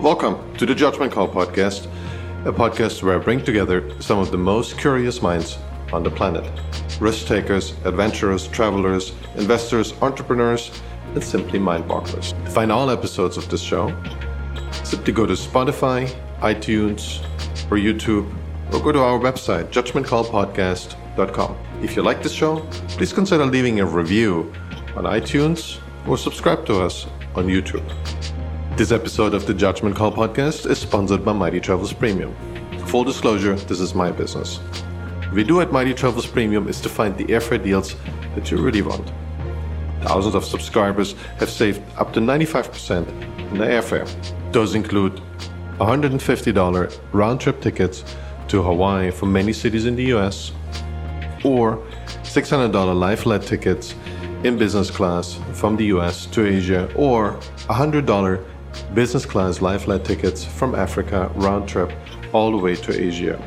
[0.00, 1.86] Welcome to the Judgment Call podcast,
[2.46, 5.58] a podcast where I bring together some of the most curious minds
[5.92, 6.48] on the planet
[7.00, 10.70] risk takers, adventurers, travelers, investors, entrepreneurs,
[11.14, 12.32] and simply mind bogglers.
[12.50, 13.92] Find all episodes of this show,
[14.84, 16.08] simply go to Spotify,
[16.42, 17.20] iTunes,
[17.68, 18.32] or YouTube,
[18.72, 21.56] or go to our website, judgmentcallpodcast.com.
[21.82, 22.60] If you like this show,
[22.90, 24.54] please consider leaving a review
[24.94, 27.82] on iTunes or subscribe to us on YouTube.
[28.78, 32.32] This episode of the Judgment Call podcast is sponsored by Mighty Travels Premium.
[32.86, 34.58] Full disclosure, this is my business.
[34.58, 37.96] What we do at Mighty Travels Premium is to find the airfare deals
[38.36, 39.10] that you really want.
[40.02, 43.08] Thousands of subscribers have saved up to 95%
[43.50, 44.08] in their airfare.
[44.52, 45.20] Those include
[45.78, 48.04] $150 round trip tickets
[48.46, 50.52] to Hawaii from many cities in the US,
[51.42, 51.84] or
[52.22, 53.96] $600 lie flat tickets
[54.44, 58.44] in business class from the US to Asia, or $100
[58.94, 61.92] business class lie flat tickets from Africa round trip
[62.32, 63.40] all the way to Asia.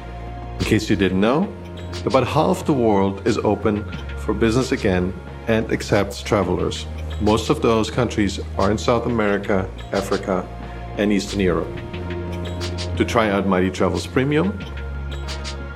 [0.60, 1.52] In case you didn't know,
[2.06, 3.86] about half the world is open
[4.20, 5.14] for business again
[5.48, 6.86] and accepts travelers.
[7.20, 10.48] Most of those countries are in South America, Africa,
[10.98, 11.70] and Eastern Europe.
[12.98, 14.58] To try out Mighty Travels Premium,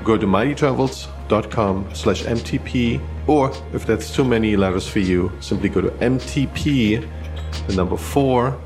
[0.03, 5.81] go to mightytravels.com slash MTP, or if that's too many letters for you, simply go
[5.81, 7.07] to MTP,
[7.67, 8.59] the number four,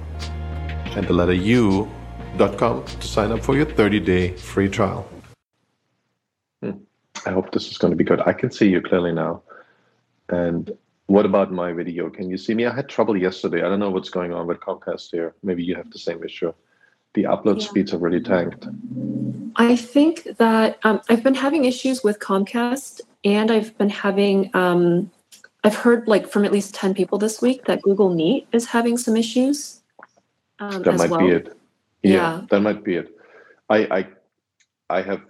[0.96, 5.08] and the letter U.com to sign up for your 30 day free trial.
[6.62, 6.72] Hmm.
[7.26, 8.22] I hope this is going to be good.
[8.22, 9.42] I can see you clearly now.
[10.30, 10.72] And
[11.08, 12.10] what about my video?
[12.10, 12.66] Can you see me?
[12.66, 13.64] I had trouble yesterday.
[13.64, 15.34] I don't know what's going on with Comcast here.
[15.44, 16.54] Maybe you have the same issue.
[17.16, 17.68] The upload yeah.
[17.68, 18.68] speeds are really tanked.
[19.56, 24.52] I think that um, I've been having issues with Comcast, and I've been having.
[24.54, 25.10] Um,
[25.64, 28.96] I've heard like from at least ten people this week that Google Meet is having
[28.96, 29.79] some issues.
[30.60, 31.22] Um, that might well.
[31.22, 31.58] be it.
[32.04, 33.18] Yeah, yeah, that might be it.
[33.70, 34.08] I, I,
[34.90, 35.22] I have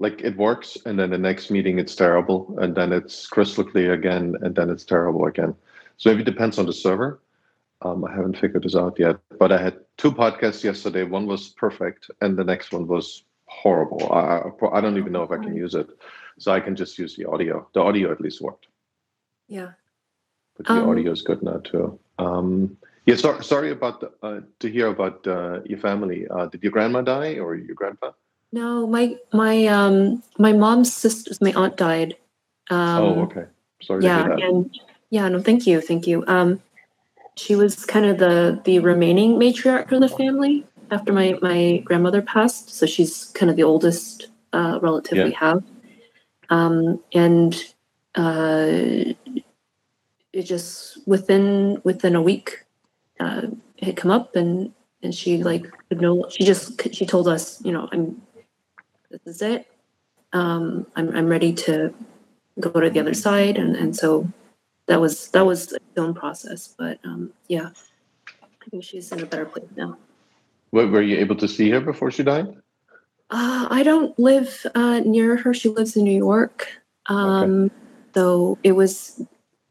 [0.00, 3.92] like it works and then the next meeting it's terrible and then it's crystal clear
[3.92, 5.54] again and then it's terrible again.
[5.96, 7.20] So maybe it depends on the server.
[7.82, 11.02] Um, i haven't figured this out yet but i had two podcasts yesterday.
[11.04, 14.12] One was perfect and the next one was horrible.
[14.12, 14.42] I,
[14.76, 15.88] I don't even know if i can use it.
[16.38, 17.68] So i can just use the audio.
[17.74, 18.66] The audio at least worked.
[19.48, 19.72] Yeah.
[20.56, 21.98] But the um, audio is good now too.
[22.18, 26.62] Um, yeah so, sorry about the, uh, to hear about uh, your family uh, did
[26.62, 28.10] your grandma die or your grandpa
[28.54, 32.14] no, my my um my mom's sister, my aunt died.
[32.70, 33.46] Um, oh, okay.
[33.82, 34.04] Sorry.
[34.04, 34.70] Yeah, and
[35.10, 36.22] yeah, no, thank you, thank you.
[36.28, 36.62] Um,
[37.34, 42.22] she was kind of the the remaining matriarch of the family after my my grandmother
[42.22, 45.24] passed, so she's kind of the oldest uh, relative yeah.
[45.24, 45.64] we have.
[46.48, 47.56] Um, and
[48.14, 48.68] uh,
[50.32, 52.63] it just within within a week,
[53.24, 53.42] uh,
[53.80, 57.88] had come up and and she like no she just she told us you know
[57.92, 58.20] i'm
[59.14, 59.66] this is it.
[60.32, 61.94] Um, I'm, I'm ready to
[62.58, 63.56] go to the other side.
[63.56, 64.28] And, and so
[64.86, 66.74] that was, that was its own process.
[66.76, 67.70] But um, yeah,
[68.42, 69.96] I think she's in a better place now.
[70.70, 72.48] What, were you able to see her before she died?
[73.30, 75.54] Uh, I don't live uh, near her.
[75.54, 76.68] She lives in New York.
[77.06, 77.74] Um, okay.
[78.14, 79.22] So it was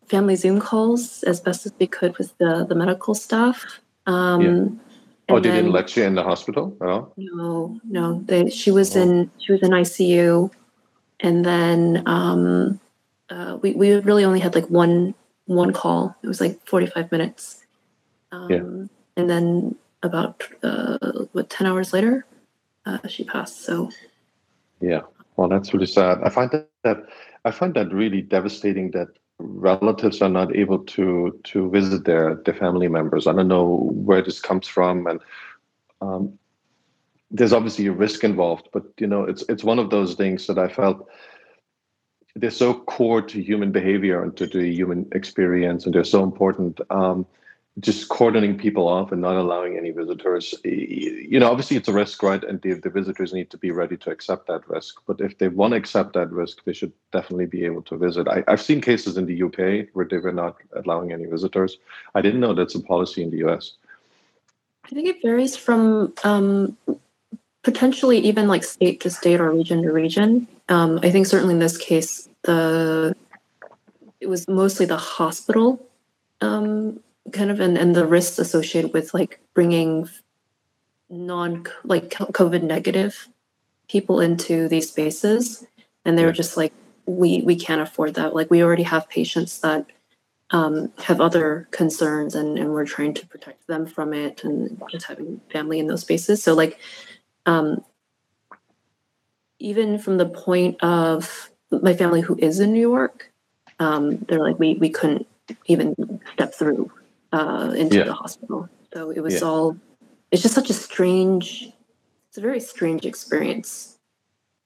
[0.07, 3.79] family Zoom calls as best as we could with the, the medical staff.
[4.05, 4.83] Um, yeah
[5.29, 7.13] oh, they didn't let you in the hospital at all?
[7.17, 8.21] No, no.
[8.25, 9.01] They, she was oh.
[9.01, 10.51] in she was in ICU,
[11.19, 12.79] and then um,
[13.29, 15.13] uh, we we really only had like one
[15.45, 16.15] one call.
[16.23, 17.63] It was like forty five minutes.
[18.31, 19.21] Um, yeah.
[19.21, 20.97] And then about uh,
[21.31, 22.25] what ten hours later,
[22.85, 23.63] uh, she passed.
[23.63, 23.89] So.
[24.81, 25.01] Yeah.
[25.37, 26.19] Well, that's really sad.
[26.23, 26.97] I find that, that
[27.45, 29.07] I find that really devastating that
[29.43, 33.27] relatives are not able to to visit their their family members.
[33.27, 35.19] I don't know where this comes from, and
[36.01, 36.39] um,
[37.29, 38.69] there's obviously a risk involved.
[38.71, 41.07] But you know, it's it's one of those things that I felt
[42.35, 46.79] they're so core to human behavior and to the human experience, and they're so important.
[46.89, 47.25] Um,
[47.79, 50.53] just cordoning people off and not allowing any visitors.
[50.63, 52.43] You know obviously it's a risk right?
[52.43, 55.01] And the, the visitors need to be ready to accept that risk.
[55.07, 58.27] But if they want to accept that risk they should definitely be able to visit.
[58.27, 61.77] I, have seen cases in the uk where they were not allowing any visitors.
[62.13, 63.73] I didn't know that's a policy in the us
[64.85, 66.77] i think it varies from um,
[67.63, 70.47] potentially even like state to state or region to region.
[70.69, 73.15] Um, i think certainly in this case the
[74.19, 75.85] it was mostly the hospital
[76.41, 76.99] um,
[77.31, 80.09] kind of and, and the risks associated with like bringing
[81.09, 83.29] non like covid negative
[83.87, 85.65] people into these spaces.
[86.05, 86.73] And they were just like
[87.05, 88.35] we we can't afford that.
[88.35, 89.85] Like we already have patients that
[90.51, 95.07] um, have other concerns and, and we're trying to protect them from it and just
[95.07, 96.43] having family in those spaces.
[96.43, 96.77] So like
[97.45, 97.83] um,
[99.59, 103.31] even from the point of my family who is in New York,
[103.79, 105.27] um, they're like we we couldn't
[105.65, 106.91] even step through
[107.33, 108.03] uh, into yeah.
[108.05, 108.69] the hospital.
[108.93, 109.47] So it was yeah.
[109.47, 109.77] all.
[110.31, 111.71] It's just such a strange.
[112.29, 113.97] It's a very strange experience.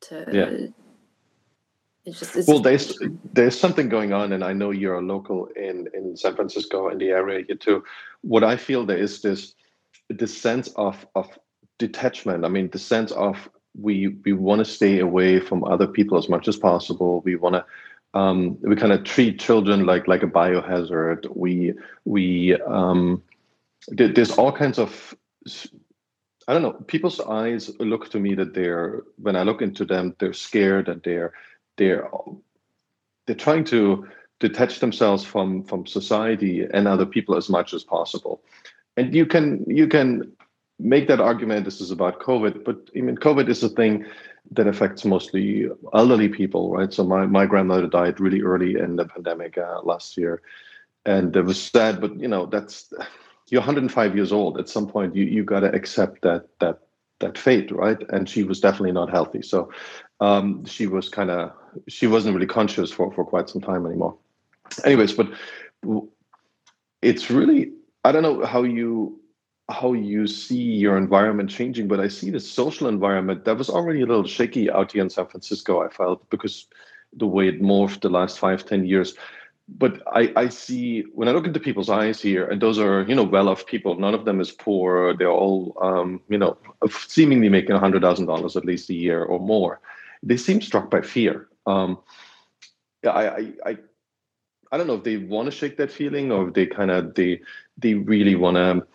[0.02, 0.68] To yeah.
[2.06, 2.98] It's just, it's well, there's
[3.34, 7.00] there's something going on, and I know you're a local in in San Francisco in
[7.00, 7.84] the area here too.
[8.22, 9.56] What I feel there is this
[10.10, 11.28] this sense of of
[11.80, 12.46] detachment.
[12.46, 13.50] I mean, the sense of
[13.80, 17.22] we we want to stay away from other people as much as possible.
[17.26, 17.66] We want to
[18.18, 21.28] um, we kind of treat children like like a biohazard.
[21.36, 21.74] We
[22.06, 23.22] we um,
[23.90, 25.16] there's all kinds of
[26.48, 26.74] I don't know.
[26.88, 31.02] People's eyes look to me that they're when I look into them, they're scared and
[31.04, 31.34] they're
[31.78, 32.10] they're
[33.26, 34.08] they're trying to
[34.40, 38.42] detach themselves from from society and other people as much as possible.
[38.96, 40.32] And you can you can
[40.80, 44.06] make that argument this is about COVID, but I mean, COVID is a thing
[44.52, 46.94] that affects mostly elderly people, right?
[46.94, 50.42] So my, my grandmother died really early in the pandemic uh, last year.
[51.06, 52.92] And it was sad, but you know, that's
[53.50, 54.60] you're 105 years old.
[54.60, 56.80] At some point, you you got to accept that that
[57.20, 57.98] that fate, right?
[58.10, 59.42] And she was definitely not healthy.
[59.42, 59.72] So
[60.20, 61.54] um, she was kind of
[61.88, 64.18] she wasn't really conscious for for quite some time anymore.
[64.84, 65.30] Anyways, but
[67.02, 67.72] it's really
[68.04, 69.17] I don't know how you
[69.70, 74.02] how you see your environment changing, but I see the social environment that was already
[74.02, 75.82] a little shaky out here in San Francisco.
[75.82, 76.68] I felt because
[77.14, 79.16] the way it morphed the last five, ten years.
[79.70, 83.16] But I, I see when I look into people's eyes here, and those are you
[83.16, 84.00] know well-off people.
[84.00, 85.14] None of them is poor.
[85.14, 86.58] They're all um, you know
[86.90, 89.82] seemingly making a hundred thousand dollars at least a year or more.
[90.24, 91.50] They seem struck by fear.
[91.66, 92.00] Um,
[93.06, 93.78] I, I, I
[94.72, 97.14] I don't know if they want to shake that feeling or if they kind of
[97.16, 97.42] they
[97.78, 98.88] they really want to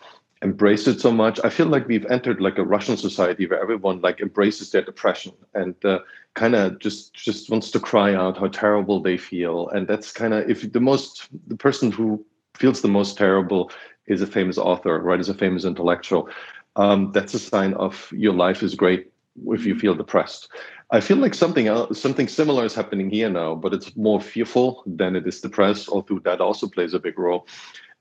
[0.43, 1.39] embrace it so much.
[1.44, 5.33] I feel like we've entered like a Russian society where everyone like embraces their depression
[5.55, 6.00] and uh,
[6.35, 9.69] kind of just just wants to cry out how terrible they feel.
[9.69, 12.25] And that's kind of if the most the person who
[12.55, 13.71] feels the most terrible
[14.06, 15.21] is a famous author, right?
[15.21, 16.29] Is a famous intellectual.
[16.77, 19.12] Um, that's a sign of your life is great
[19.47, 20.49] if you feel depressed.
[20.91, 24.83] I feel like something else, something similar is happening here now, but it's more fearful
[24.87, 25.88] than it is depressed.
[25.88, 27.47] Although that also plays a big role.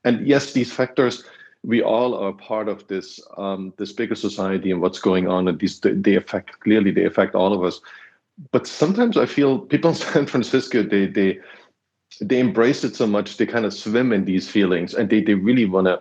[0.04, 1.24] And yes, these factors
[1.64, 5.58] we all are part of this um, this bigger society and what's going on and
[5.58, 7.80] these they affect clearly they affect all of us.
[8.50, 11.38] But sometimes i feel people in san francisco they they
[12.20, 15.34] they embrace it so much they kind of swim in these feelings and they they
[15.34, 16.00] really want to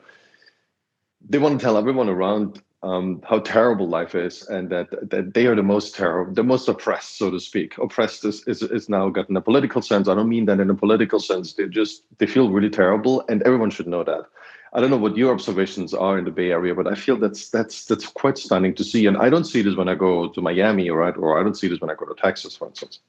[1.30, 5.46] they want to tell everyone around um, how terrible life is and that that they
[5.46, 7.78] are the most terrible the most oppressed so to speak.
[7.78, 10.08] Oppressed is, is is now gotten a political sense.
[10.08, 11.54] I don't mean that in a political sense.
[11.54, 14.26] They just they feel really terrible and everyone should know that
[14.74, 17.50] I don't know what your observations are in the Bay Area, but I feel that's
[17.50, 19.06] that's that's quite stunning to see.
[19.06, 21.16] And I don't see this when I go to Miami, right?
[21.18, 23.00] Or I don't see this when I go to Texas, for instance.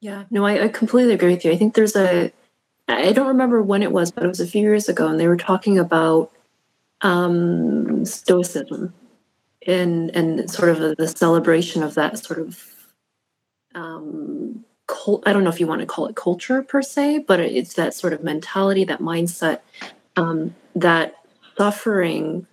[0.00, 1.52] Yeah, no, I, I completely agree with you.
[1.52, 2.32] I think there's a
[2.88, 5.28] I don't remember when it was, but it was a few years ago, and they
[5.28, 6.30] were talking about
[7.00, 8.92] um, stoicism
[9.66, 12.62] and and sort of the celebration of that sort of
[13.74, 15.22] um, cult.
[15.26, 17.94] I don't know if you want to call it culture per se, but it's that
[17.94, 19.60] sort of mentality, that mindset
[20.16, 21.14] um, that
[21.56, 22.46] suffering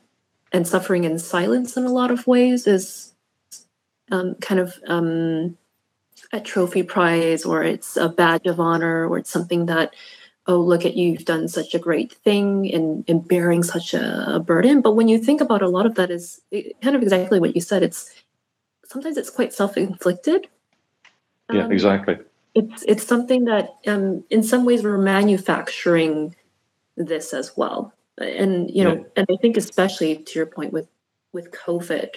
[0.51, 3.13] and suffering in silence in a lot of ways is
[4.12, 5.57] um, kind of um,
[6.34, 9.93] a trophy prize or it's a badge of honor or it's something that
[10.48, 14.36] oh look at you you've done such a great thing in, in bearing such a,
[14.36, 14.81] a burden.
[14.81, 16.41] But when you think about a lot of that is
[16.81, 18.12] kind of exactly what you said it's
[18.86, 20.48] sometimes it's quite self-inflicted.
[21.51, 22.17] Yeah um, exactly.
[22.55, 26.36] it's it's something that um, in some ways we're manufacturing
[27.03, 27.94] this as well.
[28.18, 29.03] And you know yeah.
[29.15, 30.89] and i think especially to your point with
[31.32, 32.10] with covid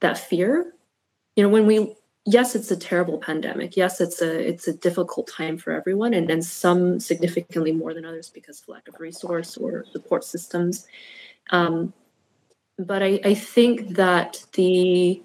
[0.00, 0.74] that fear
[1.36, 1.94] you know when we
[2.26, 3.76] yes it's a terrible pandemic.
[3.76, 8.04] Yes it's a it's a difficult time for everyone and, and some significantly more than
[8.04, 10.86] others because of lack of resource or support systems.
[11.50, 11.94] Um,
[12.78, 15.22] but I, I think that the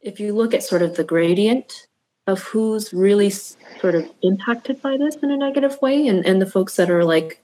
[0.00, 1.88] if you look at sort of the gradient
[2.28, 6.46] of who's really sort of impacted by this in a negative way and, and the
[6.46, 7.42] folks that are like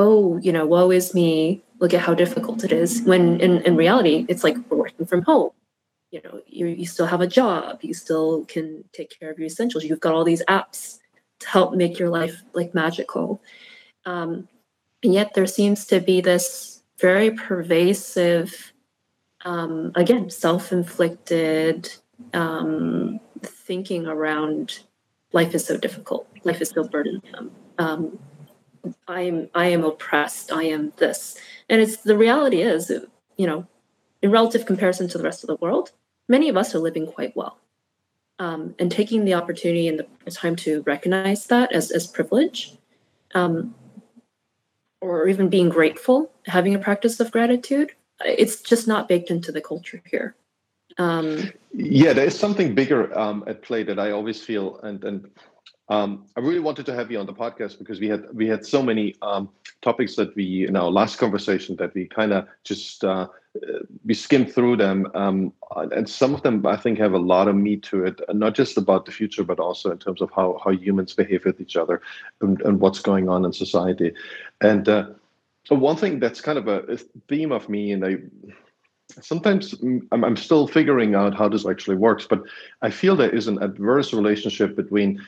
[0.00, 1.62] oh, you know, woe is me.
[1.78, 3.02] Look at how difficult it is.
[3.02, 5.50] When in, in reality, it's like we're working from home.
[6.10, 7.78] You know, you, you still have a job.
[7.82, 9.84] You still can take care of your essentials.
[9.84, 10.98] You've got all these apps
[11.40, 13.40] to help make your life like magical.
[14.04, 14.48] Um,
[15.02, 18.72] and yet there seems to be this very pervasive,
[19.44, 21.92] um, again, self-inflicted
[22.34, 24.80] um, thinking around
[25.32, 26.26] life is so difficult.
[26.44, 27.50] Life is so burdensome.
[27.78, 28.18] Um,
[29.08, 30.52] I am I am oppressed.
[30.52, 31.36] I am this,
[31.68, 32.90] and it's the reality is,
[33.36, 33.66] you know,
[34.22, 35.92] in relative comparison to the rest of the world,
[36.28, 37.58] many of us are living quite well.
[38.38, 42.72] Um, and taking the opportunity and the time to recognize that as, as privilege,
[43.34, 43.74] um,
[45.02, 47.92] or even being grateful, having a practice of gratitude,
[48.24, 50.34] it's just not baked into the culture here.
[50.96, 55.30] Um, yeah, there is something bigger um, at play that I always feel, and and
[55.90, 58.64] um, I really wanted to have you on the podcast because we had we had
[58.64, 59.48] so many um,
[59.82, 63.26] topics that we in our last conversation that we kind of just uh,
[64.04, 67.56] we skimmed through them, um, and some of them I think have a lot of
[67.56, 70.70] meat to it, not just about the future, but also in terms of how how
[70.70, 72.00] humans behave with each other
[72.40, 74.12] and, and what's going on in society.
[74.60, 75.06] And uh,
[75.70, 76.98] one thing that's kind of a,
[77.28, 78.18] theme of me, and I
[79.20, 79.74] sometimes
[80.12, 82.42] I'm, I'm still figuring out how this actually works, but
[82.82, 85.20] I feel there is an adverse relationship between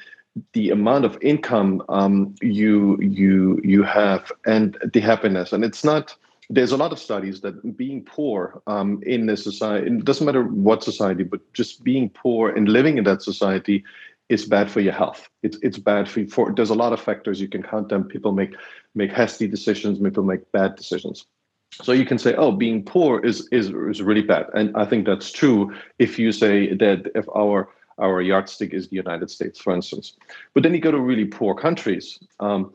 [0.52, 5.52] the amount of income um, you you you have and the happiness.
[5.52, 6.14] And it's not
[6.50, 10.42] there's a lot of studies that being poor um, in a society it doesn't matter
[10.42, 13.84] what society but just being poor and living in that society
[14.28, 15.28] is bad for your health.
[15.42, 18.04] It's it's bad for, for there's a lot of factors you can count them.
[18.04, 18.54] People make
[18.94, 21.26] make hasty decisions people make bad decisions.
[21.72, 24.46] So you can say oh being poor is is is really bad.
[24.54, 28.96] And i think that's true if you say that if our our yardstick is the
[28.96, 30.16] United States, for instance.
[30.54, 32.74] But then you go to really poor countries, um,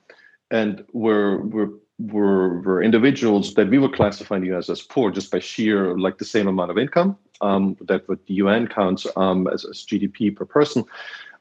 [0.51, 1.69] and we're, we're
[1.99, 5.97] we're, we're individuals that we would classify in the US as poor just by sheer
[5.97, 9.85] like the same amount of income um, that what the UN counts um, as, as
[9.85, 10.83] GDP per person.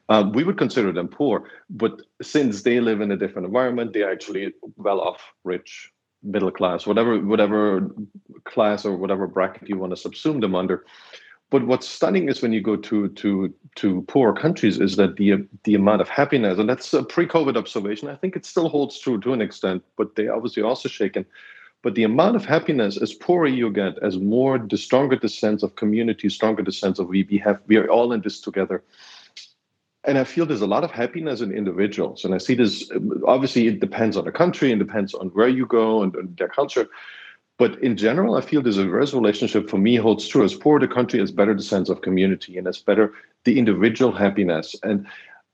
[0.09, 4.11] Uh, we would consider them poor, but since they live in a different environment, they're
[4.11, 5.91] actually well off, rich,
[6.23, 7.91] middle class, whatever whatever
[8.45, 10.85] class or whatever bracket you want to subsume them under.
[11.49, 15.47] But what's stunning is when you go to to to poor countries is that the
[15.63, 18.09] the amount of happiness, and that's a pre-COVID observation.
[18.09, 21.25] I think it still holds true to an extent, but they obviously also shaken.
[21.83, 25.63] But the amount of happiness, as poorer you get, as more the stronger the sense
[25.63, 28.83] of community, stronger the sense of we, we have we are all in this together.
[30.03, 32.91] And I feel there's a lot of happiness in individuals, and I see this.
[33.25, 36.49] Obviously, it depends on the country and depends on where you go and, and their
[36.49, 36.89] culture.
[37.57, 40.43] But in general, I feel there's a reverse relationship for me holds true.
[40.43, 43.13] As poor the country, as better the sense of community and as better
[43.45, 44.75] the individual happiness.
[44.83, 45.07] And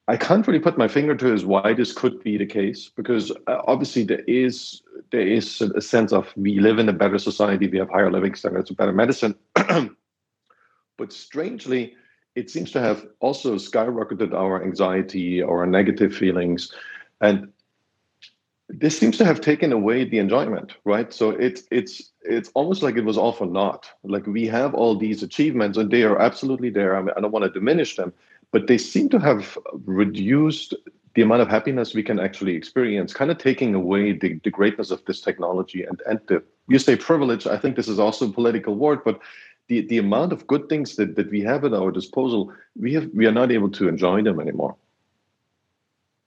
[0.09, 3.31] I can't really put my finger to as why this could be the case because
[3.47, 4.81] uh, obviously there is
[5.11, 8.35] there is a sense of we live in a better society, we have higher living
[8.35, 9.35] standards, better medicine.
[10.97, 11.95] but strangely,
[12.35, 16.73] it seems to have also skyrocketed our anxiety, our negative feelings,
[17.21, 17.52] and
[18.79, 21.13] this seems to have taken away the enjoyment right?
[21.13, 23.89] So it's it's it's almost like it was all for naught.
[24.03, 26.95] Like we have all these achievements and they are absolutely there.
[26.95, 28.13] I, mean, I don't want to diminish them
[28.51, 30.75] but they seem to have reduced
[31.15, 34.91] the amount of happiness we can actually experience kind of taking away the, the greatness
[34.91, 38.31] of this technology and and the you say privilege i think this is also a
[38.31, 39.19] political word but
[39.67, 43.09] the, the amount of good things that, that we have at our disposal we have
[43.13, 44.75] we are not able to enjoy them anymore.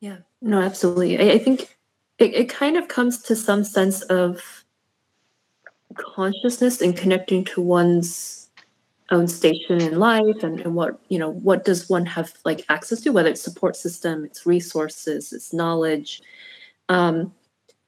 [0.00, 0.18] Yeah.
[0.40, 1.18] No absolutely.
[1.18, 1.75] I, I think
[2.18, 4.64] it, it kind of comes to some sense of
[5.94, 8.50] consciousness and connecting to one's
[9.11, 13.00] own station in life and, and what you know what does one have like access
[13.00, 16.23] to whether it's support system it's resources it's knowledge.
[16.88, 17.32] Um,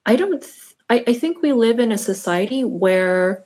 [0.07, 3.45] i don't th- I, I think we live in a society where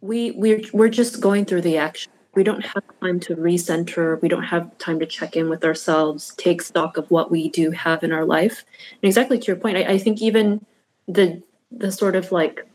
[0.00, 4.20] we we're, we're just going through the action we don't have time to recenter.
[4.20, 7.70] We don't have time to check in with ourselves take stock of what we do
[7.70, 8.64] have in our life.
[9.02, 10.64] And exactly to your point i, I think even
[11.08, 12.68] the the sort of like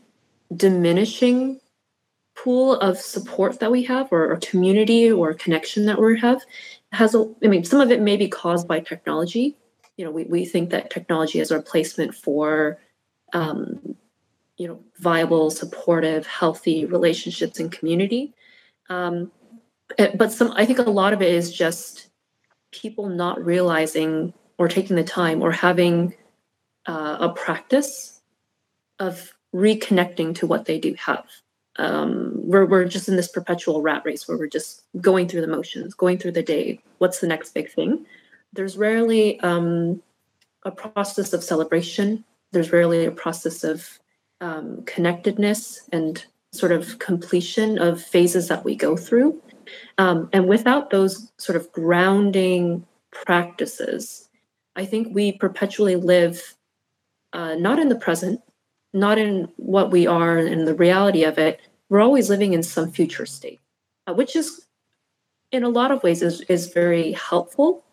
[0.54, 1.60] diminishing
[2.34, 6.42] pool of support that we have or, or community or connection that we have
[6.90, 9.56] has a i mean some of it may be caused by technology.
[9.96, 12.78] You know we, we think that technology is a replacement for
[13.32, 13.94] um,
[14.56, 18.34] you know viable supportive healthy relationships and community.
[18.90, 19.30] Um,
[20.14, 22.08] but some i think a lot of it is just
[22.72, 26.14] people not realizing or taking the time or having
[26.86, 28.20] uh, a practice
[28.98, 31.24] of reconnecting to what they do have.
[31.76, 35.46] Um, we're, we're just in this perpetual rat race where we're just going through the
[35.46, 38.04] motions going through the day what's the next big thing?
[38.52, 40.02] There's rarely um,
[40.64, 42.24] a process of celebration.
[42.52, 43.98] There's rarely a process of
[44.42, 49.40] um, connectedness and sort of completion of phases that we go through
[49.98, 54.28] um, and without those sort of grounding practices,
[54.76, 56.54] I think we perpetually live
[57.32, 58.40] uh, not in the present,
[58.92, 61.60] not in what we are and the reality of it.
[61.88, 63.60] We're always living in some future state,
[64.06, 64.66] uh, which is,
[65.50, 67.84] in a lot of ways, is, is very helpful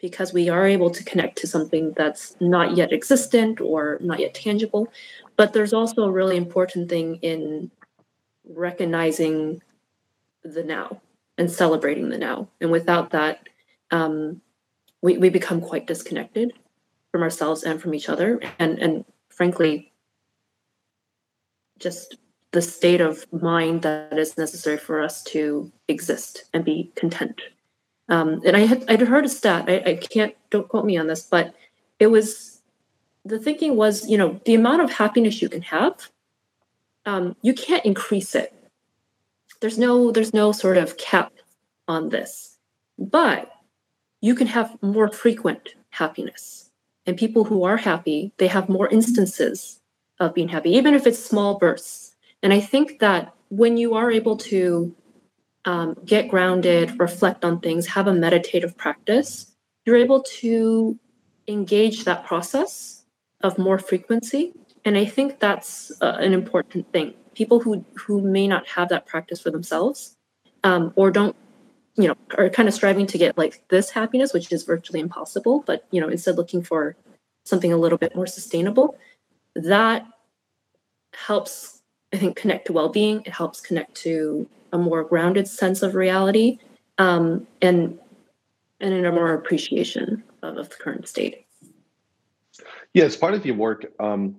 [0.00, 4.34] because we are able to connect to something that's not yet existent or not yet
[4.34, 4.92] tangible.
[5.36, 7.70] But there's also a really important thing in
[8.44, 9.62] recognizing
[10.42, 11.00] the now
[11.38, 12.48] and celebrating the now.
[12.60, 13.48] And without that,
[13.90, 14.40] um,
[15.02, 16.52] we, we become quite disconnected
[17.12, 18.40] from ourselves and from each other.
[18.58, 19.92] And, and frankly,
[21.78, 22.16] just
[22.52, 27.40] the state of mind that is necessary for us to exist and be content.
[28.08, 29.64] Um, and I had I'd heard a stat.
[29.68, 31.54] I, I can't don't quote me on this, but
[31.98, 32.60] it was
[33.24, 36.08] the thinking was you know the amount of happiness you can have,
[37.04, 38.52] um, you can't increase it.
[39.60, 41.32] There's no there's no sort of cap
[41.88, 42.58] on this,
[42.98, 43.50] but
[44.20, 46.70] you can have more frequent happiness.
[47.06, 49.80] And people who are happy, they have more instances
[50.18, 52.16] of being happy, even if it's small bursts.
[52.42, 54.94] And I think that when you are able to
[55.64, 59.52] um, get grounded, reflect on things, have a meditative practice,
[59.84, 60.98] you're able to
[61.48, 63.04] engage that process
[63.42, 64.52] of more frequency.
[64.84, 67.14] And I think that's uh, an important thing.
[67.36, 70.16] People who who may not have that practice for themselves,
[70.64, 71.36] um, or don't,
[71.96, 75.62] you know, are kind of striving to get like this happiness, which is virtually impossible.
[75.66, 76.96] But you know, instead looking for
[77.44, 78.98] something a little bit more sustainable,
[79.54, 80.06] that
[81.14, 83.22] helps I think connect to well-being.
[83.26, 86.58] It helps connect to a more grounded sense of reality,
[86.96, 87.98] um, and
[88.80, 91.46] and in a more appreciation of, of, the current state.
[92.94, 94.36] Yeah, as part of your work, um,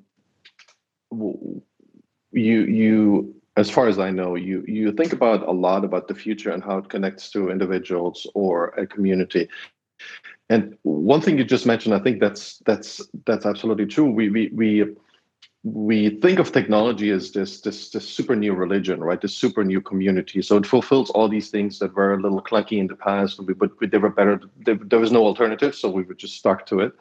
[2.37, 6.15] you you as far as I know, you you think about a lot about the
[6.15, 9.49] future and how it connects to individuals or a community.
[10.49, 14.09] And one thing you just mentioned, I think that's that's that's absolutely true.
[14.09, 14.95] We we we
[15.63, 19.19] we think of technology as this, this this super new religion, right?
[19.19, 20.41] This super new community.
[20.41, 23.71] So it fulfills all these things that were a little clunky in the past, but
[23.91, 24.39] they were better.
[24.65, 26.93] There was no alternative, so we were just stuck to it.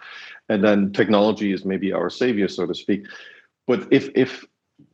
[0.49, 3.07] And then technology is maybe our savior, so to speak.
[3.67, 4.45] But if if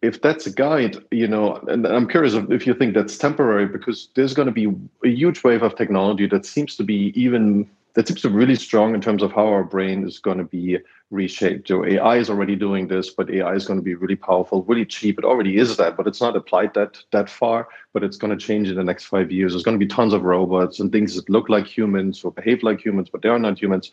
[0.01, 4.09] if that's a guide, you know, and I'm curious if you think that's temporary, because
[4.15, 4.67] there's going to be
[5.05, 8.55] a huge wave of technology that seems to be even that seems to be really
[8.55, 10.79] strong in terms of how our brain is going to be
[11.11, 11.68] reshaped.
[11.68, 14.87] So AI is already doing this, but AI is going to be really powerful, really
[14.87, 15.18] cheap.
[15.18, 17.68] It already is that, but it's not applied that that far.
[17.92, 19.53] But it's going to change in the next five years.
[19.53, 22.62] There's going to be tons of robots and things that look like humans or behave
[22.62, 23.92] like humans, but they are not humans.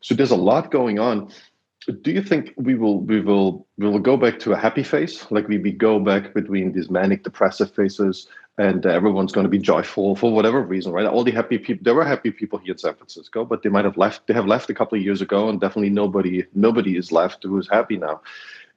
[0.00, 1.32] So there's a lot going on.
[2.02, 5.30] Do you think we will we will we will go back to a happy face,
[5.30, 9.58] like we, we go back between these manic depressive phases and everyone's going to be
[9.58, 11.06] joyful for whatever reason, right?
[11.06, 13.84] All the happy people, there were happy people here in San Francisco, but they might
[13.84, 14.26] have left.
[14.26, 17.58] They have left a couple of years ago, and definitely nobody, nobody is left who
[17.58, 18.20] is happy now.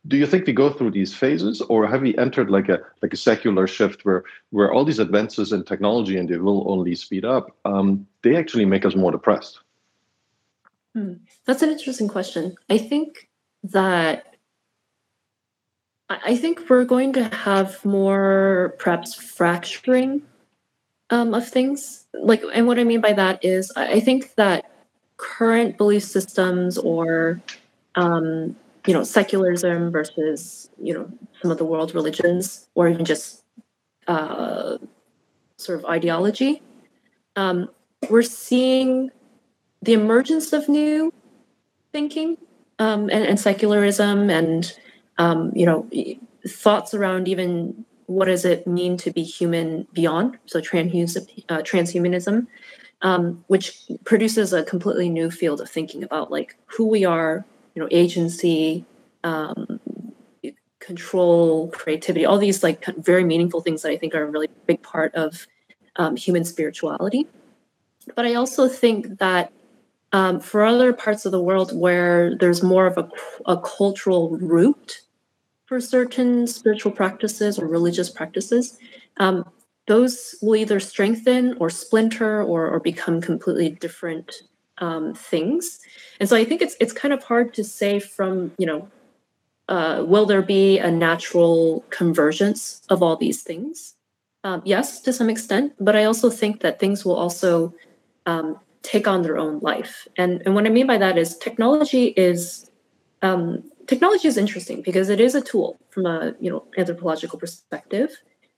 [0.07, 3.13] Do you think we go through these phases, or have we entered like a like
[3.13, 7.25] a secular shift where where all these advances in technology and they will only speed
[7.25, 7.55] up?
[7.65, 9.59] Um, they actually make us more depressed.
[10.97, 11.13] Hmm.
[11.45, 12.55] That's an interesting question.
[12.71, 13.29] I think
[13.65, 14.35] that
[16.09, 20.23] I think we're going to have more perhaps fracturing
[21.11, 22.07] um, of things.
[22.15, 24.71] Like, and what I mean by that is, I think that
[25.17, 27.43] current belief systems or
[27.93, 28.55] um,
[28.87, 31.11] you know secularism versus you know
[31.43, 33.43] some of the world religions or even just
[34.07, 34.77] uh,
[35.57, 36.63] sort of ideology
[37.35, 37.69] um,
[38.09, 39.11] we're seeing
[39.81, 41.13] the emergence of new
[41.91, 42.37] thinking
[42.79, 44.77] um, and, and, secularism and
[45.17, 45.89] um, you know,
[46.47, 52.47] thoughts around even what does it mean to be human beyond, so transhumanism, uh, transhumanism
[53.01, 57.81] um, which produces a completely new field of thinking about like who we are, you
[57.81, 58.85] know, agency,
[59.23, 59.79] um,
[60.79, 64.81] control, creativity, all these like very meaningful things that I think are a really big
[64.81, 65.45] part of
[65.97, 67.27] um, human spirituality.
[68.15, 69.51] But I also think that
[70.13, 73.09] um, for other parts of the world where there's more of a,
[73.45, 75.01] a cultural root
[75.65, 78.77] for certain spiritual practices or religious practices,
[79.17, 79.43] um,
[79.87, 84.43] those will either strengthen or splinter or, or become completely different
[84.79, 85.79] um, things.
[86.19, 88.89] And so I think it's it's kind of hard to say from you know,
[89.67, 93.95] uh, will there be a natural convergence of all these things?
[94.43, 97.73] Um, yes, to some extent, but I also think that things will also
[98.25, 100.07] um, take on their own life.
[100.17, 102.69] And and what I mean by that is technology is
[103.21, 108.11] um, technology is interesting because it is a tool from a you know anthropological perspective.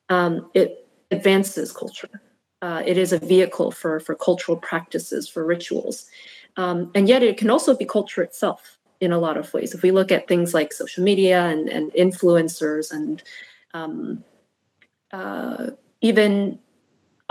[0.10, 2.22] Um, it advances culture.
[2.62, 6.06] Uh, it is a vehicle for for cultural practices, for rituals,
[6.58, 9.74] um, and yet it can also be culture itself in a lot of ways.
[9.74, 13.24] If we look at things like social media and, and influencers and
[13.74, 14.24] um,
[15.12, 16.60] uh, even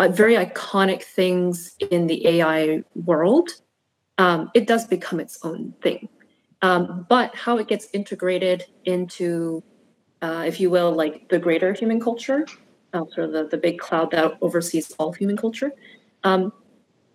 [0.07, 3.51] very iconic things in the AI world,
[4.19, 6.09] um, it does become its own thing.
[6.63, 9.63] Um, but how it gets integrated into,
[10.23, 12.47] uh, if you will, like the greater human culture,
[12.93, 15.73] uh, sort of the, the big cloud that oversees all human culture,
[16.25, 16.53] um,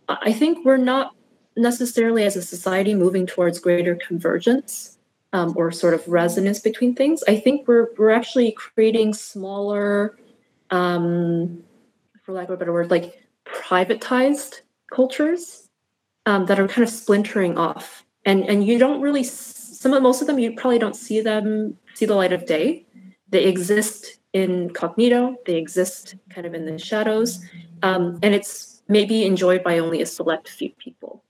[0.10, 1.16] I think we're not
[1.56, 4.98] necessarily as a society moving towards greater convergence
[5.34, 7.24] um, or sort of resonance between things.
[7.28, 10.18] I think we're we're actually creating smaller,
[10.70, 11.64] um,
[12.24, 15.70] for lack of a better word, like privatized cultures
[16.26, 20.22] um, that are kind of splintering off, and and you don't really some of most
[20.22, 22.86] of them you probably don't see them see the light of day.
[23.30, 25.36] They exist incognito.
[25.46, 27.44] They exist kind of in the shadows,
[27.82, 31.24] um, and it's maybe enjoyed by only a select few people.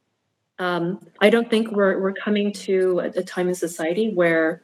[0.59, 4.61] Um, I don't think we're we're coming to a, a time in society where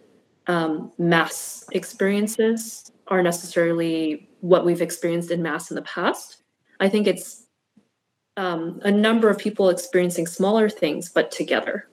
[0.47, 6.43] um, mass experiences are necessarily what we've experienced in mass in the past.
[6.80, 7.45] I think it's
[8.38, 11.89] um, a number of people experiencing smaller things, but together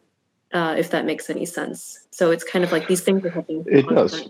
[0.57, 2.07] uh, if that makes any sense.
[2.13, 3.63] So it's kind of like these things are happening.
[3.67, 4.27] It does.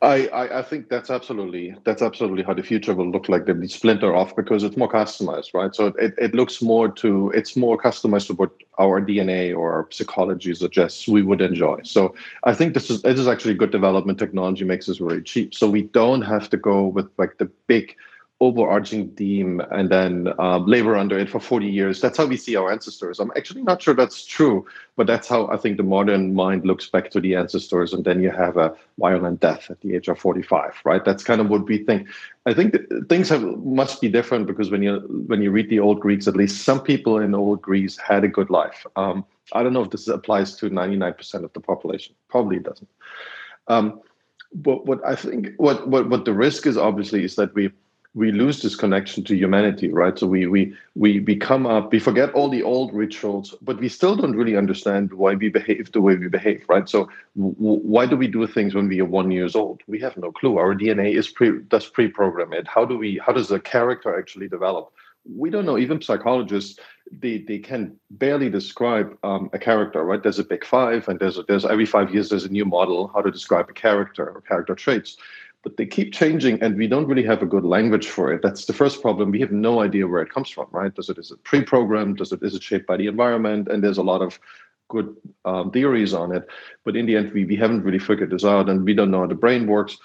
[0.00, 3.46] I, I, I think that's absolutely that's absolutely how the future will look like.
[3.46, 5.74] They splinter off because it's more customized, right?
[5.74, 9.88] So it, it looks more to it's more customized to what our DNA or our
[9.90, 11.80] psychology suggests we would enjoy.
[11.82, 14.20] So I think this is this is actually good development.
[14.20, 17.96] Technology makes this very cheap, so we don't have to go with like the big
[18.42, 22.00] overarching theme and then um, labor under it for 40 years.
[22.00, 23.20] That's how we see our ancestors.
[23.20, 26.88] I'm actually not sure that's true, but that's how I think the modern mind looks
[26.88, 27.92] back to the ancestors.
[27.92, 31.04] And then you have a violent death at the age of 45, right?
[31.04, 32.08] That's kind of what we think.
[32.44, 32.76] I think
[33.08, 34.96] things have must be different because when you
[35.28, 38.28] when you read the old Greeks, at least some people in old Greece had a
[38.28, 38.84] good life.
[38.96, 42.16] Um, I don't know if this applies to 99% of the population.
[42.28, 42.90] Probably it doesn't.
[43.68, 44.00] Um,
[44.52, 47.70] but what I think, what, what what the risk is obviously is that we
[48.14, 50.18] we lose this connection to humanity, right?
[50.18, 53.88] So we we we we come up, we forget all the old rituals, but we
[53.88, 56.86] still don't really understand why we behave the way we behave, right?
[56.86, 59.80] So w- why do we do things when we are one years old?
[59.86, 60.58] We have no clue.
[60.58, 62.68] Our DNA is pre does pre-program it.
[62.68, 63.18] How do we?
[63.24, 64.92] How does a character actually develop?
[65.24, 65.78] We don't know.
[65.78, 66.78] Even psychologists,
[67.10, 70.22] they they can barely describe um, a character, right?
[70.22, 73.10] There's a big five, and there's a, there's every five years there's a new model
[73.14, 75.16] how to describe a character or character traits
[75.62, 78.42] but they keep changing and we don't really have a good language for it.
[78.42, 79.30] That's the first problem.
[79.30, 80.94] We have no idea where it comes from right?
[80.94, 82.18] Does it is it pre-programmed?
[82.18, 83.68] Does it is it shaped by the environment?
[83.68, 84.38] And there's a lot of
[84.88, 86.46] good um, theories on it.
[86.84, 89.20] But in the end we, we haven't really figured this out and we don't know
[89.20, 89.96] how the brain works.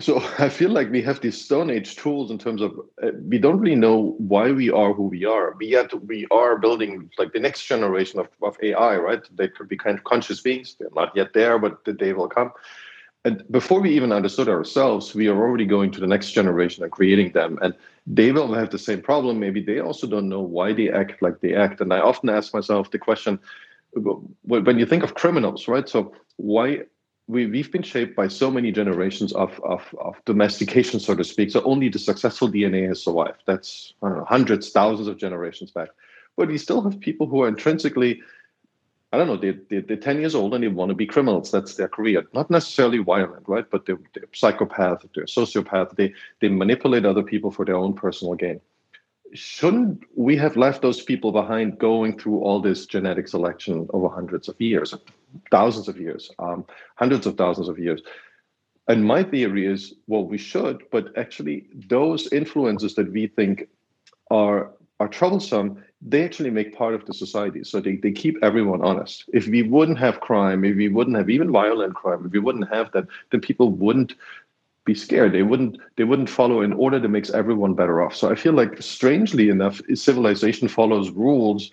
[0.00, 3.38] So i feel like we have these stone age tools in terms of uh, we
[3.38, 5.52] don't really know why we are who we are.
[5.52, 9.22] But yet we are building like the next generation of, of ai right?
[9.34, 10.76] They could be kind of conscious beings.
[10.78, 12.52] They're not yet there but the day will come
[13.24, 16.92] and before we even understood ourselves, we are already going to the next generation and
[16.92, 17.58] creating them.
[17.62, 17.74] And
[18.06, 19.40] they will have the same problem.
[19.40, 21.80] Maybe they also don't know why they act like they act.
[21.80, 23.38] And I often ask myself the question
[24.42, 25.88] when you think of criminals, right?
[25.88, 26.80] So why
[27.26, 31.50] we, we've been shaped by so many generations of, of, of domestication, so to speak.
[31.50, 33.42] So only the successful DNA has survived.
[33.46, 35.88] That's know, hundreds, thousands of generations back.
[36.36, 38.20] But we still have people who are intrinsically
[39.14, 41.52] I don't know, they, they, they're 10 years old and they want to be criminals.
[41.52, 42.24] That's their career.
[42.32, 43.64] Not necessarily violent, right?
[43.70, 45.94] But they're, they're psychopath, they're sociopath.
[45.94, 48.60] They, they manipulate other people for their own personal gain.
[49.32, 54.48] Shouldn't we have left those people behind going through all this genetic selection over hundreds
[54.48, 54.92] of years,
[55.52, 56.64] thousands of years, um,
[56.96, 58.02] hundreds of thousands of years?
[58.88, 63.68] And my theory is, well, we should, but actually, those influences that we think
[64.30, 67.64] are are troublesome they actually make part of the society.
[67.64, 69.24] So they, they keep everyone honest.
[69.32, 72.72] If we wouldn't have crime, if we wouldn't have even violent crime, if we wouldn't
[72.72, 74.14] have that, then people wouldn't
[74.84, 75.32] be scared.
[75.32, 78.14] They wouldn't they wouldn't follow an order that makes everyone better off.
[78.14, 81.70] So I feel like strangely enough, civilization follows rules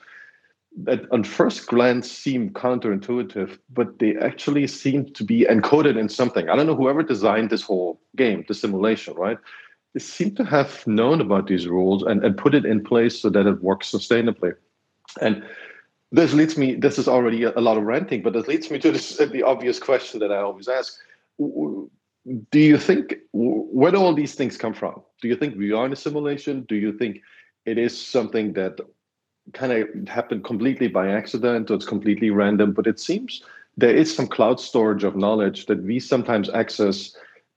[0.84, 6.48] that on first glance seem counterintuitive, but they actually seem to be encoded in something.
[6.48, 9.38] I don't know whoever designed this whole game, the simulation, right?
[9.97, 13.45] Seem to have known about these rules and, and put it in place so that
[13.45, 14.54] it works sustainably.
[15.19, 15.43] And
[16.12, 18.91] this leads me, this is already a, lot of ranting, but this leads me to
[18.91, 20.97] this, the obvious question that I always ask.
[21.39, 25.01] Do you think, where do all these things come from?
[25.21, 26.65] Do you think we are in a simulation?
[26.67, 27.21] Do you think
[27.65, 28.80] it is something that
[29.54, 32.73] kind of happened completely by accident or it's completely random?
[32.73, 33.41] But it seems
[33.77, 37.15] there is some cloud storage of knowledge that we sometimes access,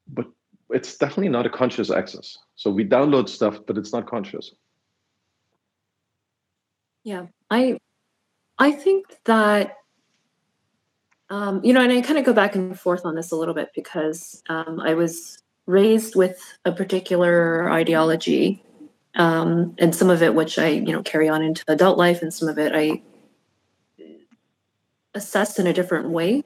[0.09, 0.27] but
[0.71, 2.39] it's definitely not a conscious access.
[2.57, 4.53] So we download stuff, but it's not conscious.
[7.05, 7.79] Yeah, I
[8.59, 9.77] I think that
[11.31, 13.55] um, you know, and I kind of go back and forth on this a little
[13.55, 18.63] bit because um, I was raised with a particular ideology,
[19.15, 22.33] um, and some of it which I you know carry on into adult life, and
[22.33, 23.03] some of it I
[25.15, 26.43] assessed in a different way.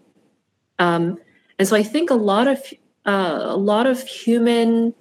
[0.78, 1.18] Um,
[1.59, 2.62] and so I think a lot of
[3.09, 4.94] uh, a lot of human,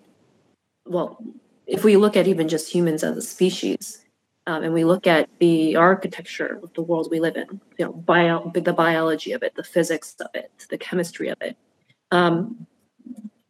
[0.85, 1.21] well,
[1.67, 4.05] if we look at even just humans as a species,
[4.47, 7.91] um, and we look at the architecture of the world we live in, you know,
[7.91, 11.57] bio, the biology of it, the physics of it, the chemistry of it.
[12.11, 12.65] Um,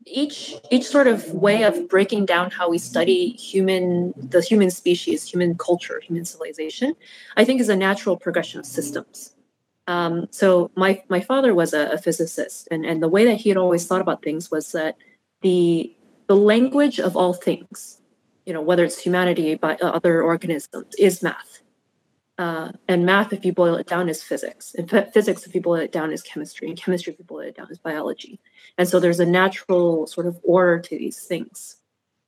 [0.08, 5.30] each each sort of way of breaking down how we study human the human species,
[5.30, 6.96] human culture, human civilization,
[7.36, 9.36] I think is a natural progression of systems.
[9.88, 13.50] Um, so my my father was a, a physicist, and and the way that he
[13.50, 14.97] had always thought about things was that
[15.41, 15.95] the
[16.28, 17.97] the language of all things
[18.47, 21.60] you know, whether it's humanity by uh, other organisms, is math.
[22.38, 24.73] Uh, and math, if you boil it down, is physics.
[24.73, 26.69] And physics, if you boil it down, is chemistry.
[26.69, 28.39] And chemistry, if you boil it down, is biology.
[28.78, 31.76] And so there's a natural sort of order to these things,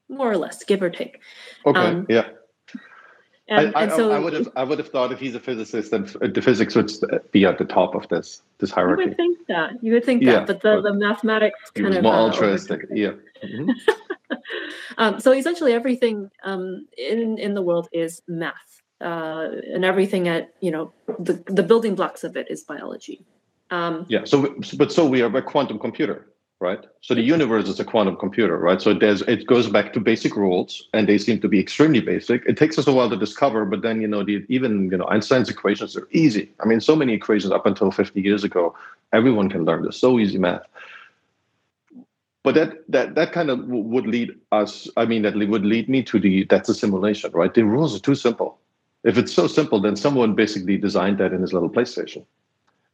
[0.09, 1.21] more or less, give or take.
[1.65, 1.79] Okay.
[1.79, 2.27] Um, yeah.
[3.49, 5.89] And, I, and so, I, would have I would have thought if he's a physicist,
[5.89, 6.91] then the physics would
[7.31, 9.03] be at the top of this this hierarchy.
[9.03, 9.83] You would think that.
[9.83, 12.81] You would think yeah, that, but the, the mathematics kind of more uh, altruistic.
[12.91, 13.13] Yeah.
[13.43, 14.35] Mm-hmm.
[14.99, 20.53] um, so essentially, everything um, in in the world is math, uh, and everything at
[20.61, 23.25] you know the the building blocks of it is biology.
[23.71, 24.25] Um, yeah.
[24.25, 26.27] So, but so we are a quantum computer,
[26.59, 26.85] right?
[27.01, 28.81] So the universe is a quantum computer, right?
[28.81, 32.45] So there's it goes back to basic rules, and they seem to be extremely basic.
[32.45, 35.05] It takes us a while to discover, but then you know the even you know
[35.05, 36.51] Einstein's equations are easy.
[36.59, 38.75] I mean, so many equations up until 50 years ago,
[39.13, 39.97] everyone can learn this.
[39.97, 40.63] So easy math
[42.43, 46.01] but that that that kind of would lead us i mean that would lead me
[46.03, 48.57] to the that's a simulation right the rules are too simple
[49.03, 52.25] if it's so simple then someone basically designed that in his little playstation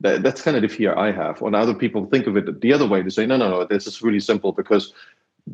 [0.01, 2.73] that, that's kind of the fear i have when other people think of it the
[2.73, 4.93] other way to say no no no this is really simple because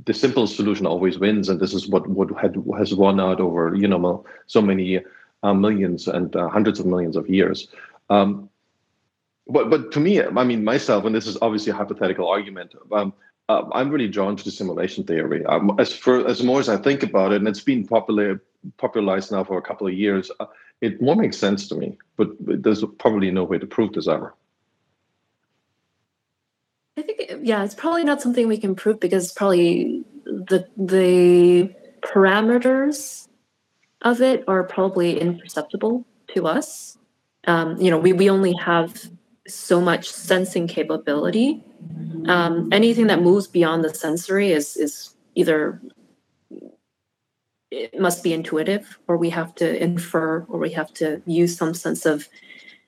[0.06, 3.76] the simple solution always wins and this is what what had has won out over
[3.76, 5.00] you know so many
[5.44, 7.68] uh, millions and uh, hundreds of millions of years
[8.10, 8.50] um,
[9.48, 13.14] but but to me i mean myself and this is obviously a hypothetical argument um,
[13.52, 15.46] uh, I'm really drawn to the simulation theory.
[15.46, 18.42] Um, as for as more as I think about it, and it's been popular
[18.78, 20.46] popularized now for a couple of years, uh,
[20.82, 21.98] it more makes sense to me.
[22.18, 24.36] But, there's probably no way to prove this ever.
[26.98, 33.28] I think yeah, it's probably not something we can prove because probably the the parameters
[34.02, 36.98] of it are probably imperceptible to us.
[37.48, 39.10] Um, you know, we we only have
[39.48, 41.64] so much sensing capability
[42.28, 45.82] um, anything that moves beyond the sensory is is either
[47.72, 51.74] it must be intuitive or we have to infer or we have to use some
[51.74, 52.28] sense of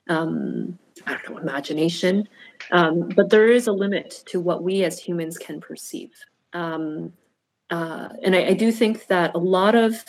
[0.09, 2.27] um, i don't know imagination.
[2.71, 6.11] Um, but there is a limit to what we as humans can perceive.
[6.53, 7.13] Um,
[7.69, 10.03] uh, and I, I do think that a lot of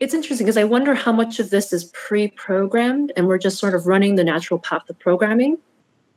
[0.00, 3.74] it's interesting because I wonder how much of this is pre-programmed and we're just sort
[3.74, 5.58] of running the natural path of programming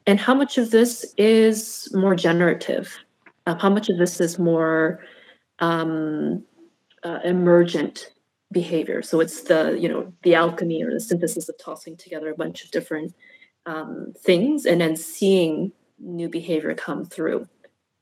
[0.05, 2.95] and how much of this is more generative.
[3.47, 4.99] Uh, how much of this is more
[5.57, 6.43] um,
[7.03, 8.11] uh, emergent
[8.51, 9.01] behavior.
[9.01, 12.63] So it's the you know the alchemy or the synthesis of tossing together a bunch
[12.63, 13.13] of different
[13.65, 17.47] um, things and then seeing new behavior come through.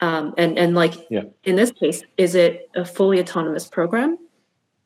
[0.01, 1.23] Um, and and like yeah.
[1.43, 4.17] in this case is it a fully autonomous program?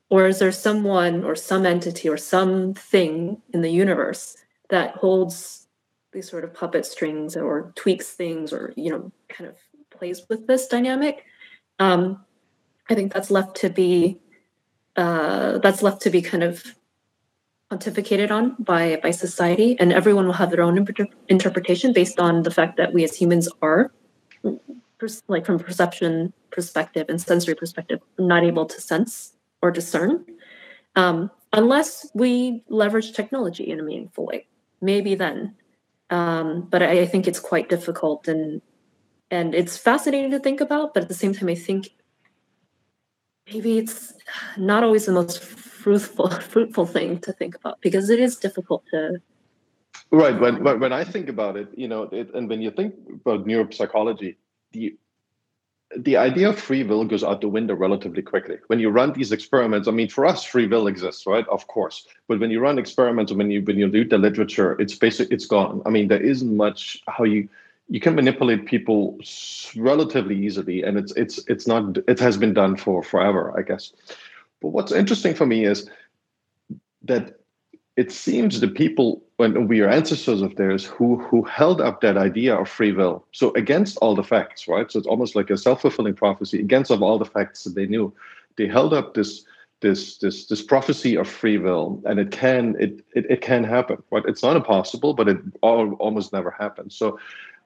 [0.10, 4.38] Or is there someone or some entity or something in the universe
[4.70, 5.68] that holds
[6.12, 9.58] these sort of puppet strings or tweaks things or you know kind of
[9.92, 11.24] plays with this dynamic?
[11.80, 12.24] Um,
[12.90, 14.20] i think that's left to be
[14.96, 16.64] uh, that's left to be kind of
[17.72, 22.44] pontificated on by by society and everyone will have their own inter- interpretation based on
[22.44, 23.92] the fact that we as humans are
[25.28, 30.24] like from perception perspective and sensory perspective not able to sense or discern
[30.96, 34.46] um, unless we leverage technology in a meaningful way
[34.82, 35.56] maybe then
[36.14, 38.62] um, but I, I think it's quite difficult and
[39.32, 40.94] and it's fascinating to think about.
[40.94, 41.90] But at the same time, I think
[43.52, 44.14] maybe it's
[44.58, 49.22] not always the most fruitful fruitful thing to think about because it is difficult to
[50.12, 52.94] right when when i think about it you know it, and when you think
[53.26, 54.36] about neuropsychology
[54.72, 54.96] the
[55.98, 58.58] the idea of free will goes out the window relatively quickly.
[58.68, 61.48] When you run these experiments, I mean, for us, free will exists, right?
[61.50, 62.08] Of course.
[62.28, 65.46] But when you run experiments, when you when you read the literature, it's basically it's
[65.46, 65.82] gone.
[65.86, 67.48] I mean, there isn't much how you
[67.94, 69.20] you can manipulate people
[69.76, 73.94] relatively easily, and it's it's it's not it has been done for forever, I guess.
[74.62, 75.88] But what's interesting for me is
[77.04, 77.40] that
[77.96, 82.18] it seems the people when we are ancestors of theirs who who held up that
[82.18, 85.58] idea of free will so against all the facts right so it's almost like a
[85.58, 88.12] self-fulfilling prophecy against of all the facts that they knew
[88.56, 89.46] they held up this
[89.84, 94.02] this this this prophecy of free will, and it can it it, it can happen.
[94.10, 94.24] Right?
[94.26, 96.96] It's not impossible, but it all, almost never happens.
[96.96, 97.20] So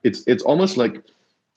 [0.04, 1.04] it's it's almost like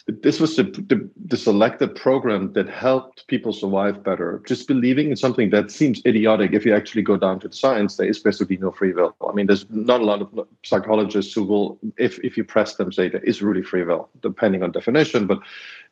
[0.07, 4.43] this was the, the, the, selected program that helped people survive better.
[4.47, 7.97] Just believing in something that seems idiotic if you actually go down to the science,
[7.97, 9.15] there is basically no free will.
[9.29, 12.93] I mean, there's not a lot of psychologists who will, if, if you press them,
[12.93, 15.27] say there is really free will, depending on definition.
[15.27, 15.41] But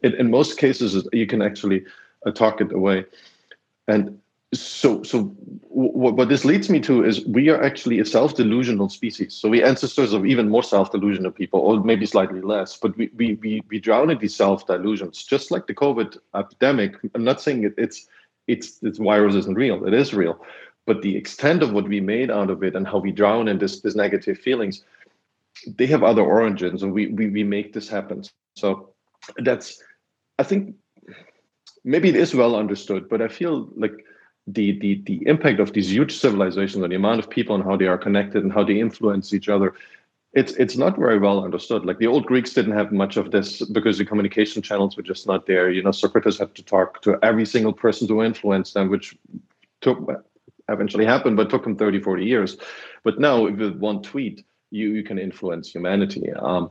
[0.03, 1.85] in, in most cases, you can actually
[2.27, 3.05] uh, talk it away.
[3.87, 4.19] And
[4.55, 5.25] so so
[5.69, 9.35] what, what this leads me to is we are actually a self-delusional species.
[9.35, 13.35] So we ancestors of even more self-delusional people or maybe slightly less but we we
[13.35, 16.97] we, we drown in these self-delusions just like the covid epidemic.
[17.15, 18.07] I'm not saying it, it's
[18.47, 20.41] it's this virus isn't real it is real.
[20.87, 23.59] But the extent of what we made out of it and how we drown in
[23.59, 24.83] this this negative feelings
[25.67, 28.25] they have other origins and we we, we make this happen.
[28.55, 28.95] So
[29.37, 29.83] that's
[30.39, 30.75] i think
[31.85, 34.05] maybe it is well understood but i feel like
[34.53, 37.77] the, the the impact of these huge civilizations and the amount of people and how
[37.77, 39.75] they are connected and how they influence each other
[40.35, 41.87] it's it's not very well understood.
[41.87, 45.27] Like the old greeks didn't have much of this because the communication channels were just
[45.27, 45.71] not there.
[45.71, 49.17] You know socrates had to talk to every single person to influence them which
[49.81, 49.99] took
[50.69, 52.59] eventually happened but took him 30 40 years.
[53.05, 56.31] But now with one tweet you you can influence humanity.
[56.33, 56.71] Um,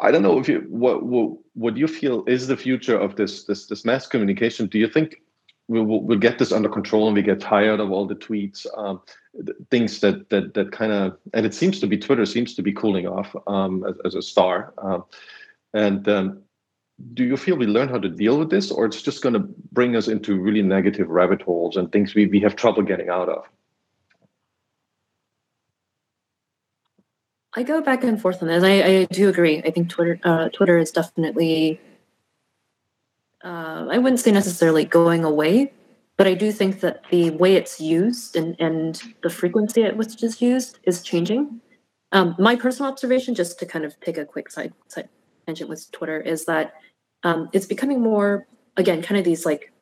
[0.00, 3.44] I don't know if you what, what what you feel is the future of this
[3.44, 4.68] this this mass communication.
[4.68, 5.20] Do you think
[5.70, 9.00] we'll, we'll get this under control and we get tired of all the tweets um,
[9.70, 12.72] things that that that kind of and it seems to be twitter seems to be
[12.72, 15.04] cooling off um, as, as, a star um,
[15.72, 16.40] and um,
[17.14, 19.44] do you feel we learn how to deal with this or it's just going to
[19.72, 23.28] bring us into really negative rabbit holes and things we, we have trouble getting out
[23.28, 23.44] of
[27.54, 28.62] I go back and forth on this.
[28.62, 29.60] I, I do agree.
[29.64, 31.80] I think Twitter uh, Twitter is definitely
[33.44, 35.72] uh, I wouldn't say necessarily going away,
[36.16, 40.22] but I do think that the way it's used and, and the frequency at which
[40.22, 41.60] it's used is changing.
[42.12, 45.08] Um, my personal observation, just to kind of take a quick side, side
[45.46, 46.74] tangent with Twitter, is that
[47.22, 49.72] um, it's becoming more, again, kind of these like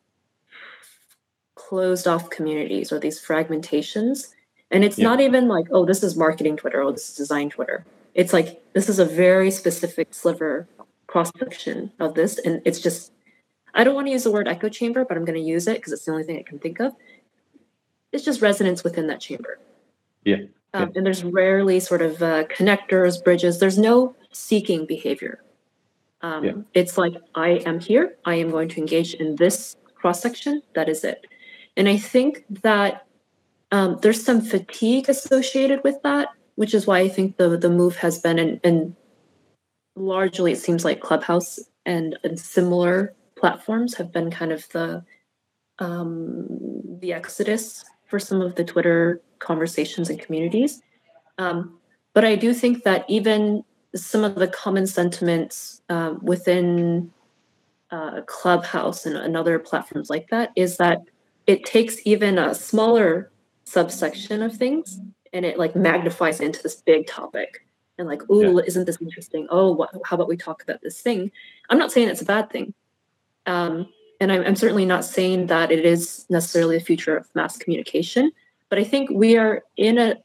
[1.54, 4.28] closed off communities or these fragmentations.
[4.70, 5.08] And it's yeah.
[5.08, 7.84] not even like, oh, this is marketing Twitter, oh, this is design Twitter.
[8.14, 10.68] It's like, this is a very specific sliver
[11.06, 12.38] cross section of this.
[12.38, 13.12] And it's just
[13.74, 15.76] I don't want to use the word echo chamber, but I'm going to use it
[15.76, 16.92] because it's the only thing I can think of.
[18.12, 19.58] It's just resonance within that chamber.
[20.24, 20.36] Yeah.
[20.74, 23.58] Um, and there's rarely sort of uh, connectors, bridges.
[23.58, 25.42] There's no seeking behavior.
[26.20, 26.52] Um, yeah.
[26.74, 28.16] It's like, I am here.
[28.24, 30.62] I am going to engage in this cross section.
[30.74, 31.26] That is it.
[31.76, 33.06] And I think that
[33.70, 37.96] um, there's some fatigue associated with that, which is why I think the the move
[37.96, 38.96] has been, and, and
[39.94, 45.04] largely it seems like Clubhouse and, and similar platforms have been kind of the
[45.78, 46.46] um,
[47.00, 50.82] the exodus for some of the Twitter conversations and communities.
[51.38, 51.78] Um,
[52.14, 53.62] but I do think that even
[53.94, 57.12] some of the common sentiments uh, within
[57.90, 61.02] uh, Clubhouse and, and other platforms like that is that
[61.46, 63.30] it takes even a smaller
[63.64, 65.00] subsection of things
[65.32, 67.66] and it like magnifies into this big topic
[67.98, 68.64] and like oh yeah.
[68.66, 71.30] isn't this interesting oh what, how about we talk about this thing
[71.68, 72.72] i'm not saying it's a bad thing
[73.48, 73.88] um,
[74.20, 78.30] and I'm, I'm, certainly not saying that it is necessarily the future of mass communication,
[78.68, 80.16] but I think we are in a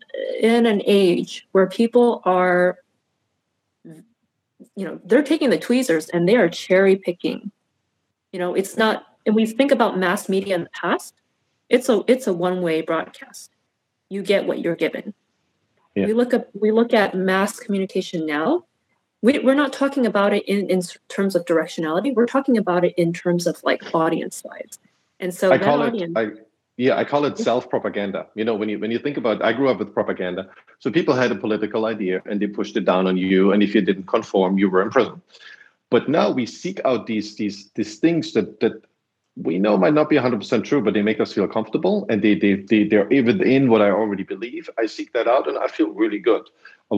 [0.41, 2.79] in an age where people are,
[3.83, 7.51] you know, they're taking the tweezers and they are cherry picking.
[8.31, 9.05] You know, it's not.
[9.25, 11.13] And we think about mass media in the past.
[11.69, 13.51] It's a it's a one way broadcast.
[14.09, 15.13] You get what you're given.
[15.95, 16.07] Yeah.
[16.07, 18.65] We look at we look at mass communication now
[19.23, 22.13] we, we're not talking about it in, in terms of directionality.
[22.13, 24.77] We're talking about it in terms of like audience size.
[25.19, 26.41] And so I call audience, it, I,
[26.75, 28.27] yeah, I call it self propaganda.
[28.36, 30.49] You know, when you when you think about, I grew up with propaganda.
[30.79, 33.73] So people had a political idea and they pushed it down on you, and if
[33.73, 35.21] you didn't conform, you were in prison.
[35.89, 38.83] But now we seek out these these these things that that
[39.36, 42.36] we know might not be 100% true, but they make us feel comfortable and they,
[42.36, 44.69] they, they, they're within what I already believe.
[44.77, 46.47] I seek that out and I feel really good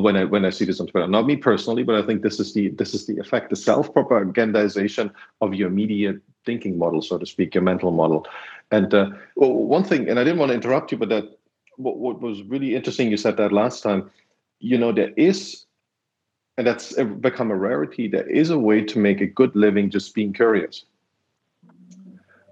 [0.02, 1.08] when I when I see this on Twitter.
[1.08, 5.12] Not me personally, but I think this is the this is the effect, the self-propagandization
[5.42, 6.16] of your media
[6.46, 8.28] thinking model, so to speak, your mental model.
[8.72, 11.38] And uh, well, one thing, and I didn't want to interrupt you, but that
[11.78, 14.12] what, what was really interesting, you said that last time,
[14.60, 15.66] you know, there is
[16.58, 20.16] and that's become a rarity, there is a way to make a good living just
[20.16, 20.86] being curious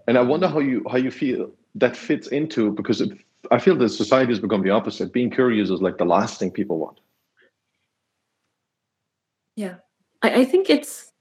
[0.08, 3.12] and I wonder how you how you feel that fits into because it,
[3.52, 5.12] I feel that society has become the opposite.
[5.12, 7.00] Being curious is like the last thing people want.
[9.56, 9.76] Yeah,
[10.22, 11.12] I, I think it's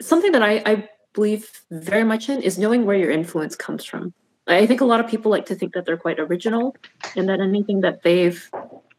[0.00, 4.14] something that I, I believe very much in is knowing where your influence comes from.
[4.46, 6.76] I think a lot of people like to think that they're quite original
[7.16, 8.50] and that anything that they've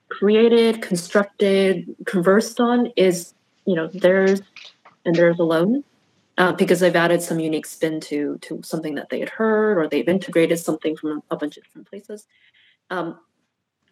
[0.09, 3.33] created, constructed, conversed on is,
[3.65, 4.41] you know, theirs
[5.05, 5.83] and theirs alone.
[6.37, 9.87] Uh, because they've added some unique spin to to something that they had heard, or
[9.87, 12.25] they've integrated something from a bunch of different places.
[12.89, 13.19] Um,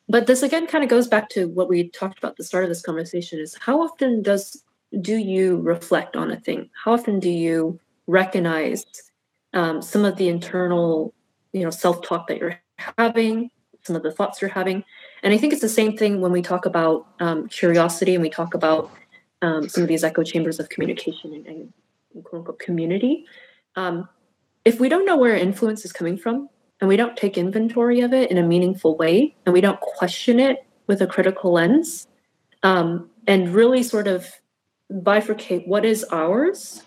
[0.10, 2.64] but this again kind of goes back to what we talked about at the start
[2.64, 4.64] of this conversation: is how often does
[5.01, 6.70] do you reflect on a thing?
[6.84, 8.86] How often do you recognize
[9.53, 11.14] um, some of the internal
[11.53, 12.60] you know self-talk that you're
[12.97, 13.49] having
[13.84, 14.84] some of the thoughts you're having
[15.24, 18.30] and i think it's the same thing when we talk about um, curiosity and we
[18.30, 18.91] talk about
[19.41, 21.74] um, some of these echo chambers of communication and, and,
[22.24, 23.26] quote unquote community
[23.76, 24.07] um,
[24.66, 26.49] if we don't know where influence is coming from
[26.82, 30.39] and we don't take inventory of it in a meaningful way and we don't question
[30.39, 32.07] it with a critical lens
[32.63, 34.27] um, and really sort of
[34.91, 36.84] bifurcate what is ours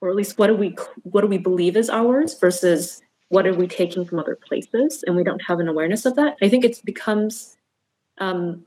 [0.00, 3.54] or at least what do we what do we believe is ours versus what are
[3.54, 6.36] we taking from other places and we don't have an awareness of that.
[6.42, 7.56] I think it becomes
[8.18, 8.66] um,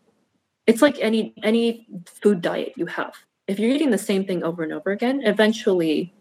[0.66, 3.14] it's like any any food diet you have.
[3.47, 6.14] If you're eating the same thing over and over again eventually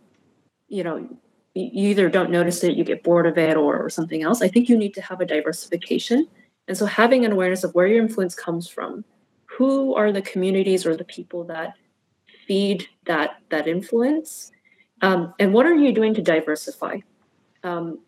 [0.68, 1.08] you know
[1.54, 4.48] you either don't notice it you get bored of it or, or something else i
[4.48, 6.26] think you need to have a diversification.
[6.68, 9.04] And so having an awareness of where your influence comes from
[9.46, 11.74] who are the communities or the people that
[12.46, 14.52] feed that that influence
[15.02, 16.98] um, and what are you doing to diversify?
[17.64, 17.98] Um,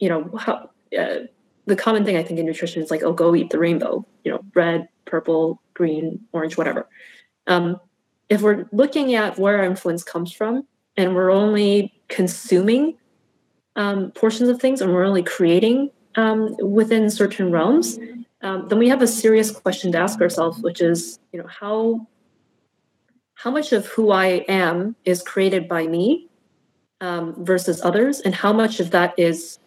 [0.00, 1.26] you know how uh,
[1.66, 4.32] the common thing i think in nutrition is like oh go eat the rainbow you
[4.32, 6.88] know red purple green orange whatever.
[7.46, 7.80] Um,
[8.28, 10.66] if we're looking at where our influence comes from
[10.98, 12.98] and we're only consuming
[13.76, 17.98] um, portions of things and we're only creating um, within certain realms
[18.42, 22.06] um, then we have a serious question to ask ourselves which is you know how
[23.34, 26.28] how much of who i am is created by me
[27.00, 29.58] um, versus others and how much of that is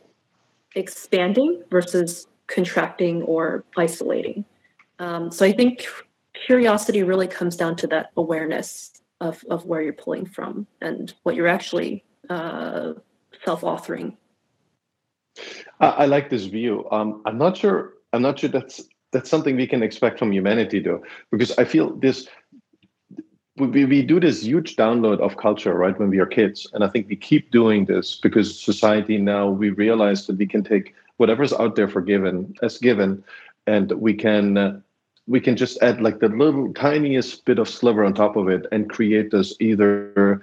[0.76, 4.46] expanding versus contracting or isolating.
[5.00, 5.88] Um, so I think
[6.34, 11.36] curiosity really comes down to that awareness of, of where you're pulling from and what
[11.36, 12.94] you're actually uh,
[13.46, 14.18] self-authoring.
[15.80, 16.88] I, I, like this view.
[16.92, 17.94] Um, I'm not sure.
[18.12, 18.82] I'm not sure that's
[19.14, 22.28] that's something we can expect from humanity, though, because I feel this
[23.58, 26.88] we, we do this huge download of culture right when we are kids and i
[26.88, 31.54] think we keep doing this because society now we realize that we can take whatever's
[31.54, 33.22] out there for given as given
[33.68, 34.80] and we can uh,
[35.32, 38.66] we can just add like the little tiniest bit of sliver on top of it
[38.74, 40.42] and create this either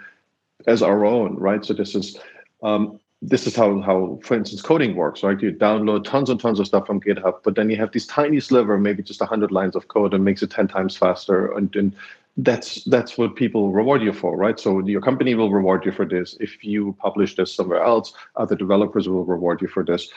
[0.66, 1.62] as our own right?
[1.62, 2.18] So this is
[2.62, 5.40] um, this is how how for instance coding works right?
[5.40, 8.40] You download tons and tons of stuff from github but then you have this tiny
[8.40, 11.94] sliver maybe just 100 lines of code and makes it 10 times faster and, and
[12.38, 14.58] that's that's what people reward you for right?
[14.58, 16.34] So your company will reward you for this.
[16.40, 20.08] If you publish this somewhere else other developers will reward you for this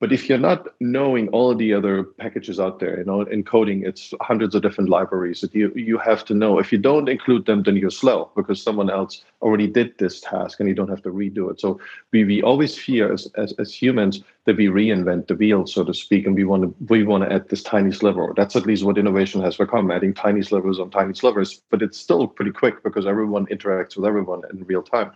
[0.00, 3.82] but if you're not knowing all the other packages out there, you know, in coding,
[3.84, 6.60] it's hundreds of different libraries that you you have to know.
[6.60, 10.60] If you don't include them, then you're slow because someone else already did this task
[10.60, 11.58] and you don't have to redo it.
[11.60, 11.80] So
[12.12, 15.92] we, we always fear as, as, as humans that we reinvent the wheel, so to
[15.92, 18.32] speak, and we want to we want to add this tiny sliver.
[18.36, 21.60] That's at least what innovation has become, adding tiny slivers on tiny slivers.
[21.70, 25.10] But it's still pretty quick because everyone interacts with everyone in real time.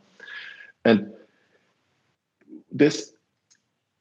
[0.85, 1.13] And
[2.73, 3.13] this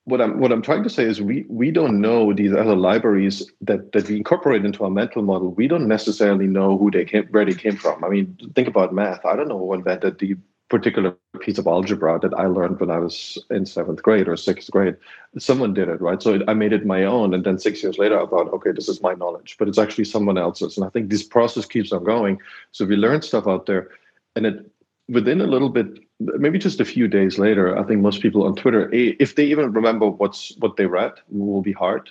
[0.06, 3.50] what I'm what I'm trying to say is we we don't know these other libraries
[3.62, 5.52] that that we incorporate into our mental model.
[5.52, 8.04] We don't necessarily know who they came where they came from.
[8.04, 9.26] I mean, think about math.
[9.26, 10.38] I don't know who invented the
[10.70, 14.72] particular piece of algebra that I learned when I was in seventh grade or sixth
[14.72, 14.96] grade.
[15.38, 16.22] Someone did it, right?
[16.24, 18.88] So I made it my own, and then six years later, I thought, okay, this
[18.88, 20.78] is my knowledge, but it's actually someone else's.
[20.78, 22.40] And I think this process keeps on going.
[22.72, 23.90] So we learn stuff out there,
[24.36, 24.72] and it
[25.10, 26.00] within a little bit
[26.38, 29.74] maybe just a few days later, I think most people on Twitter, if they even
[29.74, 32.10] remember what's what they read, will be hard.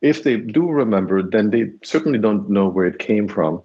[0.00, 3.62] If they do remember, then they certainly don't know where it came from.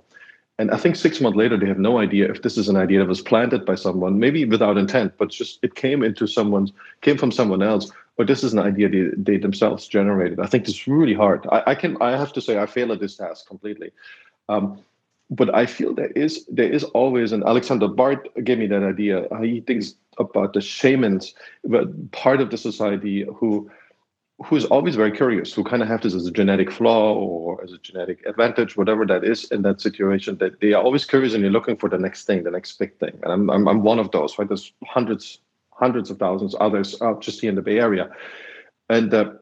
[0.58, 3.00] And I think six months later, they have no idea if this is an idea
[3.00, 7.18] that was planted by someone, maybe without intent, but just it came into someone's came
[7.18, 10.40] from someone else, or this is an idea they, they themselves generated.
[10.42, 11.48] I think it's really hard.
[11.50, 13.92] I, I, can I have to say I fail at this task completely.
[14.50, 14.84] Um,
[15.30, 19.28] but I feel there is there is always, and Alexander Bard gave me that idea.
[19.42, 23.70] He thinks about the shamans, but part of the society who
[24.46, 27.62] who is always very curious, who kind of have this as a genetic flaw or
[27.62, 31.34] as a genetic advantage, whatever that is in that situation, that they are always curious
[31.34, 33.20] and you're looking for the next thing, the next big thing.
[33.22, 34.48] And I'm I'm, I'm one of those, right?
[34.48, 35.40] There's hundreds,
[35.72, 38.10] hundreds of thousands others out just here in the Bay Area,
[38.90, 39.34] and uh,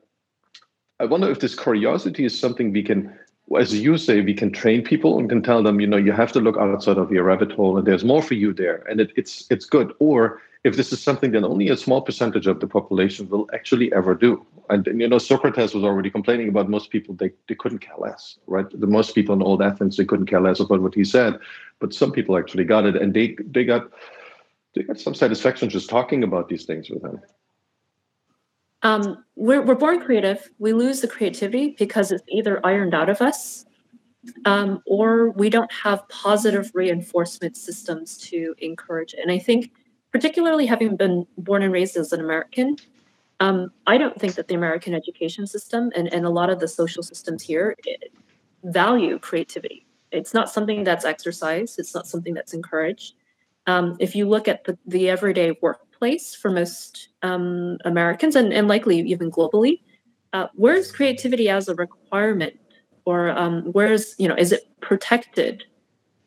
[1.00, 3.18] I wonder if this curiosity is something we can
[3.60, 6.32] as you say, we can train people and can tell them, you know, you have
[6.34, 9.12] to look outside of your rabbit hole, and there's more for you there, and it,
[9.16, 9.94] it's it's good.
[10.00, 13.92] Or if this is something that only a small percentage of the population will actually
[13.94, 14.46] ever do.
[14.70, 17.96] And, and, you know, Socrates was already complaining about most people, they, they couldn't care
[17.98, 18.66] less, right?
[18.70, 21.40] The most people in old Athens, they couldn't care less about what he said.
[21.80, 23.92] But some people actually got it and they, they got
[24.76, 27.20] they got some satisfaction just talking about these things with him.
[28.84, 30.50] Um, we're, we're born creative.
[30.60, 33.66] We lose the creativity because it's either ironed out of us
[34.46, 39.20] um, or we don't have positive reinforcement systems to encourage it.
[39.22, 39.72] And I think,
[40.12, 42.78] particularly having been born and raised as an American,
[43.40, 46.68] um, I don't think that the American education system and, and a lot of the
[46.68, 47.94] social systems here eh,
[48.64, 49.86] value creativity.
[50.12, 53.14] It's not something that's exercised, it's not something that's encouraged.
[53.68, 55.52] Um, if you look at the, the everyday
[55.98, 59.82] workplace for most um, Americans and, and likely even globally,
[60.34, 62.54] uh, where's creativity as a requirement?
[63.06, 65.64] Or um, where's you know is it protected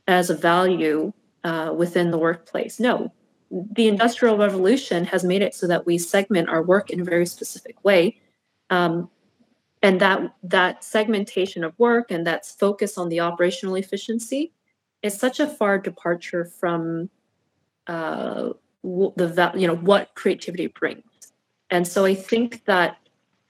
[0.09, 1.13] as a value
[1.45, 2.81] uh, within the workplace?
[2.81, 3.13] No.
[3.51, 7.27] The industrial revolution has made it so that we segment our work in a very
[7.27, 8.21] specific way
[8.71, 9.11] um,
[9.83, 14.53] and that that segmentation of work and that focus on the operational efficiency
[15.03, 17.11] is such a far departure from
[17.89, 18.51] uh,
[18.83, 21.05] the you know what creativity brings
[21.71, 22.97] and so i think that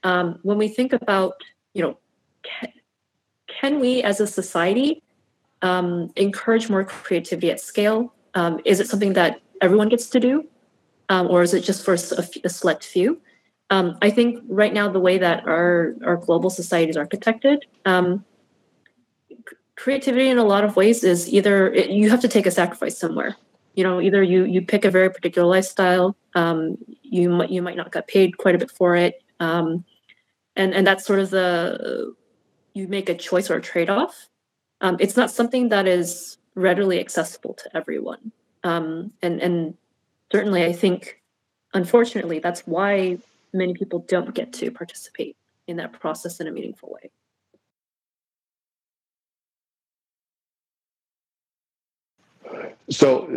[0.02, 1.34] um, when we think about
[1.74, 1.96] you know
[3.60, 5.02] can we as a society
[5.62, 8.14] um, encourage more creativity at scale?
[8.34, 10.46] Um, is it something that everyone gets to do?
[11.08, 13.20] Um, or is it just for a, a select few?
[13.70, 18.24] Um, I think right now, the way that our, our global society is architected, um,
[19.76, 22.98] creativity in a lot of ways is either it, you have to take a sacrifice
[22.98, 23.36] somewhere.
[23.74, 27.76] You know, either you you pick a very particular lifestyle, um, you might you might
[27.76, 29.84] not get paid quite a bit for it, um,
[30.56, 32.14] and and that's sort of the
[32.74, 34.28] you make a choice or a trade off.
[34.80, 38.32] Um, it's not something that is readily accessible to everyone.
[38.64, 39.74] Um, and, and
[40.32, 41.22] certainly, I think,
[41.74, 43.18] unfortunately, that's why
[43.52, 47.10] many people don't get to participate in that process in a meaningful way.
[52.88, 53.28] So,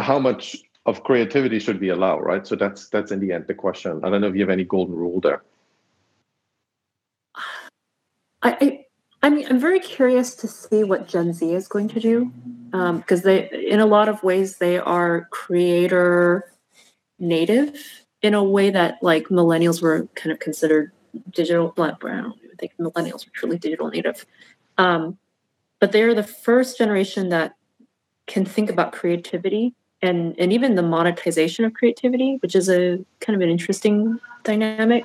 [0.00, 0.56] how much
[0.86, 2.46] of creativity should we allow, right?
[2.46, 4.00] So that's that's in the end the question.
[4.04, 5.42] I don't know if you have any golden rule there.
[8.42, 8.84] I, I,
[9.22, 12.32] I mean, I'm very curious to see what Gen Z is going to do
[12.70, 16.52] because um, they, in a lot of ways, they are creator
[17.18, 20.92] native in a way that like millennials were kind of considered
[21.30, 21.74] digital.
[21.78, 24.24] I don't think millennials were truly digital native,
[24.78, 25.18] um,
[25.80, 27.55] but they are the first generation that
[28.26, 33.34] can think about creativity and and even the monetization of creativity, which is a kind
[33.34, 35.04] of an interesting dynamic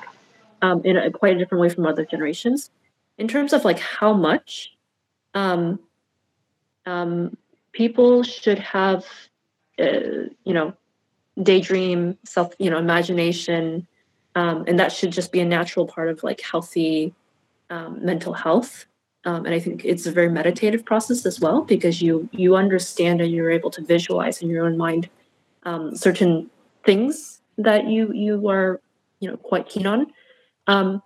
[0.62, 2.70] um, in a quite a different way from other generations.
[3.18, 4.72] In terms of like how much
[5.34, 5.80] um,
[6.86, 7.38] um,
[7.72, 9.06] people should have
[9.80, 10.74] uh, you know
[11.42, 13.88] daydream self you know imagination
[14.36, 17.14] um, and that should just be a natural part of like healthy
[17.70, 18.86] um, mental health
[19.26, 23.22] um, and i think it's a very meditative process as well because you you understand
[23.22, 25.10] and you're able to visualize in your own mind
[25.64, 26.50] um, certain
[26.86, 28.82] things that you you are
[29.20, 30.08] you know quite keen on
[30.68, 31.02] um,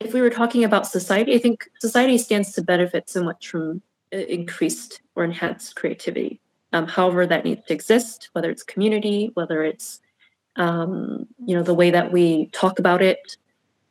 [0.00, 3.82] if we were talking about society, I think society stands to benefit so much from
[4.12, 6.40] uh, increased or enhanced creativity.
[6.72, 10.00] Um, however, that needs to exist, whether it's community, whether it's
[10.56, 13.36] um, you know the way that we talk about it,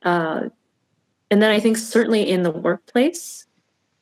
[0.03, 0.49] uh,
[1.31, 3.45] and then I think certainly in the workplace,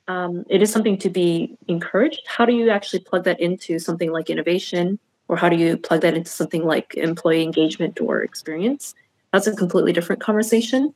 [0.07, 2.21] um, it is something to be encouraged.
[2.27, 6.01] How do you actually plug that into something like innovation, or how do you plug
[6.01, 8.93] that into something like employee engagement or experience?
[9.31, 10.93] That's a completely different conversation.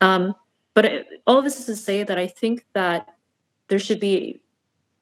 [0.00, 0.34] Um,
[0.74, 3.08] but it, all of this is to say that I think that
[3.68, 4.40] there should be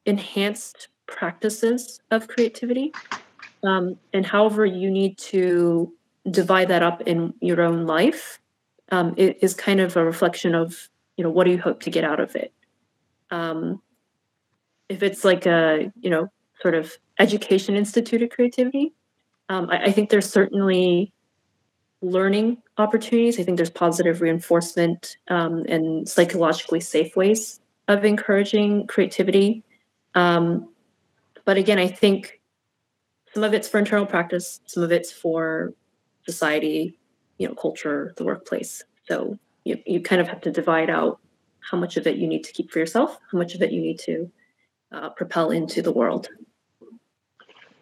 [0.07, 2.93] enhanced practices of creativity.
[3.63, 5.93] Um, and however you need to
[6.31, 8.39] divide that up in your own life
[8.93, 11.91] um, it is kind of a reflection of you know what do you hope to
[11.91, 12.53] get out of it
[13.33, 13.83] um,
[14.89, 16.31] if it's like a you know
[16.61, 18.95] sort of education institute of creativity
[19.49, 21.13] um, I, I, think there's certainly
[22.03, 23.39] learning opportunities.
[23.39, 29.63] I think there's positive reinforcement um, and psychologically safe ways of encouraging creativity.
[30.15, 30.69] Um,
[31.45, 32.41] but again, I think
[33.35, 35.73] some of it's for internal practice, some of it's for
[36.27, 36.99] society,
[37.39, 38.85] you know, culture, the workplace.
[39.09, 41.19] So you, you kind of have to divide out
[41.61, 43.81] how much of it you need to keep for yourself, how much of it you
[43.81, 44.31] need to
[44.93, 46.29] uh, propel into the world.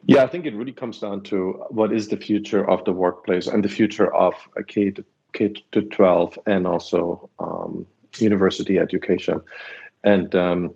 [0.06, 3.46] Yeah, I think it really comes down to what is the future of the workplace
[3.46, 7.86] and the future of a K to K to twelve and also um,
[8.18, 9.40] university education.
[10.02, 10.74] And um,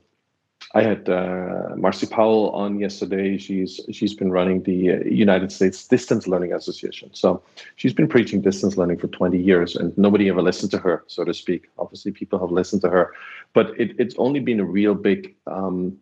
[0.74, 3.38] I had uh, Marci Powell on yesterday.
[3.38, 7.10] She's she's been running the uh, United States Distance Learning Association.
[7.14, 7.40] So
[7.76, 11.24] she's been preaching distance learning for 20 years, and nobody ever listened to her, so
[11.24, 11.70] to speak.
[11.78, 13.12] Obviously, people have listened to her,
[13.52, 15.96] but it, it's only been a real big um,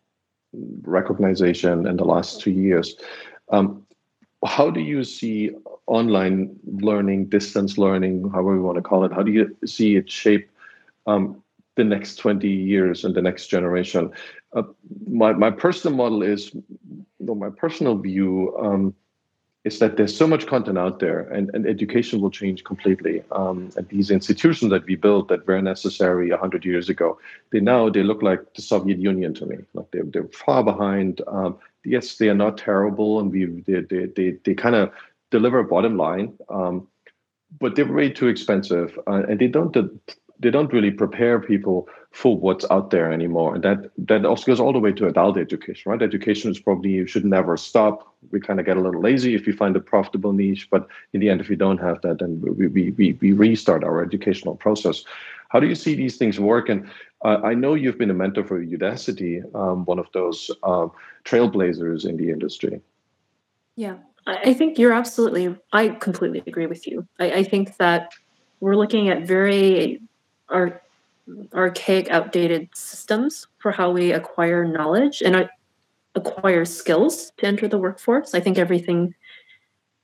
[0.83, 2.97] recognition in the last two years.
[3.51, 3.87] Um,
[4.43, 5.51] how do you see
[5.87, 9.13] online learning, distance learning, however you want to call it?
[9.13, 10.49] How do you see it shape
[11.07, 11.42] um,
[11.77, 14.11] the next 20 years and the next generation?
[14.55, 14.63] Uh,
[15.07, 16.53] my, my personal model is,
[17.21, 18.95] my personal view um,
[19.65, 23.23] is that there's so much content out there and, and education will change completely.
[23.31, 27.19] Um, and these institutions that we built that were necessary 100 years ago,
[27.53, 29.59] they now, they look like the Soviet Union to me.
[29.73, 31.23] Like they're, they're far behind.
[31.29, 34.91] Um, yes, they are not terrible and we, they, they, they, they kind of
[35.31, 36.89] deliver a bottom line, um,
[37.61, 39.77] but they're way too expensive uh, and they don't
[40.43, 43.55] they don't really prepare people for what's out there anymore.
[43.55, 46.03] And that that also goes all the way to adult education, right?
[46.03, 48.15] Education is probably you should never stop.
[48.33, 51.21] We kind of get a little lazy if you find a profitable niche, but in
[51.21, 54.57] the end, if you don't have that, then we we we, we restart our educational
[54.57, 55.05] process.
[55.49, 56.69] How do you see these things work?
[56.69, 56.91] And
[57.25, 60.89] uh, I know you've been a mentor for Udacity, um, one of those uh,
[61.25, 62.81] trailblazers in the industry.
[63.77, 65.57] Yeah, I think you're absolutely.
[65.73, 67.07] I completely agree with you.
[67.21, 68.13] I, I think that
[68.61, 70.01] we're looking at very
[70.53, 70.83] our
[71.55, 75.49] archaic, outdated systems for how we acquire knowledge and
[76.15, 78.35] acquire skills to enter the workforce.
[78.35, 79.15] I think everything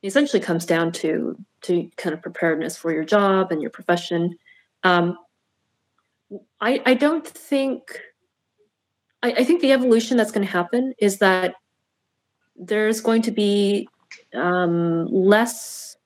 [0.03, 4.39] essentially comes down to to kind of preparedness for your job and your profession.
[4.85, 5.19] Um,
[6.61, 8.01] I, I don't think
[9.23, 11.55] I, I think the evolution that's going to happen is that
[12.57, 13.89] there's going to be
[14.35, 15.97] um, less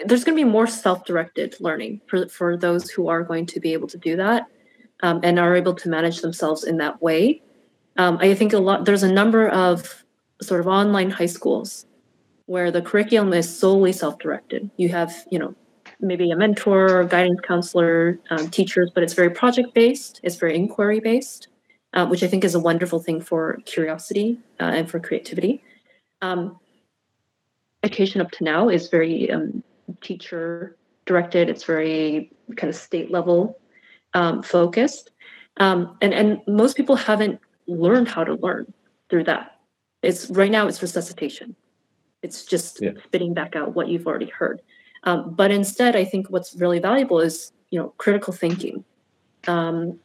[0.00, 3.72] there's going to be more self-directed learning for, for those who are going to be
[3.72, 4.46] able to do that
[5.02, 7.42] um, and are able to manage themselves in that way.
[7.96, 10.04] Um, i think a lot there's a number of
[10.42, 11.86] sort of online high schools
[12.46, 14.68] where the curriculum is solely self-directed.
[14.76, 15.54] You have you know
[16.00, 20.98] maybe a mentor guidance counselor um, teachers but it's very project based it's very inquiry
[20.98, 21.46] based
[21.94, 25.62] uh, which i think is a wonderful thing for curiosity uh, and for creativity.
[26.20, 26.58] Um,
[27.84, 29.62] education up to now is very um,
[30.00, 30.76] teacher
[31.06, 31.48] directed.
[31.48, 33.58] It's very kind of state level
[34.14, 35.10] um, focused,
[35.58, 38.72] um, and and most people haven't learned how to learn
[39.10, 39.58] through that.
[40.02, 41.56] It's right now it's resuscitation.
[42.22, 42.92] It's just yeah.
[43.04, 44.62] spitting back out what you've already heard.
[45.04, 48.84] Um, but instead, I think what's really valuable is you know critical thinking,
[49.46, 49.98] um,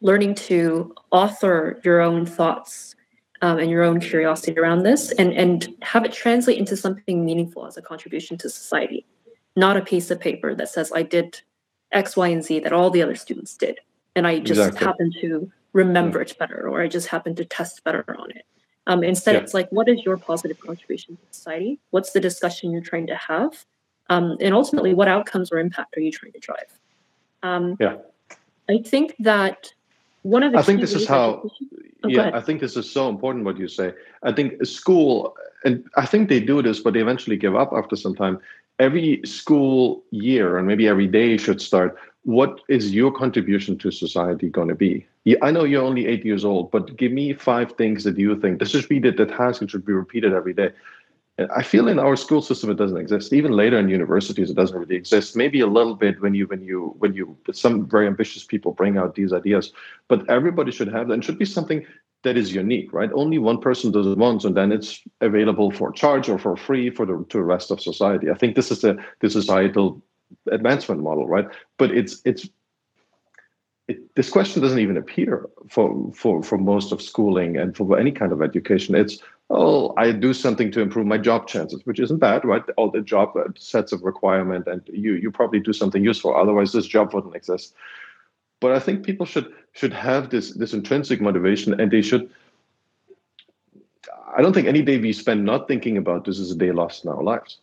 [0.00, 2.94] learning to author your own thoughts
[3.42, 7.66] um, and your own curiosity around this, and and have it translate into something meaningful
[7.66, 9.04] as a contribution to society
[9.58, 11.40] not a piece of paper that says I did
[11.92, 13.80] X, Y, and Z that all the other students did.
[14.14, 14.86] And I just exactly.
[14.86, 18.44] happen to remember it better or I just happen to test better on it.
[18.86, 19.40] Um, instead, yeah.
[19.40, 21.78] it's like, what is your positive contribution to society?
[21.90, 23.64] What's the discussion you're trying to have?
[24.08, 26.80] Um, and ultimately, what outcomes or impact are you trying to drive?
[27.42, 27.96] Um, yeah.
[28.70, 29.72] I think that
[30.22, 31.50] one of the I think this is how,
[32.04, 33.92] oh, yeah, I think this is so important what you say.
[34.22, 37.96] I think school, and I think they do this, but they eventually give up after
[37.96, 38.40] some time
[38.78, 44.48] every school year and maybe every day should start what is your contribution to society
[44.48, 45.06] going to be
[45.42, 48.58] i know you're only eight years old but give me five things that you think
[48.58, 50.70] this should be the, task it should be repeated every day.
[51.54, 53.32] I feel in our school system it doesn't exist.
[53.32, 55.36] Even later in universities it doesn't really exist.
[55.36, 58.98] Maybe a little bit when you when you when you some very ambitious people bring
[58.98, 59.72] out these ideas
[60.08, 61.86] but everybody should have that and should be something
[62.24, 63.10] that is unique, right?
[63.14, 66.90] Only one person does it once, and then it's available for charge or for free
[66.90, 68.30] for the to the rest of society.
[68.30, 70.02] I think this is the the societal
[70.50, 71.46] advancement model, right?
[71.76, 72.48] But it's it's
[73.86, 78.10] it, this question doesn't even appear for for for most of schooling and for any
[78.10, 78.94] kind of education.
[78.94, 79.18] It's
[79.50, 82.62] oh, I do something to improve my job chances, which isn't bad, right?
[82.76, 86.34] All the job uh, sets of requirement, and you you probably do something useful.
[86.34, 87.74] Otherwise, this job wouldn't exist
[88.60, 92.30] but i think people should should have this this intrinsic motivation and they should
[94.36, 97.04] i don't think any day we spend not thinking about this is a day lost
[97.04, 97.60] in our lives.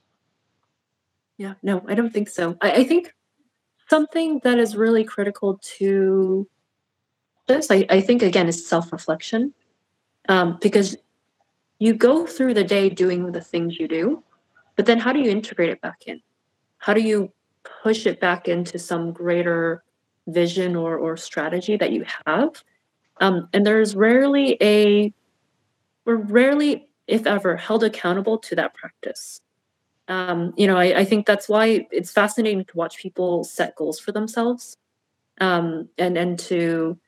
[1.37, 2.57] Yeah no i don't think so.
[2.61, 3.13] I, I think
[3.89, 6.47] something that is really critical to
[7.47, 9.53] this i, I think again is self-reflection.
[10.27, 10.97] Um, because
[11.77, 14.23] you go through the day doing the things you do
[14.75, 16.21] but then how do you integrate it back in?
[16.77, 17.31] How do you
[17.81, 19.83] push it back into some greater
[20.27, 22.63] vision or, or strategy that you have.
[23.21, 25.13] Um, and there's rarely a,
[26.05, 29.41] we're rarely, if ever, held accountable to that practice.
[30.07, 33.99] Um, you know, I, I, think that's why it's fascinating to watch people set goals
[33.99, 34.77] for themselves
[35.41, 36.99] um, and, and to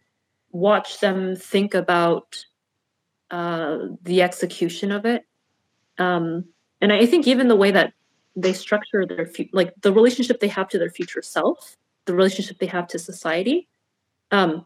[0.51, 2.43] watch them think about
[3.29, 5.25] uh, the execution of it.
[5.99, 6.45] Um,
[6.81, 7.93] and I think even the way that
[8.35, 11.75] they structure their like the relationship they have to their future self,
[12.07, 13.67] the relationship they have to society.
[14.31, 14.65] Um,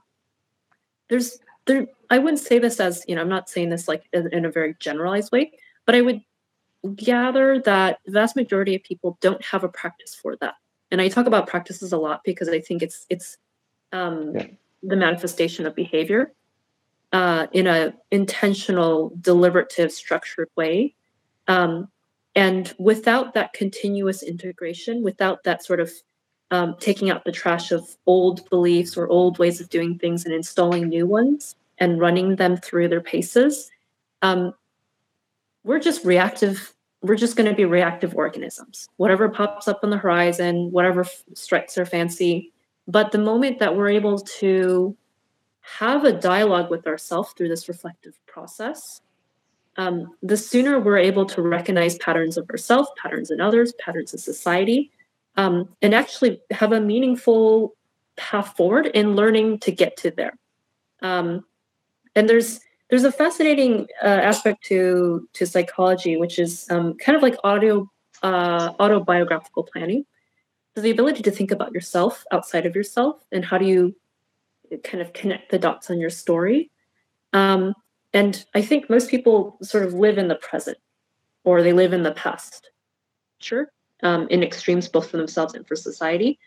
[1.09, 1.87] there's there.
[2.09, 3.21] I wouldn't say this as you know.
[3.21, 5.51] I'm not saying this like in, in a very generalized way,
[5.85, 6.21] but I would
[6.95, 10.55] gather that the vast majority of people don't have a practice for that.
[10.89, 13.37] And I talk about practices a lot because I think it's it's
[13.91, 14.47] um, yeah.
[14.83, 16.33] the manifestation of behavior
[17.11, 20.95] uh, in a intentional, deliberative, structured way.
[21.47, 21.89] Um,
[22.35, 25.91] and without that continuous integration, without that sort of
[26.51, 30.33] um, taking out the trash of old beliefs or old ways of doing things and
[30.33, 33.71] installing new ones and running them through their paces,
[34.21, 34.53] um,
[35.63, 36.73] we're just reactive.
[37.01, 38.87] We're just going to be reactive organisms.
[38.97, 42.51] Whatever pops up on the horizon, whatever f- strikes our fancy.
[42.87, 44.95] But the moment that we're able to
[45.61, 49.01] have a dialogue with ourselves through this reflective process,
[49.77, 54.19] um, the sooner we're able to recognize patterns of ourselves, patterns in others, patterns in
[54.19, 54.91] society,
[55.36, 57.75] um, and actually have a meaningful
[58.17, 60.38] path forward in learning to get to there.
[61.01, 61.45] Um,
[62.15, 62.59] and there's
[62.89, 67.89] there's a fascinating uh, aspect to to psychology, which is um, kind of like audio
[68.23, 70.05] uh, autobiographical planning.
[70.75, 73.95] So the ability to think about yourself outside of yourself, and how do you
[74.84, 76.71] kind of connect the dots on your story.
[77.34, 77.73] Um,
[78.13, 80.77] and I think most people sort of live in the present
[81.43, 82.71] or they live in the past,
[83.39, 83.71] sure,
[84.03, 86.39] um, in extremes, both for themselves and for society.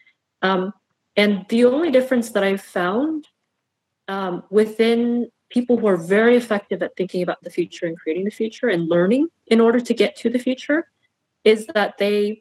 [0.43, 0.73] Um,
[1.17, 3.29] and the only difference that I've found
[4.09, 8.31] um, within people who are very effective at thinking about the future and creating the
[8.31, 10.89] future and learning in order to get to the future
[11.45, 12.41] is that they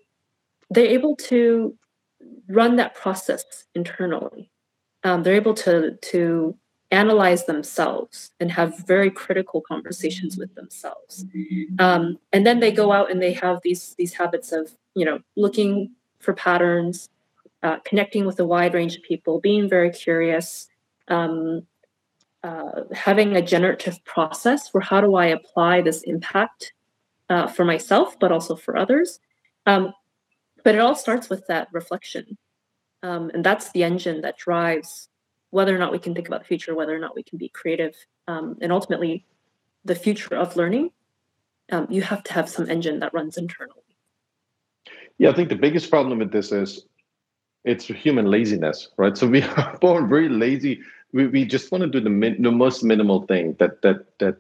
[0.69, 1.77] they're able to
[2.47, 3.43] run that process
[3.75, 4.49] internally.
[5.03, 6.57] Um, they're able to to
[6.93, 11.25] analyze themselves and have very critical conversations with themselves.
[11.79, 15.19] Um, and then they go out and they have these these habits of you know
[15.35, 17.09] looking for patterns
[17.63, 20.67] uh, connecting with a wide range of people being very curious
[21.07, 21.65] um,
[22.43, 26.73] uh, having a generative process for how do i apply this impact
[27.29, 29.19] uh, for myself but also for others.
[29.65, 29.93] Um,
[30.63, 32.37] but it all starts with that reflection.
[33.01, 35.09] Um, and that's the engine that drives
[35.53, 37.47] whether or not we can think about the future, whether or not we can be
[37.47, 37.95] creative,
[38.27, 39.23] um, and ultimately
[39.85, 40.89] the future of learning,
[41.71, 43.83] um, you have to have some engine that runs internally.
[45.19, 46.87] Yeah, I think the biggest problem with this is
[47.65, 49.15] it's human laziness, right?
[49.15, 50.81] So we are born very lazy.
[51.11, 54.37] We, we just want to do the, min, the most minimal thing that that that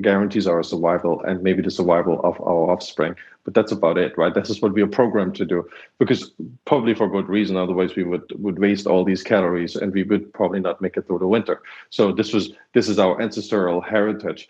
[0.00, 3.14] guarantees our survival and maybe the survival of our offspring.
[3.44, 4.34] But that's about it, right?
[4.34, 5.68] This is what we are programmed to do.
[5.98, 6.32] Because
[6.64, 10.32] probably for good reason, otherwise we would would waste all these calories and we would
[10.32, 11.62] probably not make it through the winter.
[11.90, 14.48] So this was this is our ancestral heritage.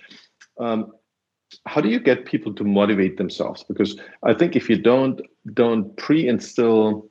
[0.58, 0.92] Um,
[1.66, 3.62] how do you get people to motivate themselves?
[3.62, 5.20] Because I think if you don't
[5.54, 7.08] don't pre-instill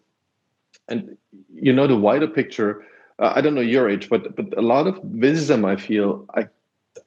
[0.90, 1.18] and
[1.54, 2.84] you know the wider picture,
[3.20, 6.48] uh, I don't know your age, but but a lot of wisdom I feel I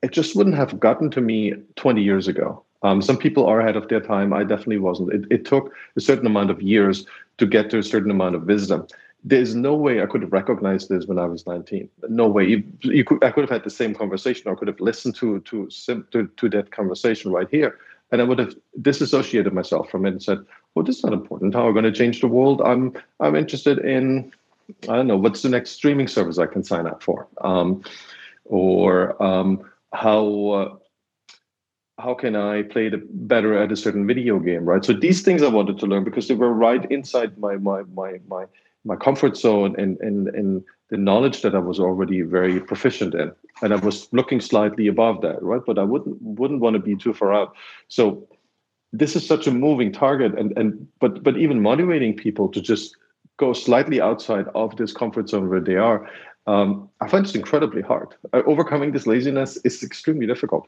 [0.03, 2.63] it just wouldn't have gotten to me 20 years ago.
[2.83, 4.33] Um, some people are ahead of their time.
[4.33, 5.13] I definitely wasn't.
[5.13, 7.07] It, it took a certain amount of years
[7.39, 8.87] to get to a certain amount of wisdom.
[9.25, 11.89] There's no way I could have recognized this when I was 19.
[12.09, 12.45] No way.
[12.45, 15.41] You, you could, I could have had the same conversation, or could have listened to
[15.41, 15.69] to,
[16.13, 17.79] to to that conversation right here,
[18.13, 20.39] and I would have disassociated myself from it and said,
[20.75, 21.55] "Well, this is not important.
[21.55, 22.63] How are we going to change the world?
[22.65, 24.33] I'm I'm interested in
[24.89, 27.83] I don't know what's the next streaming service I can sign up for, um,
[28.45, 30.77] or um, how uh,
[31.99, 34.85] how can I play the better at a certain video game, right?
[34.85, 38.21] So these things I wanted to learn because they were right inside my my my
[38.29, 38.45] my
[38.85, 43.33] my comfort zone and and and the knowledge that I was already very proficient in,
[43.63, 45.63] and I was looking slightly above that, right?
[45.67, 47.55] But I wouldn't wouldn't want to be too far out.
[47.89, 48.27] So
[48.93, 52.97] this is such a moving target, and and but but even motivating people to just
[53.39, 56.09] go slightly outside of this comfort zone where they are
[56.49, 58.15] um, I find it incredibly hard.
[58.33, 60.67] Uh, overcoming this laziness is extremely difficult.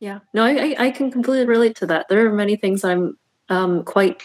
[0.00, 2.06] Yeah, no, I, I can completely relate to that.
[2.10, 3.16] There are many things I'm
[3.48, 4.22] um, quite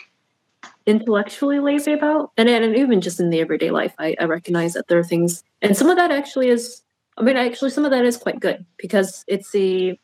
[0.85, 4.89] intellectually lazy about, and, and even just in the everyday life, I, I recognize that
[4.89, 6.81] there are things, and some of that actually is.
[7.17, 9.97] I mean, actually, some of that is quite good because it's a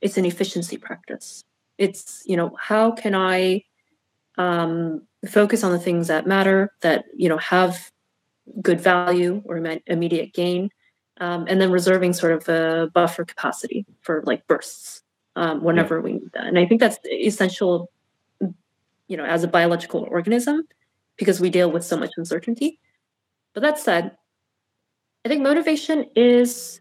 [0.00, 1.44] it's an efficiency practice.
[1.78, 3.62] It's you know how can I
[4.36, 7.92] um, focus on the things that matter that you know have
[8.62, 10.70] good value or immediate gain,
[11.20, 15.02] um, and then reserving sort of a buffer capacity for like bursts
[15.34, 16.02] um, whenever yeah.
[16.02, 16.46] we need that.
[16.46, 17.90] And I think that's essential,
[19.08, 20.66] you know, as a biological organism
[21.16, 22.78] because we deal with so much uncertainty.
[23.54, 24.16] But that said,
[25.24, 26.80] I think motivation is,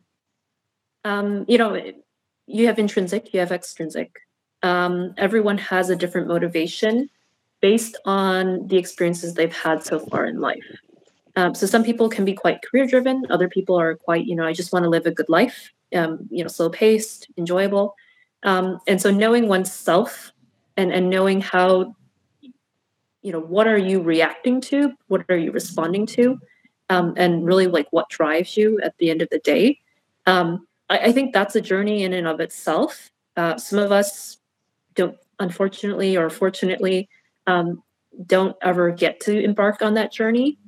[1.04, 1.80] um, you know,
[2.48, 4.20] you have intrinsic, you have extrinsic.
[4.62, 7.10] Um, everyone has a different motivation
[7.62, 10.66] based on the experiences they've had so far in life.
[11.36, 13.26] Um, so some people can be quite career driven.
[13.30, 16.28] Other people are quite, you know, I just want to live a good life, um,
[16.30, 17.96] you know, slow paced, enjoyable.
[18.44, 20.32] Um, and so knowing oneself
[20.78, 21.96] and, and knowing how,
[23.22, 24.94] you know, what are you reacting to?
[25.08, 26.40] What are you responding to?
[26.90, 29.80] Um, and really like what drives you at the end of the day.
[30.28, 33.10] Um, I, I, think that's a journey in and of itself.
[33.36, 34.38] Uh, some of us
[34.94, 37.10] don't, unfortunately or fortunately,
[37.48, 37.82] um,
[38.28, 40.60] don't ever get to embark on that journey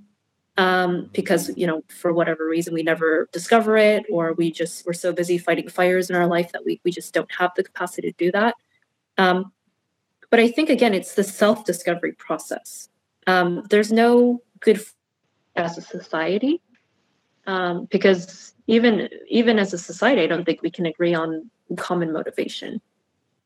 [0.58, 4.94] um, because you know for whatever reason we never discover it or we just we're
[4.94, 8.12] so busy fighting fires in our life that we, we just don't have the capacity
[8.12, 8.56] to do that.
[9.18, 9.52] Um,
[10.30, 12.90] but i think again it's the self-discovery process.
[13.28, 14.82] Um, there's no good
[15.56, 16.62] as a society
[17.46, 22.12] um, because even even as a society i don't think we can agree on common
[22.12, 22.82] motivation.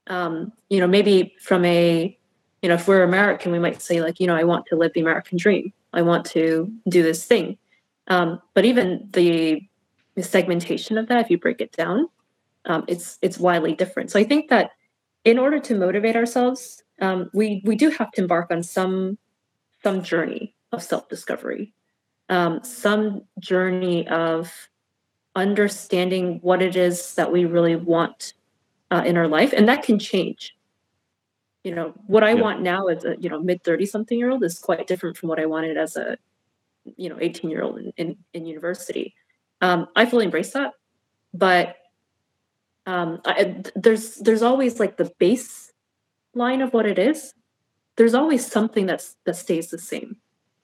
[0.08, 2.18] Um, you know maybe from a
[2.62, 4.92] you know if we're american we might say like you know i want to live
[4.94, 7.58] the american dream I want to do this thing.
[8.08, 9.68] Um, but even the,
[10.22, 12.08] segmentation of that, if you break it down,
[12.66, 14.12] um, it's it's widely different.
[14.12, 14.70] So I think that
[15.24, 19.18] in order to motivate ourselves, um, we we do have to embark on some
[19.82, 21.74] some journey of self discovery,
[22.30, 24.70] um, some journey of
[25.36, 28.34] understanding what it is that we really want
[28.92, 30.56] uh, in our life, and that can change
[31.64, 32.42] you know what i yeah.
[32.42, 35.30] want now as a you know mid 30 something year old is quite different from
[35.30, 36.18] what i wanted as a
[36.98, 39.14] you know 18 year old in, in, in university.
[39.62, 40.74] Um, i fully embrace that
[41.34, 41.78] but
[42.86, 45.72] um, I, there's there's always like the base
[46.34, 47.34] line of what it is.
[47.96, 50.18] There's always something that's that stays the same.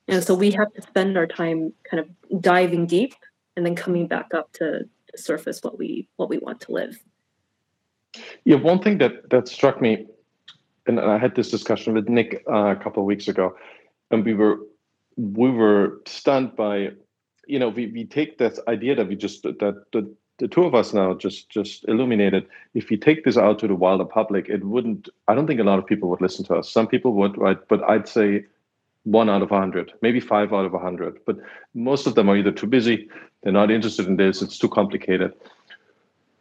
[0.08, 3.14] And so we have to spend our time kind of diving deep
[3.56, 6.98] and then coming back up to, to surface what we what we want to live.
[8.46, 10.08] Yeah one thing that that struck me
[10.88, 13.56] and I had this discussion with Nick uh, a couple of weeks ago,
[14.12, 14.60] and we were
[15.18, 16.92] we were stunned by,
[17.48, 20.76] you know, we, we take this idea that we just that the, the two of
[20.76, 22.48] us now just just illuminated.
[22.74, 25.10] If we take this out to the wider public, it wouldn't.
[25.28, 26.70] I don't think a lot of people would listen to us.
[26.70, 27.58] Some people would, right?
[27.68, 28.46] But I'd say
[29.08, 31.18] one out of a hundred, maybe five out of a hundred.
[31.26, 31.38] But
[31.74, 33.08] most of them are either too busy,
[33.42, 35.34] they're not interested in this, it's too complicated.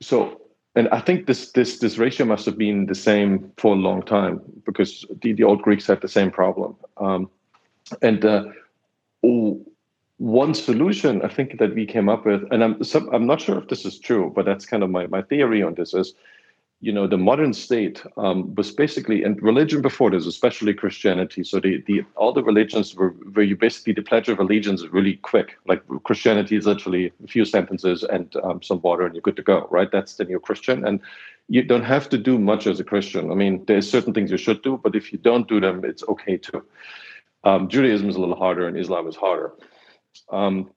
[0.01, 0.41] So
[0.77, 4.03] and I think this this this ratio must have been the same for a long
[4.03, 6.77] time because the, the old Greeks had the same problem.
[6.99, 7.31] Um,
[8.03, 8.45] and uh,
[10.19, 12.81] one solution I think that we came up with, and I'm
[13.13, 15.75] I'm not sure if this is true, but that's kind of my my theory on
[15.75, 16.15] this is
[16.81, 21.43] you know the modern state um, was basically and religion before this especially christianity.
[21.43, 25.17] So the, the all the religions were where you basically the pledge of allegiance really
[25.17, 25.57] quick.
[25.67, 29.43] Like christianity is literally a few sentences and um, some water and you're good to
[29.43, 29.91] go right?
[29.91, 30.87] That's the new christian.
[30.87, 31.01] And
[31.49, 33.31] you don't have to do much as a christian.
[33.31, 36.03] I mean there's certain things you should do but if you don't do them it's
[36.05, 36.63] okay too.
[37.45, 39.53] Um, judaism is a little harder and islam is harder.
[40.31, 40.71] Um,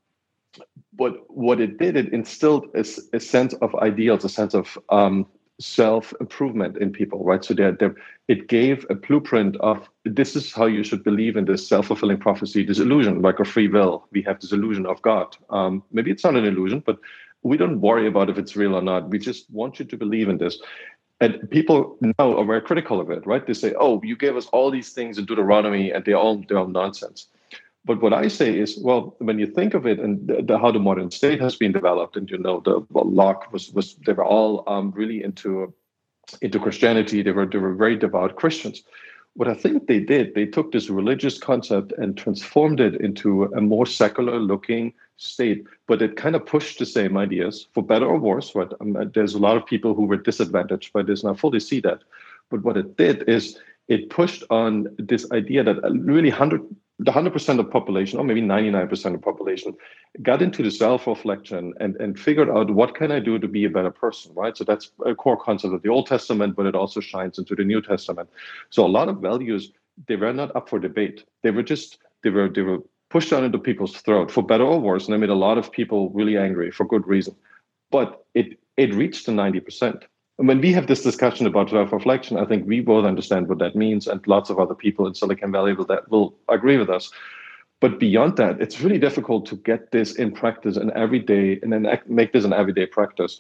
[0.94, 5.26] but what it did, it instilled a, a, sense of ideals, a sense of um,
[5.60, 7.44] self improvement in people, right?
[7.44, 7.96] So that
[8.28, 12.18] it gave a blueprint of this is how you should believe in this self fulfilling
[12.18, 14.08] prophecy, this illusion, like a free will.
[14.12, 15.36] We have this illusion of God.
[15.50, 16.98] Um, maybe it's not an illusion, but
[17.44, 19.10] we don't worry about if it's real or not.
[19.10, 20.60] We just want you to believe in this.
[21.22, 23.46] And people now are very critical of it, right?
[23.46, 26.60] They say, "Oh, you gave us all these things in Deuteronomy, and they're all they're
[26.60, 27.28] all nonsense."
[27.90, 30.72] But what I say is, well, when you think of it and the, the, how
[30.72, 34.14] the modern state has been developed, and you know, the well, Locke was was they
[34.14, 35.74] were all um, really into
[36.40, 37.24] into Christianity.
[37.24, 38.84] They were they were very devout Christians.
[39.34, 43.60] What I think they did, they took this religious concept and transformed it into a
[43.60, 48.20] more secular looking state, but it kind of pushed the same ideas for better or
[48.20, 48.54] worse.
[48.54, 48.72] Right?
[48.82, 51.80] Um, there's a lot of people who were disadvantaged by this, and I fully see
[51.80, 52.04] that.
[52.52, 56.62] But what it did is it pushed on this idea that really 100
[57.00, 59.74] the 100% of population or maybe 99% of population
[60.22, 63.70] got into the self-reflection and, and figured out what can i do to be a
[63.70, 64.56] better person right?
[64.58, 67.64] So that's a core concept of the old testament but it also shines into the
[67.64, 68.30] new testament.
[68.70, 69.72] So a lot of values
[70.08, 71.26] they were not up for debate.
[71.44, 72.80] They were just they were they were
[73.10, 75.72] pushed down into people's throat for better or worse and they made a lot of
[75.72, 77.36] people really angry for good reason.
[77.92, 80.04] But it it reached the 90%
[80.48, 84.08] when we have this discussion about self-reflection, I think we both understand what that means,
[84.08, 87.12] and lots of other people in Silicon Valley will that will agree with us.
[87.82, 91.72] But beyond that, it's really difficult to get this in practice and every day, and
[91.72, 93.40] then make this an everyday practice.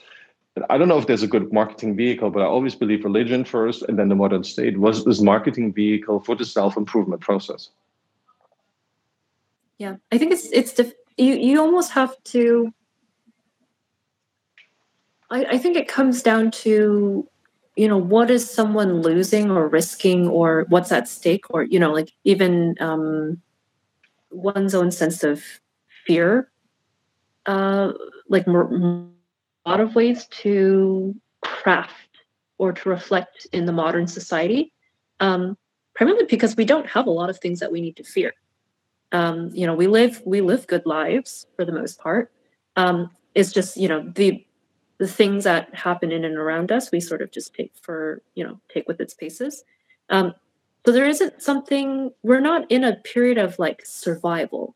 [0.69, 3.83] I don't know if there's a good marketing vehicle, but I always believe religion first,
[3.83, 7.69] and then the modern state was this marketing vehicle for the self-improvement process.
[9.77, 10.77] Yeah, I think it's it's
[11.17, 12.73] you you almost have to
[15.31, 17.27] I, I think it comes down to
[17.75, 21.91] you know what is someone losing or risking or what's at stake or you know
[21.91, 23.41] like even um,
[24.31, 25.43] one's own sense of
[26.05, 26.51] fear
[27.45, 27.93] uh,
[28.27, 28.51] like a
[29.65, 31.93] lot of ways to craft
[32.57, 34.73] or to reflect in the modern society
[35.19, 35.57] um,
[35.95, 38.33] primarily because we don't have a lot of things that we need to fear.
[39.11, 42.31] Um, you know we live we live good lives for the most part.
[42.75, 44.45] Um, it's just you know the
[44.99, 48.43] the things that happen in and around us we sort of just take for you
[48.43, 49.63] know take with its paces.
[50.09, 50.33] Um,
[50.85, 54.75] so there isn't something we're not in a period of like survival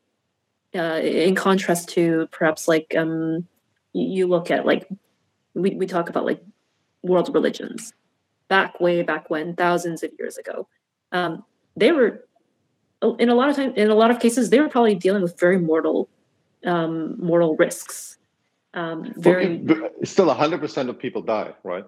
[0.74, 3.46] uh, in contrast to perhaps like um,
[3.92, 4.88] you look at like
[5.54, 6.42] we, we talk about like
[7.02, 7.92] world religions
[8.48, 10.66] back way back when thousands of years ago.
[11.12, 11.44] Um,
[11.76, 12.24] they were
[13.18, 15.38] in a lot of time in a lot of cases they were probably dealing with
[15.38, 16.08] very mortal
[16.64, 18.18] um, mortal risks
[18.74, 21.86] um, very well, still 100% of people die right?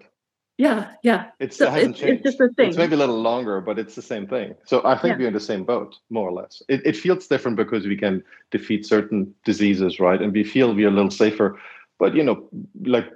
[0.59, 1.27] Yeah yeah.
[1.39, 2.27] It still so hasn't it's, changed.
[2.27, 2.69] it's just a thing.
[2.69, 4.55] It's maybe a little longer but it's the same thing.
[4.65, 5.19] So i think Yeah.
[5.19, 6.63] we're in the same boat more or less.
[6.69, 10.21] It, it feels different because we can defeat certain diseases right?
[10.23, 11.59] And we feel we're a little safer.
[11.99, 12.49] But you know
[12.85, 13.09] like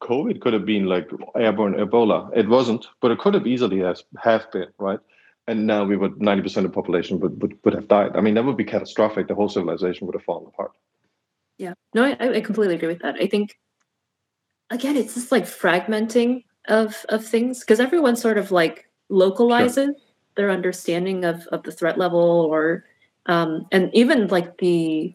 [0.00, 2.30] covid could have been like airborne ebola.
[2.36, 5.00] It wasn't but it could have easily has have been right?
[5.46, 8.16] And now we would 90% of the population would, would, would have died.
[8.16, 9.28] I mean that would be catastrophic.
[9.28, 10.72] The whole civilization would have fallen apart
[11.58, 11.74] Yeah.
[11.94, 13.16] No, I, I completely agree with that.
[13.16, 13.58] I think
[14.70, 19.90] again, it's just like fragmenting of of things because everyone sort of like localizes
[20.36, 22.84] their understanding of of the threat level or
[23.26, 25.14] um, and even like the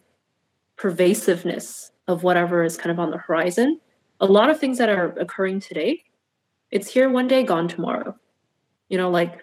[0.76, 3.80] pervasiveness of whatever is kind of on the horizon.
[4.20, 6.02] A lot of things that are occurring today,
[6.70, 8.16] it's here one day, gone tomorrow.
[8.88, 9.42] You know, like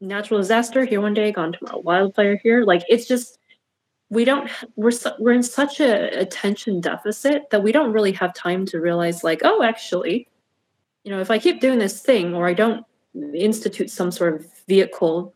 [0.00, 1.80] natural disaster here one day, gone tomorrow.
[1.80, 3.39] Wildfire here, like it's just
[4.10, 8.66] we don't we're we're in such a attention deficit that we don't really have time
[8.66, 10.28] to realize like oh actually
[11.04, 12.84] you know if i keep doing this thing or i don't
[13.34, 15.34] institute some sort of vehicle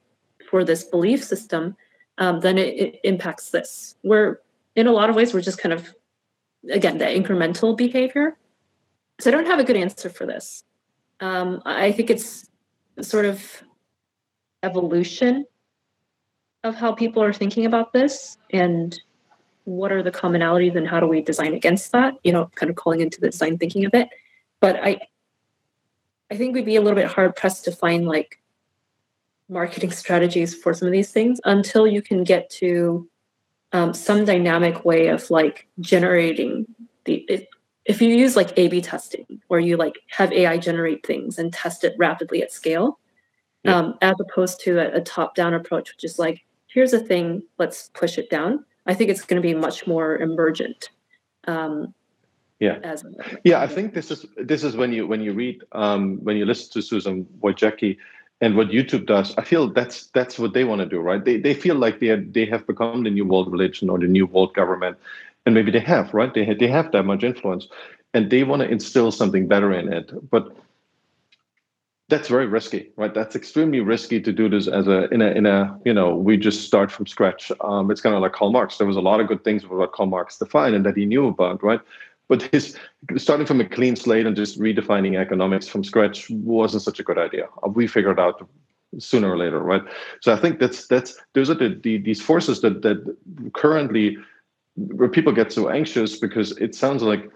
[0.50, 1.76] for this belief system
[2.18, 3.96] um, then it, it impacts this.
[4.02, 4.40] We're
[4.76, 5.94] in a lot of ways we're just kind of
[6.70, 8.36] again that incremental behavior.
[9.20, 10.64] So i don't have a good answer for this.
[11.20, 12.48] Um, i think it's
[13.00, 13.62] sort of
[14.62, 15.46] evolution
[16.64, 19.00] of how people are thinking about this and
[19.64, 22.76] what are the commonalities and how do we design against that you know kind of
[22.76, 24.08] calling into the design thinking a bit
[24.60, 24.98] but i
[26.30, 28.40] i think we'd be a little bit hard pressed to find like
[29.48, 33.08] marketing strategies for some of these things until you can get to
[33.72, 36.66] um, some dynamic way of like generating
[37.04, 37.48] the it,
[37.84, 41.52] if you use like a b testing where you like have ai generate things and
[41.52, 42.98] test it rapidly at scale
[43.64, 43.76] Yeah.
[43.78, 46.44] um, as opposed to a, a top down approach which is like
[46.74, 50.16] here's a thing let's push it down i think it's going to be much more
[50.18, 50.90] emergent
[51.46, 51.94] um,
[52.60, 52.78] Yeah.
[52.82, 53.04] as
[53.44, 56.46] Yeah, I think this is this is when you when you read um, when you
[56.46, 57.96] listen to Susan Wojcicki
[58.40, 59.34] and what YouTube does.
[59.36, 61.22] I feel that's that's what they want to do, right?
[61.28, 64.06] They they feel like they are, they have become the new world religion or the
[64.06, 64.96] new world government,
[65.44, 66.32] and maybe they have, right?
[66.32, 67.68] They ha- they have that much influence,
[68.14, 70.44] and they want to instill something better in it, but.
[72.08, 73.14] That's very risky, right?
[73.14, 76.36] That's extremely risky to do this as a in a in a you know we
[76.36, 77.50] just start from scratch.
[77.62, 78.76] Um, it's kind of like Karl Marx.
[78.76, 81.28] There was a lot of good things about Karl Marx defined and that he knew
[81.28, 81.80] about, right?
[82.28, 82.76] But his
[83.16, 87.18] starting from a clean slate and just redefining economics from scratch wasn't such a good
[87.18, 87.48] idea.
[87.62, 88.46] Uh, We figured out
[88.98, 89.82] sooner or later, right?
[90.20, 93.16] So I think that's that's those are the, the these forces that that
[93.54, 94.18] currently
[94.76, 97.30] where people get so anxious because it sounds like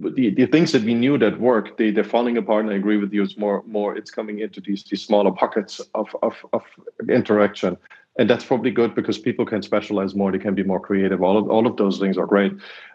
[0.00, 2.96] the, the things that we knew that work they they're falling apart and I agree
[2.96, 6.62] with you it's more more it's coming into these these smaller pockets of of, of
[7.08, 7.76] interaction.
[8.18, 11.22] And that's probably good because people can specialize more they can be more creative.
[11.22, 12.52] All of all of those things are great.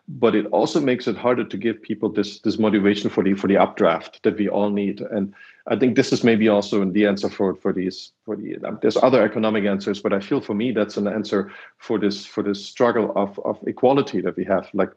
[0.07, 3.47] But it also makes it harder to give people this this motivation for the for
[3.47, 5.01] the updraft that we all need.
[5.01, 5.33] And
[5.67, 8.79] i think this is maybe also in the answer for for these for the um,
[8.81, 12.41] there's other economic answers but i feel for me that's an answer for this for
[12.41, 14.67] this struggle of of equality that we have.
[14.73, 14.91] Like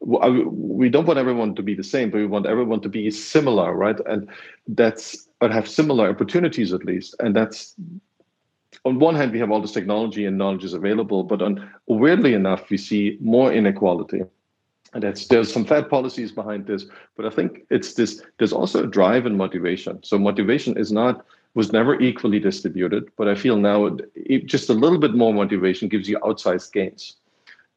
[0.00, 3.74] we don't want everyone to be the same but we want everyone to be similar
[3.74, 3.98] right?
[4.06, 4.28] And
[4.68, 7.14] that's but have similar opportunities at least.
[7.20, 7.74] And that's
[8.84, 12.34] on one hand we have all this technology and knowledge is available but on weirdly
[12.34, 14.22] enough we see more inequality.
[14.94, 16.86] And that's there's some fat policies behind this
[17.16, 20.02] but i think it's this there's also a drive and motivation.
[20.02, 21.24] So motivation is not
[21.54, 25.32] was never equally distributed but i feel now it, it- just a little bit more
[25.34, 27.16] motivation gives you outsized gains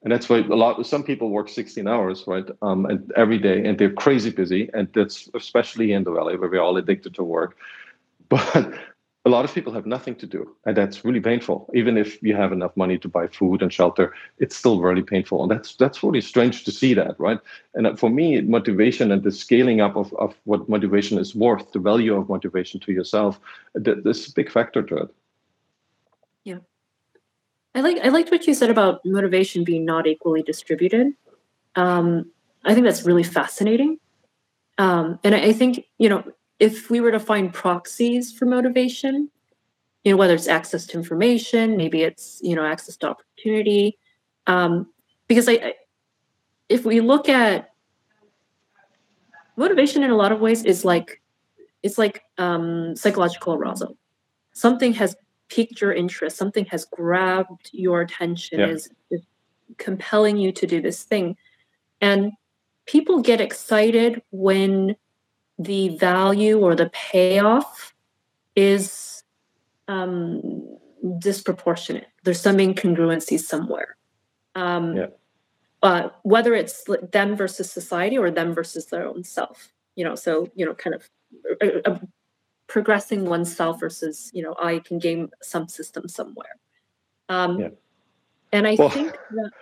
[0.03, 3.65] and that's why a lot some people work 16 hours right um, and every day
[3.65, 7.23] and they're crazy busy and that's especially in the valley where we're all addicted to
[7.23, 7.57] work.
[8.29, 8.75] But
[9.25, 11.69] a lot of people have nothing to do and that's really painful.
[11.73, 15.41] Even if you have enough money to buy food and shelter it's still really painful.
[15.41, 17.39] And that's that's really strange to see that right?
[17.73, 21.71] And uh, for me motivation and the scaling up of, of what motivation is worth
[21.71, 23.39] the value of motivation to yourself
[23.73, 25.09] there's a big factor to it.
[26.45, 26.59] Yeah
[27.75, 31.13] i like i liked what you said about motivation being not equally distributed
[31.75, 32.29] um,
[32.65, 33.97] i think that's really fascinating
[34.77, 36.23] um, and I, I think you know
[36.59, 39.29] if we were to find proxies for motivation,
[40.03, 43.97] you know, whether it's access to information, maybe it's, you know, access to opportunity.
[44.45, 44.87] Um,
[45.27, 45.73] because I, I
[46.67, 47.71] if we look at
[49.55, 51.21] motivation in a lot of ways is like
[51.81, 53.97] it's like um, psychological arousal.
[54.51, 55.15] Something has
[55.49, 59.21] piqued your interest, something has grabbed your attention, is, is
[59.77, 61.35] compelling you to do this thing.
[62.01, 62.31] And
[62.85, 64.95] people get excited when
[65.57, 67.93] the value or the payoff
[68.55, 69.23] is
[69.87, 70.77] um,
[71.19, 72.07] disproportionate.
[72.23, 73.97] There's some incongruency somewhere.
[74.55, 75.07] Um, yeah.
[75.81, 80.49] Uh, whether it's them versus society or them versus their own self, you know, so,
[80.53, 81.09] you know, kind of
[81.61, 81.99] uh, uh,
[82.69, 86.55] progressing oneself versus, you know, I can game some system somewhere.
[87.27, 87.69] Um, yeah.
[88.53, 89.51] And I well, think that.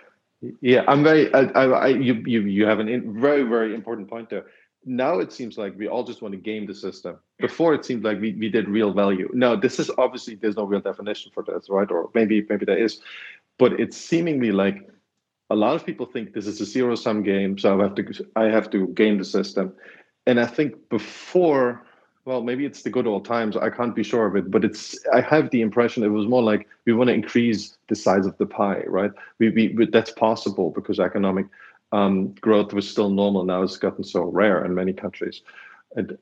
[0.60, 1.34] Yeah, I'm very.
[1.34, 4.44] I, I, I, you, you, you have a very, very important point there
[4.88, 7.18] now it seems like we all just want to game the system.
[7.38, 9.28] Before it seemed like we, we did real value.
[9.32, 11.90] Now this is obviously there's no real definition for this, right?
[11.90, 13.00] Or maybe maybe there is,
[13.58, 14.88] but it's seemingly like
[15.50, 18.26] a lot of people think this is a zero sum game, so I have to
[18.36, 19.74] I have to game the system.
[20.26, 21.84] And I think before,
[22.28, 23.56] well, maybe it's the good old times.
[23.56, 26.42] I can't be sure of it, but it's I have the impression it was more
[26.42, 29.10] like we want to increase the size of the pie, right?
[29.38, 31.46] We, we that's possible because economic
[31.92, 33.44] um, growth was still normal.
[33.44, 35.40] Now it's gotten so rare in many countries.
[35.96, 36.18] And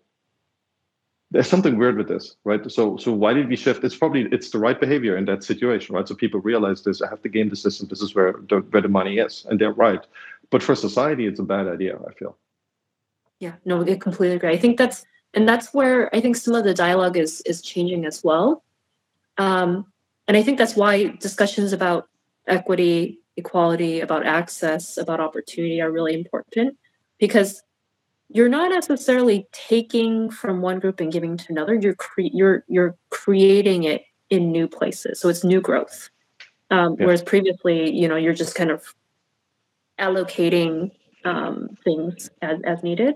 [1.33, 2.71] there's something weird with this, right?
[2.71, 3.83] So, so why did we shift?
[3.83, 6.07] It's probably it's the right behavior in that situation, right?
[6.07, 7.03] So people realize this.
[7.03, 7.89] I have to game the system.
[7.89, 10.07] This is where the, where the money is, and they're right.
[10.51, 11.99] But for society, it's a bad idea.
[12.09, 12.37] I feel.
[13.41, 14.53] Yeah, no, I completely agree.
[14.53, 15.05] I think that's
[15.37, 18.65] and that's where I think some of the dialogue is is changing as well.
[19.39, 19.87] Um,
[20.27, 22.09] and I think that's why discussions about
[22.49, 26.77] equity equality, about access, about opportunity are really important
[27.19, 27.63] because
[28.29, 31.75] you're not necessarily taking from one group and giving to another.
[31.75, 36.11] You're cre- you're you're creating it in new places, so it's new growth.
[36.71, 37.07] Um, yeah.
[37.07, 38.83] Whereas previously, you know, you're just kind of
[40.01, 40.91] allocating
[41.25, 43.15] um, things as, as needed.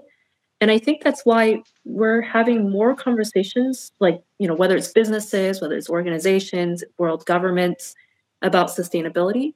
[0.60, 5.60] And I think that's why we're having more conversations, like you know, whether it's businesses,
[5.60, 7.94] whether it's organizations, world governments,
[8.42, 9.54] about sustainability.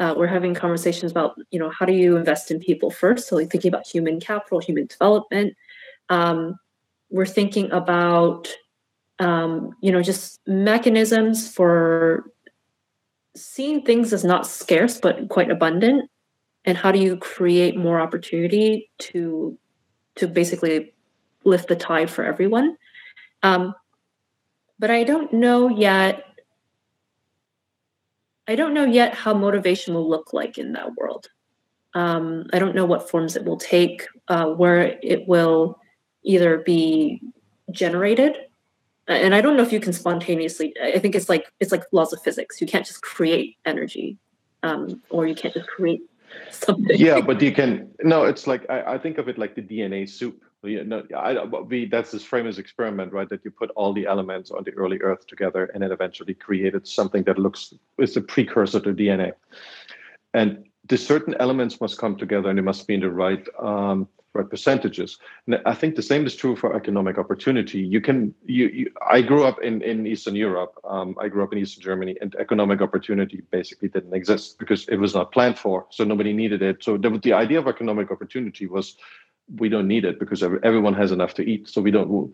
[0.00, 3.28] Uh, we're having conversations about you know how do you invest in people first?
[3.28, 5.54] So like thinking about human capital human development.
[6.08, 6.58] Um,
[7.10, 8.48] we're thinking about
[9.18, 12.24] um, you know just mechanisms for
[13.36, 16.10] seeing things as not scarce but quite abundant.
[16.66, 19.56] And how do you create more opportunity to
[20.16, 20.92] to basically
[21.44, 22.76] lift the tide for everyone
[23.42, 23.74] um,
[24.78, 26.24] but i don't know yet
[28.46, 31.28] I don't know yet how motivation will look like in that world.
[31.94, 35.78] Um, I don't know what forms it will take, uh, where it will
[36.22, 37.22] either be
[37.70, 38.36] generated,
[39.06, 40.74] and I don't know if you can spontaneously.
[40.82, 42.60] I think it's like it's like laws of physics.
[42.60, 44.18] You can't just create energy,
[44.62, 46.02] um, or you can't just create
[46.50, 46.96] something.
[46.98, 47.90] Yeah, but you can.
[48.02, 51.44] No, it's like I, I think of it like the DNA soup yeah, no, I,
[51.44, 53.28] we that's this Framers experiment, right?
[53.28, 56.86] That you put all the elements on the early Earth together, and it eventually created
[56.86, 59.32] something that looks is a precursor to DNA.
[60.32, 64.08] And the certain elements must come together, and they must be in the right um,
[64.34, 65.18] right percentages.
[65.46, 67.78] And I think the same is true for economic opportunity.
[67.78, 70.74] You can you, you I grew up in in Eastern Europe.
[70.84, 74.96] Um, I grew up in Eastern Germany, and economic opportunity basically didn't exist because it
[74.96, 76.82] was not planned for, so nobody needed it.
[76.82, 78.96] So the, the idea of economic opportunity was
[79.56, 81.68] we don't need it because everyone has enough to eat.
[81.68, 82.32] So we don't.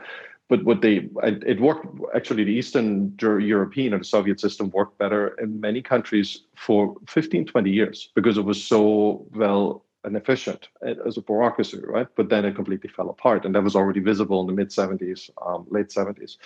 [0.49, 5.29] But what they it worked actually the Eastern European or the Soviet system worked better
[5.41, 10.69] in many countries for 15, 20 years because it was so well and efficient
[11.07, 12.09] as a bureaucracy, right?
[12.17, 15.31] But then it completely fell apart, and that was already visible in the mid 70s,
[15.45, 16.37] um, late 70s.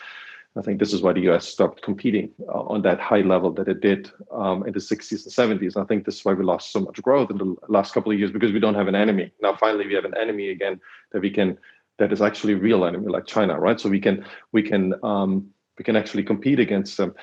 [0.56, 3.68] I think this is why the US stopped competing uh, on that high level that
[3.68, 5.76] it did um, in the 60s and 70s.
[5.76, 8.18] I think this is why we lost so much growth in the last couple of
[8.18, 9.32] years because we don't have an enemy.
[9.42, 10.80] Now, finally, we have an enemy again
[11.12, 11.58] that we can
[11.98, 13.80] that is actually real enemy like China, right?
[13.80, 15.48] So we can we can um,
[15.78, 17.14] we can actually compete against them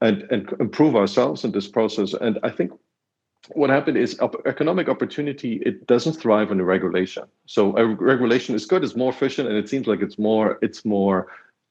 [0.00, 2.14] and and improve ourselves in this process.
[2.14, 2.72] And I think
[3.52, 8.84] what happened is economic opportunity it doesn't thrive on regulation so a regulation is good
[8.84, 11.28] it's more efficient and it seems like it's more it's more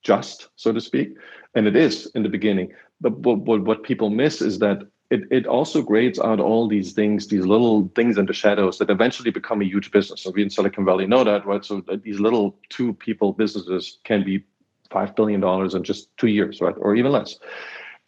[0.07, 1.15] just, so to speak,
[1.53, 2.73] and it is in the beginning.
[3.01, 6.93] But, but, but what people miss is that it, it also grades out all these
[6.93, 10.21] things, these little things in the shadows that eventually become a huge business.
[10.21, 11.63] So we in Silicon Valley know that, right?
[11.63, 14.43] So these little two people businesses can be
[14.89, 17.37] five billion dollars in just two years, right, or even less.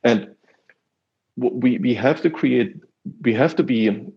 [0.03, 0.35] And
[1.35, 2.75] we we have to create,
[3.21, 4.07] we have to be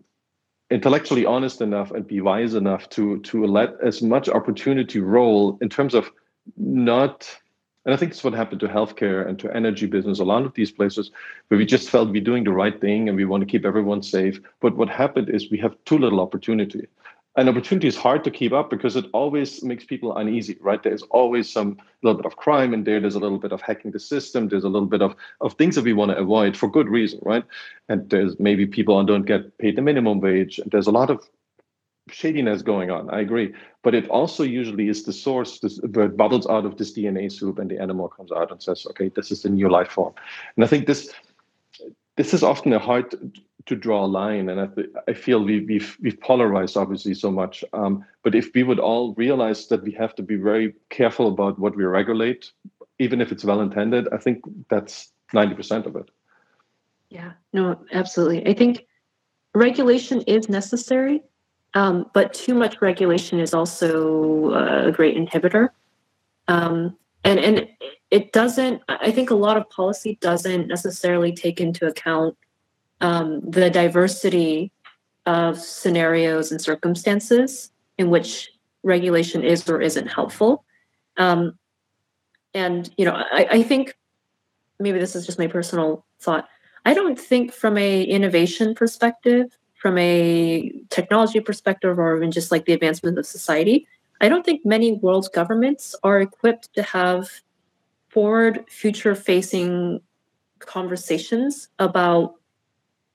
[0.69, 5.69] intellectually honest enough and be wise enough to to let as much opportunity roll in
[5.69, 6.11] terms of
[6.57, 7.39] not
[7.85, 10.53] and I think it's what happened to healthcare and to energy business, a lot of
[10.53, 11.11] these places
[11.49, 14.01] where we just felt we're doing the right thing and we want to keep everyone
[14.01, 14.39] safe.
[14.61, 16.87] But what happened is we have too little opportunity.
[17.35, 20.81] And opportunity is hard to keep up because it always makes people uneasy, right?
[20.83, 22.99] There's always some little bit of crime in there.
[22.99, 24.49] There's a little bit of hacking the system.
[24.49, 27.19] There's a little bit of, of things that we want to avoid for good reason,
[27.23, 27.43] right?
[27.89, 30.59] And there's maybe people don't get paid the minimum wage.
[30.67, 31.27] There's a lot of
[32.09, 33.09] shadiness going on.
[33.09, 35.59] I agree, but it also usually is the source
[35.93, 39.09] where bubbles out of this DNA soup, and the animal comes out and says, "Okay,
[39.09, 40.13] this is the new life form."
[40.55, 41.13] And I think this
[42.17, 43.15] this is often a hard
[43.65, 47.31] to, draw a line, and I, th- I feel we, we've we've polarized obviously so
[47.31, 47.63] much.
[47.73, 51.59] Um, but if we would all realize that we have to be very careful about
[51.59, 52.51] what we regulate,
[52.99, 56.09] even if it's well intended, I think that's ninety percent of it.
[57.09, 57.33] Yeah.
[57.51, 57.79] No.
[57.91, 58.47] Absolutely.
[58.47, 58.87] I think
[59.53, 61.21] regulation is necessary
[61.73, 65.69] um, but too much regulation is also a great inhibitor.
[66.47, 67.67] Um, and, and
[68.11, 72.37] it doesn't, I think a lot of policy doesn't necessarily take into account
[73.03, 74.71] um, the diversity
[75.27, 78.49] of scenarios and circumstances in which
[78.81, 80.65] regulation is or isn't helpful.
[81.17, 81.59] Um,
[82.55, 83.95] and, you know, I, I think
[84.79, 86.47] maybe this is just my personal thought.
[86.85, 92.63] I don't think from a innovation perspective from a technology perspective or even just like
[92.63, 93.85] the advancement of society,
[94.21, 97.29] I don't think many world governments are equipped to have
[98.07, 99.99] forward, future facing
[100.59, 102.35] conversations about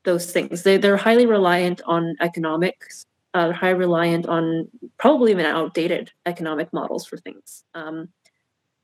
[0.05, 0.63] those things.
[0.63, 4.69] They, they're highly reliant on economics, uh, highly reliant on
[4.99, 7.65] probably even outdated economic models for things.
[7.75, 8.09] Um,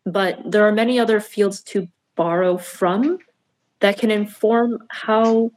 [0.04, 3.18] but there are many other fields to borrow from
[3.80, 5.50] that can inform how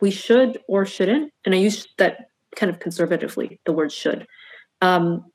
[0.00, 4.26] we should or shouldn't, and I use that kind of conservatively, the word should,
[4.80, 5.30] um,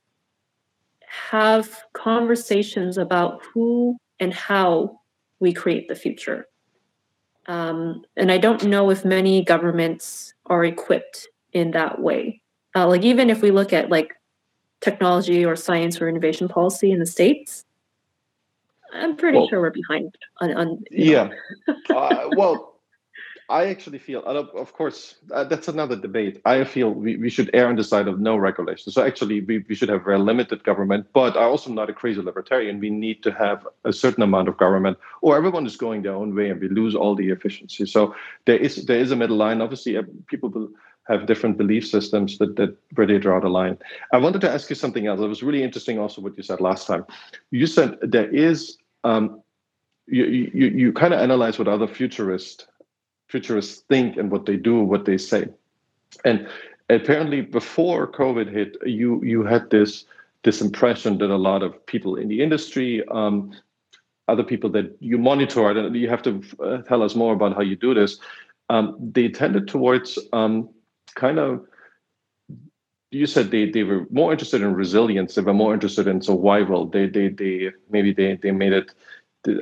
[1.08, 5.00] have conversations about who and how
[5.40, 6.48] we create the future.
[7.48, 12.42] Um, and I don't know if many governments are equipped in that way.
[12.76, 14.14] Uh, like even if we look at like
[14.82, 17.66] technology or science or innovation policy in the states,
[18.94, 20.54] I'm pretty well, sure we're behind on.
[20.54, 21.30] on yeah.
[21.90, 22.75] uh, well,
[23.50, 26.42] I actually feel, of course, uh, that's another debate.
[26.46, 28.92] I feel we, we should err on the side of no regulation.
[28.92, 31.08] So actually, we, we should have very limited government.
[31.14, 32.80] But I also not a crazy libertarian.
[32.80, 36.34] We need to have a certain amount of government, or everyone is going their own
[36.36, 37.86] way, and we lose all the efficiency.
[37.86, 38.16] So
[38.46, 39.62] there is there is a middle line.
[39.62, 40.70] Obviously, people will
[41.08, 43.78] have different belief systems that that where they draw the line.
[44.12, 45.20] I wanted to ask you something else.
[45.20, 47.06] It was really interesting, also what you said last time.
[47.52, 48.78] You said there is.
[49.04, 49.42] Um,
[50.08, 52.68] you, you, you kind of analyze what other futurists
[53.28, 55.48] futurists think and what they do, what they say.
[56.24, 56.48] And
[56.90, 60.06] apparently, before COVID hit, you you had this
[60.44, 63.52] this impression that a lot of people in the industry, um,
[64.28, 67.62] other people that you monitor, and you have to uh, tell us more about how
[67.62, 68.20] you do this.
[68.70, 70.70] Um, they tended towards um,
[71.16, 71.66] kind of
[73.12, 76.86] you said they, they were more interested in resilience they were more interested in survival
[76.88, 78.92] they they they maybe they they made it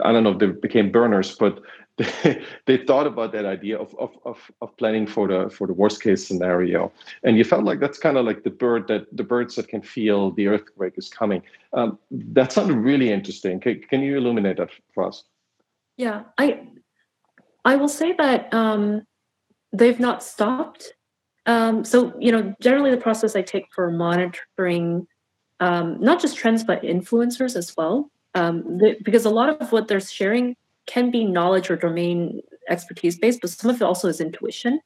[0.03, 1.61] i don't know if they became burners but
[2.65, 6.01] they, thought about that idea of, of, of, of, planning for the for the worst
[6.01, 6.91] case scenario.
[7.23, 9.83] And you felt like that's kind of like the bird that the birds that can
[9.83, 11.43] feel the earthquake is coming.
[11.73, 13.59] Um, that sounded really interesting.
[13.59, 15.23] Can, can you illuminate that for us?
[15.97, 16.61] Yeah i
[17.63, 19.03] i will say that um,
[19.71, 20.93] they've not stopped.
[21.45, 25.05] Um, so you know generally the process i take for monitoring
[25.59, 28.09] um, not just trends but influencers as well.
[28.33, 33.41] Um, because a lot of what they're sharing can be knowledge or domain expertise based,
[33.41, 34.79] but some of it also is intuition.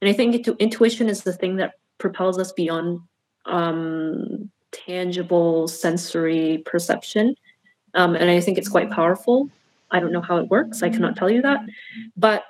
[0.00, 3.00] And I think intuition is the thing that propels us beyond
[3.46, 7.34] um, tangible sensory perception.
[7.94, 9.50] Um, and I think it's quite powerful.
[9.90, 10.82] I don't know how it works.
[10.82, 11.60] I cannot tell you that.
[12.16, 12.44] But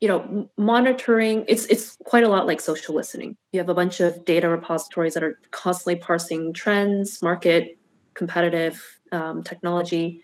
[0.00, 3.36] you know, monitoring it's it's quite a lot like social listening.
[3.52, 7.78] You have a bunch of data repositories that are constantly parsing trends, market,
[8.14, 8.82] competitive
[9.12, 10.22] um, technology,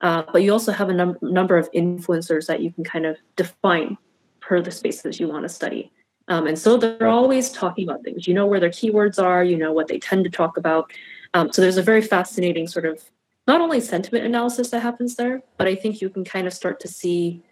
[0.00, 3.16] uh, but you also have a num- number of influencers that you can kind of
[3.36, 3.96] define
[4.40, 5.90] per the spaces you want to study.
[6.28, 8.26] Um, and so they're always talking about things.
[8.26, 10.92] You know where their keywords are, you know what they tend to talk about.
[11.34, 13.02] Um, so there's a very fascinating sort of
[13.46, 16.80] not only sentiment analysis that happens there, but I think you can kind of start
[16.80, 17.42] to see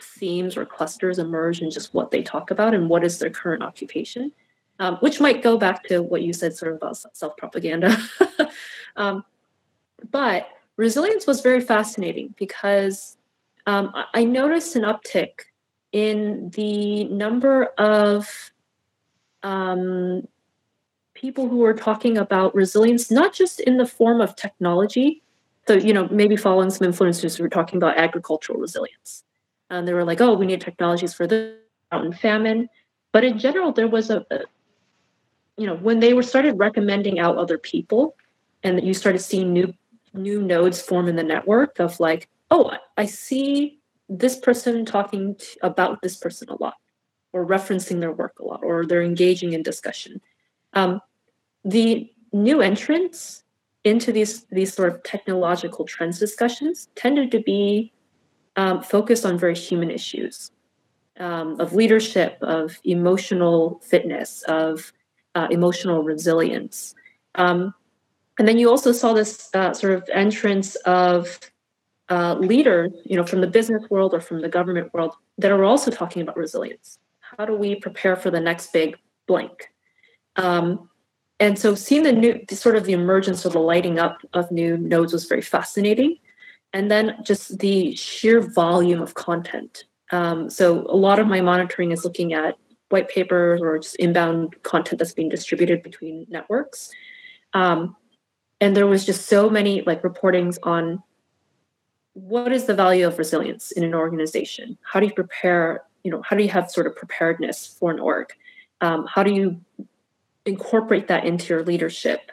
[0.00, 3.62] themes or clusters emerge in just what they talk about and what is their current
[3.62, 4.32] occupation,
[4.78, 7.96] um, which might go back to what you said sort of about self propaganda.
[8.96, 9.24] um,
[10.10, 13.16] but resilience was very fascinating because
[13.66, 15.30] um, I noticed an uptick
[15.92, 18.52] in the number of
[19.42, 20.26] um,
[21.14, 25.22] people who are talking about resilience, not just in the form of technology.
[25.66, 29.24] So, you know, maybe following some influencers who were talking about agricultural resilience.
[29.70, 31.56] And they were like, oh, we need technologies for the
[32.20, 32.68] famine.
[33.12, 34.40] But in general, there was a, a
[35.56, 38.16] you know, when they were started recommending out other people
[38.62, 39.72] and that you started seeing new
[40.14, 46.02] new nodes form in the network of like, oh, I see this person talking about
[46.02, 46.74] this person a lot
[47.32, 50.20] or referencing their work a lot or they're engaging in discussion.
[50.72, 51.00] Um,
[51.64, 53.42] the new entrants
[53.84, 57.92] into these these sort of technological trends discussions tended to be
[58.56, 60.50] um, focused on very human issues
[61.18, 64.92] um, of leadership of emotional fitness of
[65.34, 66.94] uh, emotional resilience.
[67.34, 67.74] Um,
[68.38, 71.38] and then you also saw this uh, sort of entrance of
[72.10, 75.64] uh, leaders, you know, from the business world or from the government world that are
[75.64, 76.98] also talking about resilience.
[77.20, 78.96] How do we prepare for the next big
[79.26, 79.70] blank?
[80.36, 80.90] Um,
[81.40, 84.50] and so seeing the new, the sort of the emergence or the lighting up of
[84.50, 86.18] new nodes was very fascinating.
[86.72, 89.84] And then just the sheer volume of content.
[90.10, 92.56] Um, so a lot of my monitoring is looking at
[92.90, 96.90] white papers or just inbound content that's being distributed between networks.
[97.52, 97.96] Um,
[98.60, 101.02] and there was just so many like reportings on
[102.14, 104.78] what is the value of resilience in an organization?
[104.82, 107.98] How do you prepare you know how do you have sort of preparedness for an
[107.98, 108.32] org?
[108.80, 109.60] Um, how do you
[110.46, 112.30] incorporate that into your leadership?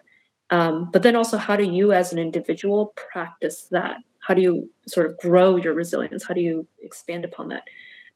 [0.50, 3.98] Um, but then also how do you as an individual practice that?
[4.20, 6.24] How do you sort of grow your resilience?
[6.24, 7.64] How do you expand upon that?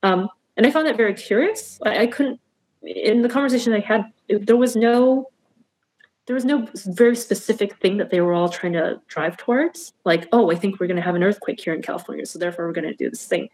[0.03, 1.80] Um, and i found that very curious.
[1.86, 2.40] I, I couldn't
[2.84, 5.27] in the conversation i had there was no
[6.26, 9.93] there was no very specific thing that they were all trying to drive towards.
[10.03, 12.65] Like oh i think we're going to have an earthquake here in california so therefore
[12.65, 13.49] we're going to do this thing.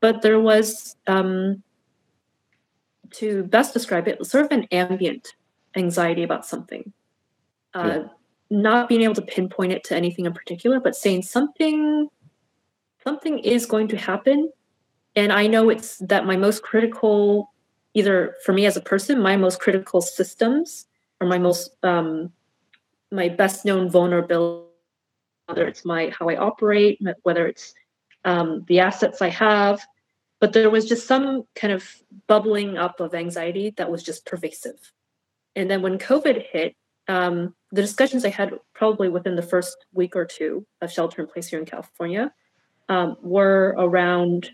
[0.00, 1.62] But there was um,
[3.12, 5.34] to best describe it sort of an ambient
[5.76, 6.92] anxiety about something.
[7.74, 8.08] Uh, yeah.
[8.50, 12.08] not being able to pinpoint it to anything in particular but saying something
[13.04, 14.50] something is going to happen.
[15.14, 17.52] And i know it's that my most critical
[17.94, 20.88] either for me as a person my most critical systems
[21.20, 22.32] or my most um,
[23.10, 24.64] my best known vulnerability
[25.46, 27.74] whether it's my how i operate whether it's
[28.24, 29.80] um, the assets i have.
[30.40, 31.84] But there was just some kind of
[32.28, 34.92] bubbling up of anxiety that was just pervasive.
[35.56, 36.76] And then when covid hit
[37.08, 41.28] um, the discussions i had probably within the first week or two of shelter in
[41.28, 42.32] place here in california
[42.88, 44.50] um, were around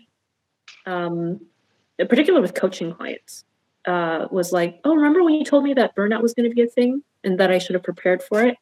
[0.85, 1.41] um,
[1.99, 3.43] in particular with coaching clients
[3.85, 6.61] uh, was like, "Oh, remember when you told me that burnout was going to be
[6.61, 8.57] a thing and that I should have prepared for it?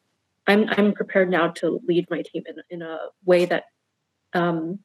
[0.46, 3.64] I'm I'm prepared now to lead my team in in a way that
[4.34, 4.80] um,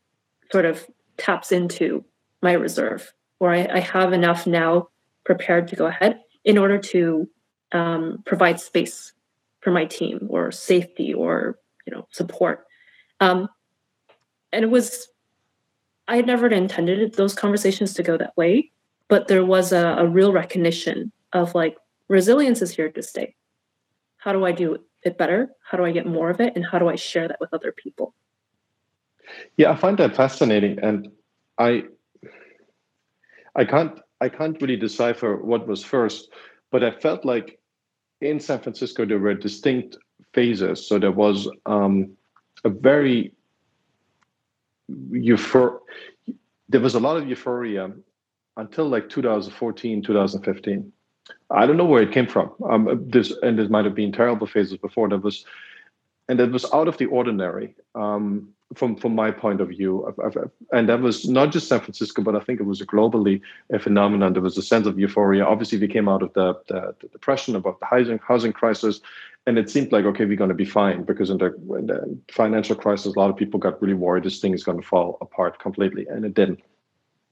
[0.52, 0.86] sort of
[1.18, 2.06] taps into
[2.42, 4.90] my reserve, where I, I, have enough now
[5.26, 7.28] prepared to go ahead in order to
[7.72, 9.12] um, provide space
[9.60, 12.66] for my team or safety or you know support."
[13.20, 13.50] Um,
[14.52, 15.10] and it was
[16.08, 18.72] I had never intended those conversations to go that way
[19.10, 21.76] but there was a, a real recognition of like
[22.08, 23.36] resilience is here to stay.
[24.18, 25.50] How do i do it better?
[25.62, 26.56] How do i get more of it?
[26.56, 28.14] And how do i share that with other people?
[29.58, 31.10] Yeah i find that fascinating and
[31.58, 31.84] i
[33.56, 36.32] i can't i can't really decipher what was first
[36.72, 37.60] but i felt like
[38.22, 39.98] in san francisco there were distinct
[40.34, 40.88] phases.
[40.88, 42.12] So there was um,
[42.64, 43.34] a very
[45.12, 45.80] euphor-
[46.68, 47.92] there was a lot of euphoria
[48.60, 50.92] until like 2014, 2015.
[51.52, 52.52] I don't know where it came from.
[52.70, 55.10] Um, this and there might have been terrible phases before.
[55.10, 55.46] That was,
[56.28, 60.14] and that was out of the ordinary um, from from my point of view.
[60.72, 63.42] and that was not just San Francisco, but I think it was a globally
[63.72, 64.34] a phenomenon.
[64.34, 65.46] There was a sense of euphoria.
[65.46, 69.02] Obviously, we came out of the, the, the depression about the housing housing crisis,
[69.46, 72.18] and it seemed like okay, we're going to be fine because in the, in the
[72.32, 75.18] financial crisis, a lot of people got really worried this thing is going to fall
[75.22, 76.60] apart completely, and it didn't.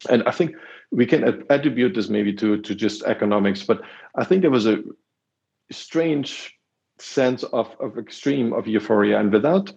[0.09, 0.55] And I think
[0.91, 3.81] we can attribute this maybe to to just economics, but
[4.15, 4.83] I think there was a
[5.71, 6.57] strange
[6.99, 9.71] sense of, of extreme of euphoria, and without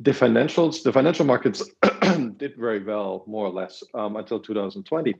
[0.00, 1.62] the financials, the financial markets
[2.36, 5.14] did very well, more or less, um, until 2020.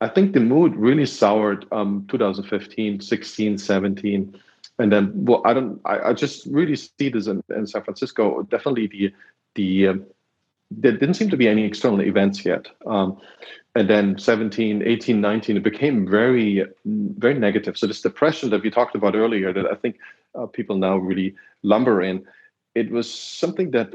[0.00, 4.40] I think the mood really soured um, 2015, 16, 17.
[4.78, 8.42] and then well i don't i, I just really see this in, in san francisco
[8.42, 9.12] definitely the
[9.54, 10.06] the um,
[10.70, 12.68] there didn't seem to be any external events yet.
[12.86, 13.18] Um,
[13.76, 17.78] and then 17 18 19 it became very very negative.
[17.78, 19.98] So this depression that we talked about earlier that i think
[20.34, 22.24] uh, people now really lumber in
[22.74, 23.94] it was something that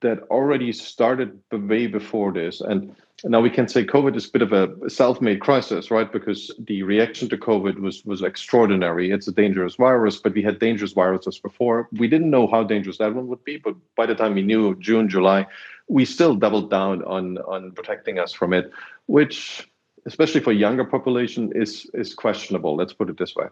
[0.00, 2.60] that already started way before this.
[2.60, 2.94] And
[3.24, 6.12] now we can say covid is a bit of a self-made crisis right?
[6.12, 9.10] Because the reaction to covid was was extraordinary.
[9.10, 11.88] It's a dangerous virus but we had dangerous viruses before.
[11.92, 14.76] We didn't know how dangerous that one would be but by the time we knew
[14.76, 15.46] june july
[15.88, 18.70] we still doubled down on on protecting us from it
[19.06, 19.68] which
[20.06, 22.76] especially for younger population is is questionable.
[22.76, 23.46] Let's put it this way.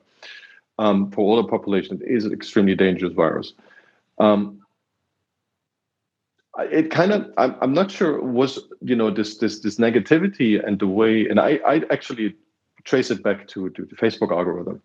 [0.78, 3.52] Um, for older population it is an extremely dangerous virus.
[4.18, 4.60] Um,
[6.58, 10.78] it kind of I'm, I'm not sure was you know this this this negativity and
[10.78, 12.34] the way and I I actually
[12.84, 14.82] trace it back to to the Facebook algorithm.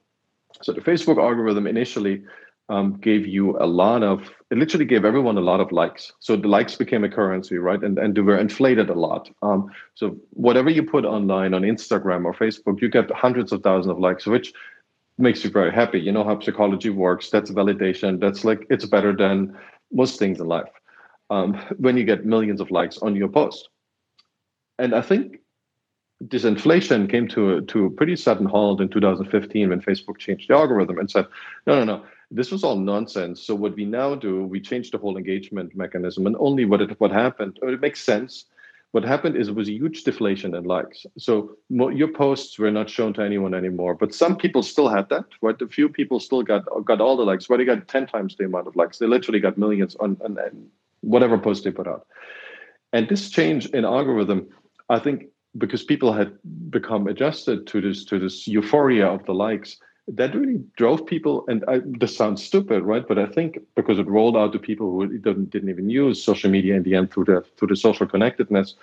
[0.61, 2.23] So the Facebook algorithm initially
[2.69, 6.13] um, gave you a lot of it literally gave everyone a lot of likes.
[6.19, 7.81] So the likes became a currency, right?
[7.81, 9.29] And and they were inflated a lot.
[9.41, 13.91] Um, so whatever you put online on Instagram or Facebook, you get hundreds of thousands
[13.91, 14.53] of likes, which
[15.17, 15.99] makes you very happy.
[15.99, 17.29] You know how psychology works.
[17.29, 18.19] That's validation.
[18.19, 19.57] That's like it's better than
[19.91, 20.69] most things in life
[21.29, 23.69] um, when you get millions of likes on your post.
[24.79, 25.39] And I think
[26.19, 30.49] this inflation came to a, to a pretty sudden halt in 2015 when Facebook changed
[30.49, 31.27] the algorithm and said,
[31.65, 33.41] no, no, no, this was all nonsense.
[33.41, 36.99] So what we now do, we change the whole engagement mechanism, and only what it
[36.99, 37.59] what happened.
[37.61, 38.45] Oh, it makes sense.
[38.91, 41.05] What happened is it was a huge deflation in likes.
[41.17, 45.25] So your posts were not shown to anyone anymore, but some people still had that.
[45.41, 47.47] Right, a few people still got got all the likes.
[47.47, 48.97] But they got ten times the amount of likes.
[48.97, 50.67] They literally got millions on, on, on
[51.01, 52.07] whatever post they put out.
[52.93, 54.47] And this change in algorithm,
[54.89, 55.25] I think,
[55.57, 56.37] because people had
[56.69, 59.77] become adjusted to this to this euphoria of the likes,
[60.07, 61.45] that really drove people.
[61.47, 63.07] And I, this sounds stupid, right?
[63.07, 66.49] But I think because it rolled out to people who didn't, didn't even use social
[66.49, 68.75] media in the end through the through the social connectedness.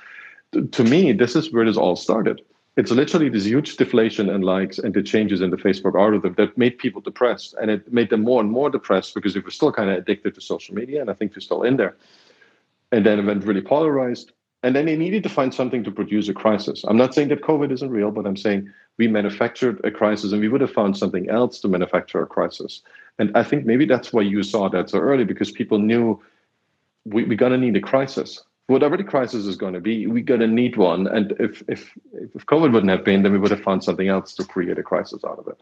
[0.73, 2.41] To, me, this is where this all started.
[2.77, 6.57] It's literally this huge deflation in likes and the changes in the Facebook algorithm that
[6.57, 9.73] made people depressed, and it made them more and more depressed because they were still
[9.73, 11.97] kind of addicted to social media, and I think they're still in there
[12.95, 14.33] and then it went really polarized.
[14.65, 16.85] And then they needed to find something to produce a crisis.
[16.89, 20.41] I'm not saying that COVID isn't real, but I'm saying we manufactured a crisis and
[20.41, 22.81] we would have found something else to manufacture a crisis.
[23.19, 26.19] And I think maybe that's why you saw that so early because people knew
[27.05, 28.43] we, we're going to need a crisis.
[28.67, 31.09] Whatever the crisis is going to be, we're going to need one.
[31.09, 31.93] And if, if,
[32.35, 34.83] if COVID wouldn't have been, then we would have found something else to create a
[34.83, 35.61] crisis out of it,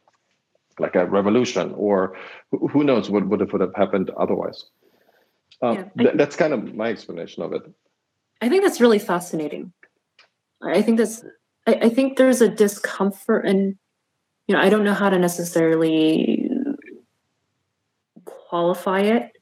[0.78, 2.16] like a revolution, or
[2.52, 4.66] who knows what would have, would have happened otherwise.
[5.60, 7.62] Um, yeah, th- that's kind of my explanation of it.
[8.42, 9.72] I think that's really fascinating.
[10.62, 11.24] I think that's.
[11.66, 13.76] I, I think there's a discomfort, and
[14.46, 16.50] you know, I don't know how to necessarily
[18.24, 19.32] qualify it,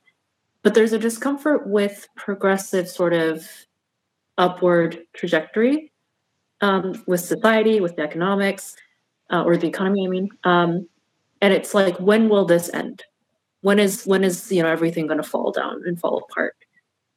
[0.62, 3.44] but there's a discomfort with progressive sort of
[4.38, 5.90] upward trajectory
[6.60, 8.76] um, with society, with the economics,
[9.32, 10.06] uh, or the economy.
[10.06, 10.88] I mean, um,
[11.40, 13.02] and it's like, when will this end?
[13.62, 16.56] when is when is you know everything going to fall down and fall apart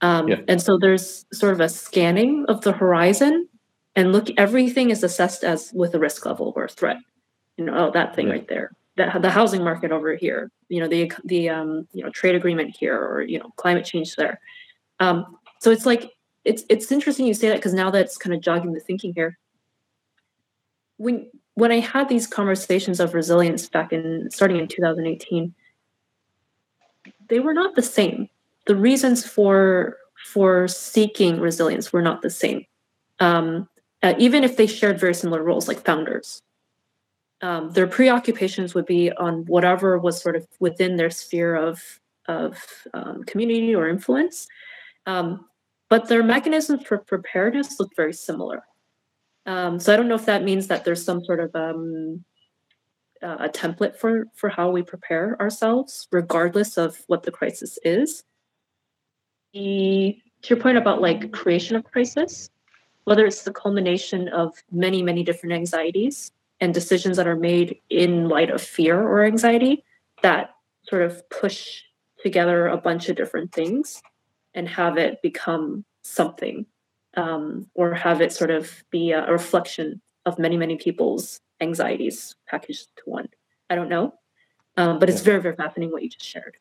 [0.04, 0.42] um, yeah.
[0.48, 3.48] and so there's sort of a scanning of the horizon
[3.96, 6.98] and look everything is assessed as with a risk level or a threat
[7.58, 8.34] you know oh that thing yeah.
[8.34, 12.10] right there that the housing market over here you know the the um, you know
[12.12, 14.40] trade agreement here or you know climate change there
[15.00, 16.12] um, so it's like
[16.46, 19.38] it's it's interesting you say that because now that's kind of jogging the thinking here
[20.98, 25.54] when when i had these conversations of resilience back in starting in 2018
[27.30, 28.30] they were not the same.
[28.66, 32.66] The reasons for for seeking resilience were not the same,
[33.20, 33.68] um,
[34.02, 36.42] uh, even if they shared very similar roles, like founders.
[37.42, 42.58] Um, their preoccupations would be on whatever was sort of within their sphere of of
[42.94, 44.48] um, community or influence,
[45.06, 45.46] um,
[45.90, 48.64] but their mechanisms for preparedness look very similar.
[49.46, 52.24] Um, so I don't know if that means that there's some sort of um,
[53.22, 58.24] uh, a template for for how we prepare ourselves, regardless of what the crisis is.
[59.54, 62.50] The, to your point about like creation of crisis,
[63.06, 68.30] whether it's the culmination of many many different anxieties and decisions that are made in
[68.30, 69.84] light of fear or anxiety
[70.22, 70.52] that
[70.88, 71.82] sort of push
[72.22, 74.02] together a bunch of different things
[74.54, 76.66] and have it become something
[77.16, 82.88] um, or have it sort of be a, reflection of many many people's anxieties packaged
[82.96, 83.28] to one.
[83.70, 84.14] I don't know,
[84.78, 86.58] um, but it's very very fascinating what you just shared.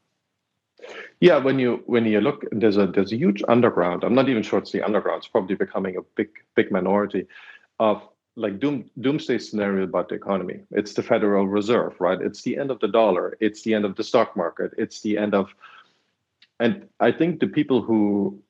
[1.20, 4.04] Yeah, when you when you look, there's a there's a huge underground.
[4.04, 5.18] I'm not even sure it's the underground.
[5.18, 7.26] It's probably becoming a big big minority
[7.78, 8.02] of
[8.36, 10.60] like doom, doomsday scenario about the economy.
[10.70, 12.20] It's the Federal Reserve, right?
[12.20, 13.36] It's the end of the dollar.
[13.40, 14.72] It's the end of the stock market.
[14.78, 15.54] It's the end of,
[16.59, 18.42] and I think the people who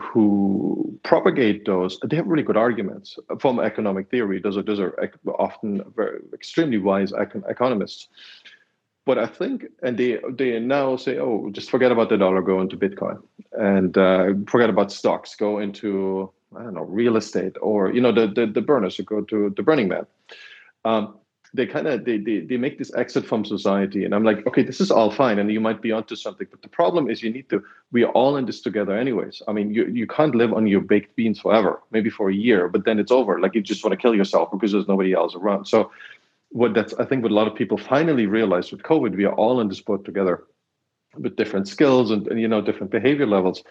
[0.00, 4.40] who propagate those, they have really good arguments from economic theory.
[4.40, 4.94] Those are those are
[5.38, 8.08] often very extremely wise econ- economists.
[9.06, 12.60] But I think, and they they now say, oh, just forget about the dollar, go
[12.60, 13.22] into Bitcoin,
[13.52, 18.12] and uh, forget about stocks, go into I don't know, real estate, or you know,
[18.12, 20.06] the the, the burners who go to the Burning Man.
[20.84, 21.16] Um,
[21.52, 24.62] they kind of they, they they make this exit from society, and I'm like, okay,
[24.62, 27.30] this is all fine, and you might be onto something, but the problem is you
[27.30, 27.62] need to.
[27.90, 29.42] We are all in this together, anyways.
[29.48, 32.68] I mean, you you can't live on your baked beans forever, maybe for a year,
[32.68, 33.40] but then it's over.
[33.40, 35.66] Like you just want to kill yourself because there's nobody else around.
[35.66, 35.90] So,
[36.50, 39.34] what that's I think what a lot of people finally realized with COVID, we are
[39.34, 40.44] all in this boat together,
[41.16, 43.62] with different skills and, and you know different behavior levels,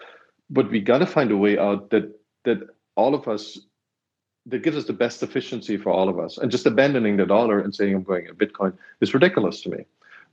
[0.48, 2.58] but we got to find a way out that that
[2.96, 3.58] all of us
[4.46, 6.38] that gives us the best efficiency for all of us.
[6.38, 9.84] And just abandoning the dollar and saying I'm going in Bitcoin is ridiculous to me.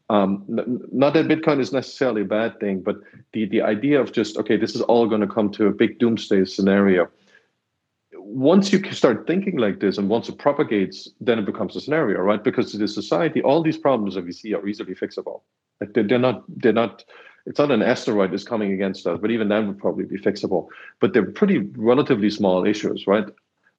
[0.09, 2.95] Um, not that Bitcoin is necessarily a bad thing, but
[3.33, 5.99] the the idea of just okay, this is all going to come to a big
[5.99, 7.09] doomsday scenario.
[8.29, 12.19] Once you start thinking like this, and once it propagates, then it becomes a scenario,
[12.19, 12.43] right?
[12.43, 15.41] Because the society, all these problems that we see are easily fixable.
[15.79, 17.05] Like they're, they're not they're not
[17.45, 20.67] it's not an asteroid that's coming against us, but even that would probably be fixable.
[20.99, 23.25] But they're pretty relatively small issues, right?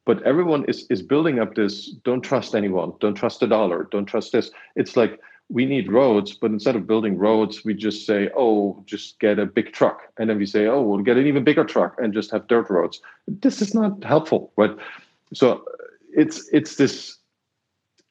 [0.06, 4.06] But everyone is is building up this don't trust anyone, don't trust the dollar, don't
[4.06, 4.50] trust this.
[4.76, 5.20] It's like
[5.50, 9.46] we need roads, but instead of building roads, we just say, oh, just get a
[9.46, 10.02] big truck.
[10.18, 12.68] And then we say, oh, we'll get an even bigger truck and just have dirt
[12.68, 13.00] roads.
[13.26, 14.76] This is not helpful, right?
[15.32, 15.64] So
[16.12, 17.18] it's it's this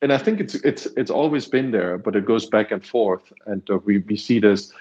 [0.01, 3.33] and I think it's it's it's always been there, but it goes back and forth,
[3.45, 4.71] and uh, we we see this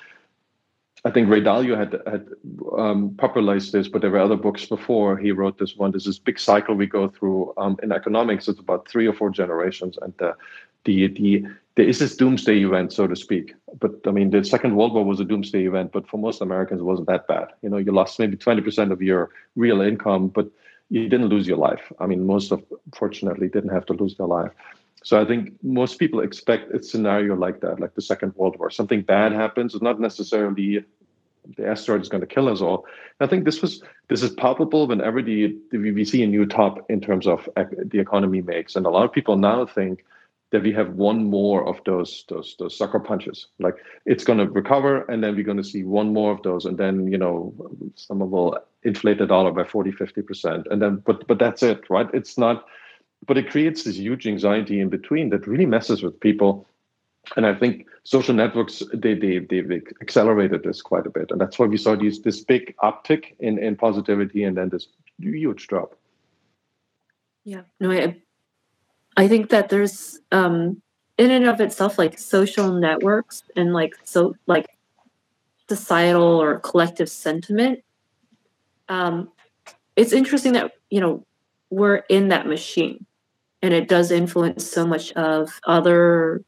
[1.06, 2.26] I think Ray Dalio had had
[2.76, 5.92] um, popularized this, but there were other books before he wrote this one.
[5.92, 8.48] There's this big cycle we go through um, in economics.
[8.48, 10.34] It's about three or four generations, and the
[10.84, 11.46] the the
[11.76, 13.54] there is this doomsday event, so to speak.
[13.78, 16.80] But I mean, the Second World War was a doomsday event, but for most Americans,
[16.80, 17.48] it wasn't that bad.
[17.62, 20.50] You know, you lost maybe twenty percent of your real income, but
[20.90, 21.92] you didn't lose your life.
[22.00, 24.52] I mean, most of fortunately didn't have to lose their life.
[25.02, 28.70] So I think most people expect a scenario like that, like the Second World War.
[28.70, 29.74] Something bad happens.
[29.74, 30.84] It's not necessarily
[31.56, 32.86] the asteroid is going to kill us all.
[33.20, 36.46] And I think this was this is palpable whenever the, the we see a new
[36.46, 40.04] top in terms of the economy makes, and a lot of people now think
[40.52, 43.47] that we have one more of those those those sucker punches.
[43.59, 46.64] Like it's going to recover, and then we're going to see one more of those,
[46.64, 47.55] and then you know
[47.94, 51.90] someone will inflate the dollar by 40, 50 percent, and then but but that's it,
[51.90, 52.09] right?
[52.14, 52.66] It's not
[53.24, 56.66] but it creates this huge anxiety in between that really messes with people
[57.36, 61.59] and i think social networks they they they've accelerated this quite a bit and that's
[61.59, 65.97] why we saw these this big uptick in in positivity and then this huge drop
[67.44, 68.16] yeah no i
[69.16, 70.80] i think that there's um
[71.18, 74.66] in and of itself like social networks and like so like
[75.68, 77.80] societal or collective sentiment
[78.88, 79.28] um
[79.97, 81.24] it's interesting that you know
[81.70, 83.05] we're in that machine
[83.62, 86.43] and it does influence so much of other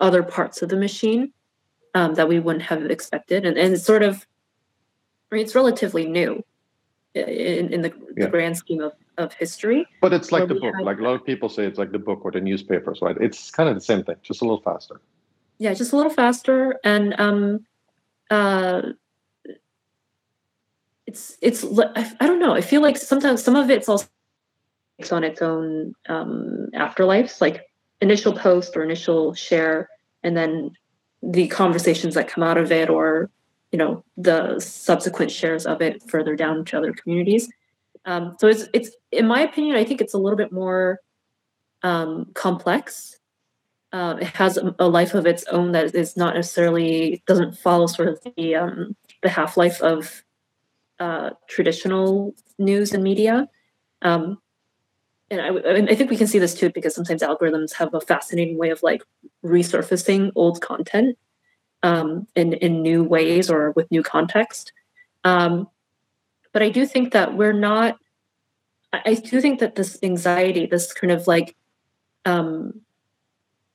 [0.00, 1.32] other parts of the machine
[1.94, 4.26] um, that we wouldn't have expected and, and it's sort of
[5.30, 6.44] I mean, it's relatively new
[7.14, 8.24] in, in the, yeah.
[8.24, 9.86] the, grand scheme of, of history.
[10.00, 10.74] But it's like the book.
[10.82, 13.50] like a lot of people say it's like the book or the newspapers right it's
[13.50, 15.00] kind of the same thing just a little faster.
[15.58, 17.66] Yeah just a little faster and um
[18.30, 18.82] uh
[21.06, 24.06] it's it's i don't know i feel like sometimes some of it's also
[25.10, 27.64] on its own um, afterlives, like
[28.00, 29.88] initial post or initial share,
[30.22, 30.72] and then
[31.22, 33.30] the conversations that come out of it, or
[33.72, 37.48] you know the subsequent shares of it further down to other communities.
[38.04, 41.00] Um, so it's it's in my opinion, I think it's a little bit more
[41.82, 43.18] um, complex.
[43.92, 48.08] Uh, it has a, life of its own that is not necessarily doesn't follow sort
[48.08, 50.22] of the um, the half life of
[51.00, 53.48] uh, traditional news and media.
[54.02, 54.38] Um,
[55.30, 58.58] and I, I think we can see this too because sometimes algorithms have a fascinating
[58.58, 59.02] way of like
[59.44, 61.16] resurfacing old content
[61.82, 64.72] um, in in new ways or with new context.
[65.24, 65.68] Um,
[66.52, 67.96] but I do think that we're not.
[68.92, 71.54] I, do think that this anxiety, this kind of like,
[72.24, 72.80] um,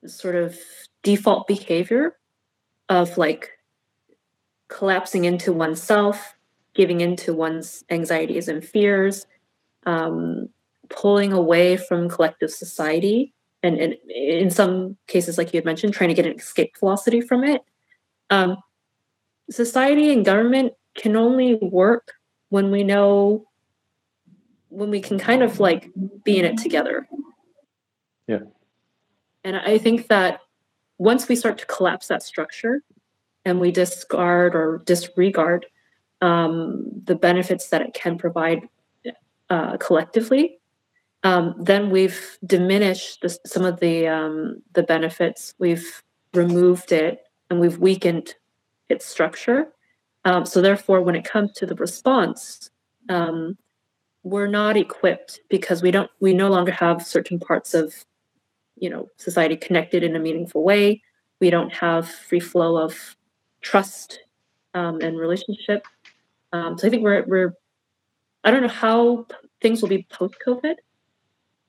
[0.06, 0.58] sort of
[1.02, 2.18] default behavior
[2.90, 3.52] of like
[4.68, 6.34] collapsing into oneself,
[6.74, 9.26] giving into one's anxieties and fears,
[9.86, 10.50] um,
[10.90, 13.32] pulling away from collective society
[13.62, 17.20] and, and in some cases like you had mentioned trying to get an escape velocity
[17.20, 17.62] from it
[18.30, 18.56] um,
[19.50, 22.14] society and government can only work
[22.56, 23.46] when we know
[24.70, 25.90] when we can kind of like
[26.24, 27.06] be in it together
[28.26, 28.44] Yeah.
[29.44, 30.40] And I think that
[30.98, 32.82] once we start to collapse that structure
[33.44, 35.66] and we discard or disregard
[36.20, 38.60] um, the benefits that it can provide
[39.50, 40.58] uh, collectively,
[41.22, 45.54] um, then we've diminished the, some of the um, the benefits.
[45.58, 46.02] We've
[46.34, 47.14] removed it
[47.48, 48.34] and we've weakened
[48.88, 49.60] its structure.
[50.26, 52.68] Um, so therefore, when it comes to the response,
[53.08, 53.56] um,
[54.24, 57.94] we're not equipped because we don't we no longer have certain parts of
[58.74, 61.00] you know society connected in a meaningful way.
[61.40, 63.16] We don't have free flow of
[63.60, 64.18] trust
[64.74, 65.86] um, and relationship.
[66.52, 67.54] Um, so I think we're we're
[68.42, 69.26] I don't know how
[69.62, 70.74] things will be post COVID.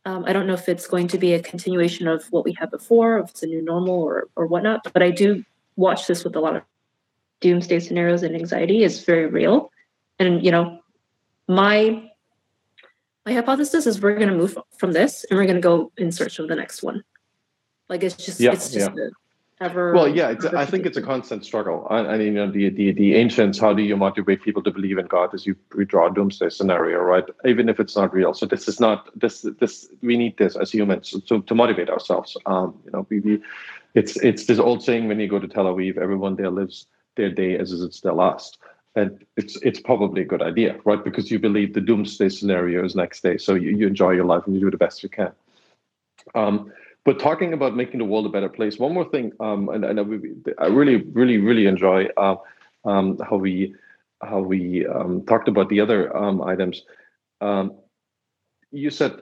[0.06, 2.72] Um, I don't know if it's going to be a continuation of what we had
[2.72, 4.92] before, if it's a new normal or or whatnot.
[4.92, 6.64] But I do watch this with a lot of
[7.42, 9.72] doomsday scenarios and anxiety is very real.
[10.20, 10.80] And you know,
[11.48, 12.10] my
[13.26, 16.12] my hypothesis is we're going to move from this and we're going to go in
[16.12, 17.04] search of the next one.
[17.90, 19.10] Like it's just yeah, it's just yeah.
[19.60, 21.88] ever well yeah i think it's a constant struggle.
[21.90, 24.72] I, I mean you know the, the the ancients how do you motivate people to
[24.72, 27.24] believe in god as you we draw a doomsday scenario right?
[27.46, 28.34] Even if it's not real.
[28.34, 32.38] So this is not this this we need this as humans to, to motivate ourselves.
[32.46, 33.42] Um you know we, we
[33.94, 37.30] it's it's this old saying when you go to tel aviv everyone there lives their
[37.30, 38.58] day as it's their last.
[38.96, 41.04] And it's it's probably a good idea right?
[41.04, 43.38] Because you believe the doomsday scenario is next day.
[43.38, 45.32] So you, you enjoy your life and you do the best you can.
[46.34, 46.72] Um
[47.08, 49.98] but talking about making the world a better place, one more thing, um, and, and
[50.60, 52.36] I really, really, really enjoy uh,
[52.84, 53.74] um, how we
[54.22, 56.84] how we um, talked about the other um, items.
[57.40, 57.78] Um,
[58.72, 59.22] you said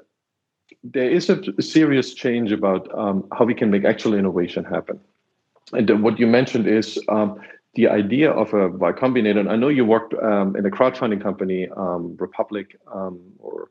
[0.83, 2.89] there is a serious change about
[3.37, 4.99] how we can make actual innovation happen,
[5.71, 6.97] and what you mentioned is
[7.75, 9.39] the idea of a Y Combinator.
[9.39, 11.67] And I know you worked in a crowdfunding company,
[12.17, 13.69] Republic, or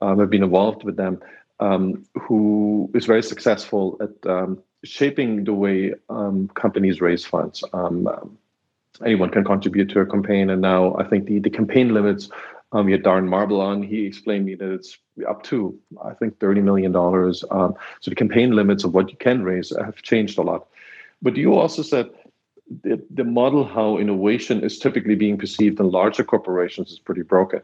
[0.00, 1.20] have been involved with them
[1.62, 7.62] um, who is very successful at um, shaping the way um, companies raise funds.
[7.72, 8.38] Um, um,
[9.04, 12.28] anyone can contribute to a campaign, and now I think the, the campaign limits.
[12.72, 13.82] Um, we had Darren Marble on.
[13.82, 14.98] He explained me that it's
[15.28, 17.40] up to I think thirty million dollars.
[17.40, 17.76] so
[18.06, 20.66] the campaign limits of what you can raise have changed a lot.
[21.20, 22.10] But you also said
[22.82, 27.60] the, the model how innovation is typically being perceived in larger corporations is pretty broken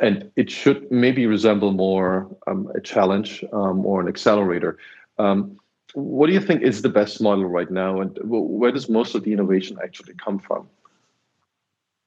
[0.00, 4.78] and it should maybe resemble more um, a challenge um, or an accelerator.
[5.18, 5.58] Um,
[5.94, 9.24] what do you think is the best model right now, and where does most of
[9.24, 10.68] the innovation actually come from?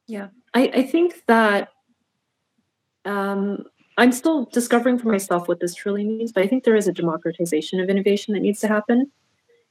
[0.05, 1.69] Yeah, I, I think that
[3.05, 3.65] um,
[3.97, 6.93] I'm still discovering for myself what this truly means, but I think there is a
[6.93, 9.11] democratization of innovation that needs to happen.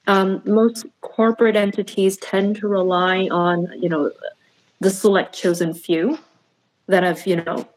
[0.09, 4.11] Um, most corporate entities tend to rely on, you know,
[4.81, 6.19] the select chosen few
[6.87, 7.69] that have, you know,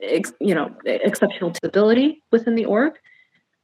[0.00, 2.94] ex, you know exceptional stability within the org.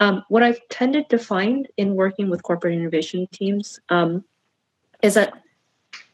[0.00, 4.24] Um, what I've tended to find in working with corporate innovation teams um,
[5.02, 5.34] is that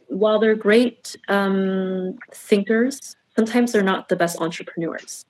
[0.08, 5.24] while they're great um, thinkers, sometimes they're not the best entrepreneurs.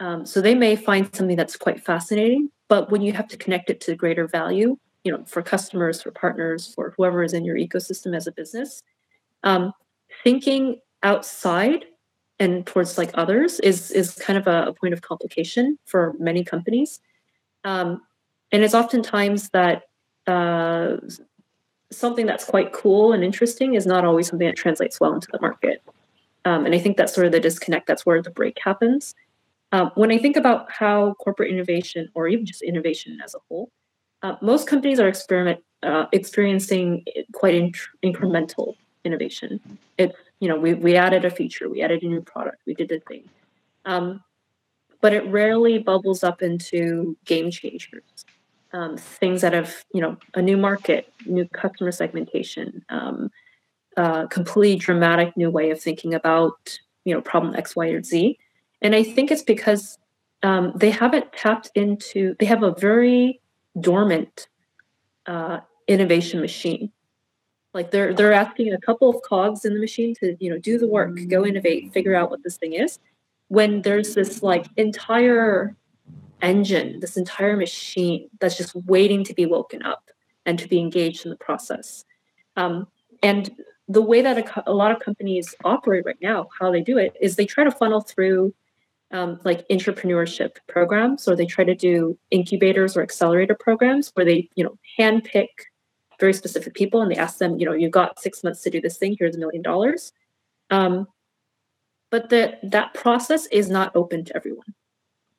[0.00, 3.70] Um, so they may find something that's quite fascinating, but when you have to connect
[3.70, 4.76] it to greater value,
[5.06, 8.82] you know, for customers, for partners, for whoever is in your ecosystem as a business,
[9.44, 9.72] um,
[10.24, 11.84] thinking outside
[12.40, 16.42] and towards like others is is kind of a, a point of complication for many
[16.42, 16.98] companies.
[17.62, 18.02] Um,
[18.50, 19.84] and it's oftentimes that
[20.26, 20.96] uh,
[21.92, 25.40] something that's quite cool and interesting is not always something that translates well into the
[25.40, 25.84] market.
[26.44, 29.14] Um, and i think that's sort of the disconnect that's where the break happens.
[29.70, 33.70] Um, when i think about how corporate innovation or even just innovation as a whole
[34.22, 37.72] uh, most companies are experiment uh, experiencing quite in-
[38.04, 38.74] incremental
[39.04, 39.60] innovation.
[39.98, 42.90] It's you know we, we added a feature we added a new product we did
[42.92, 43.28] a thing.
[43.84, 44.22] Um,
[45.00, 48.02] but it rarely bubbles up into game changers.
[48.72, 53.30] Um, things that have you know a new market new customer segmentation um,
[54.28, 58.38] completely dramatic new way of thinking about you know problem x y or z.
[58.82, 59.98] And i think it's because
[60.42, 63.40] um, they haven't tapped into they have a very
[63.80, 64.48] dormant
[65.26, 66.92] uh, innovation machine
[67.76, 70.78] like they're they're asking a couple of cogs in the machine to you know do
[70.78, 72.98] the work, go innovate, figure out what this thing is.
[73.48, 75.76] When there's this like entire
[76.40, 80.10] engine, this entire machine that's just waiting to be woken up
[80.46, 82.06] and to be engaged in the process.
[82.56, 82.86] Um,
[83.22, 83.50] and
[83.88, 87.14] the way that a, a, lot of companies operate right now, how they do it
[87.20, 88.54] is they try to funnel through
[89.16, 94.50] um, like entrepreneurship programs, or they try to do incubators or accelerator programs where they,
[94.56, 95.48] you know, handpick
[96.20, 98.80] very specific people and they ask them, you know, you've got six months to do
[98.80, 100.12] this thing, here's a million dollars.
[100.70, 101.06] Um,
[102.10, 104.74] but the, that process is not open to everyone.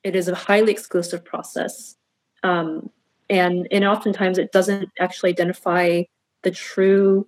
[0.02, 1.96] It is a highly exclusive process.
[2.42, 2.90] Um,
[3.30, 6.02] and and oftentimes it doesn't actually identify
[6.42, 7.26] the true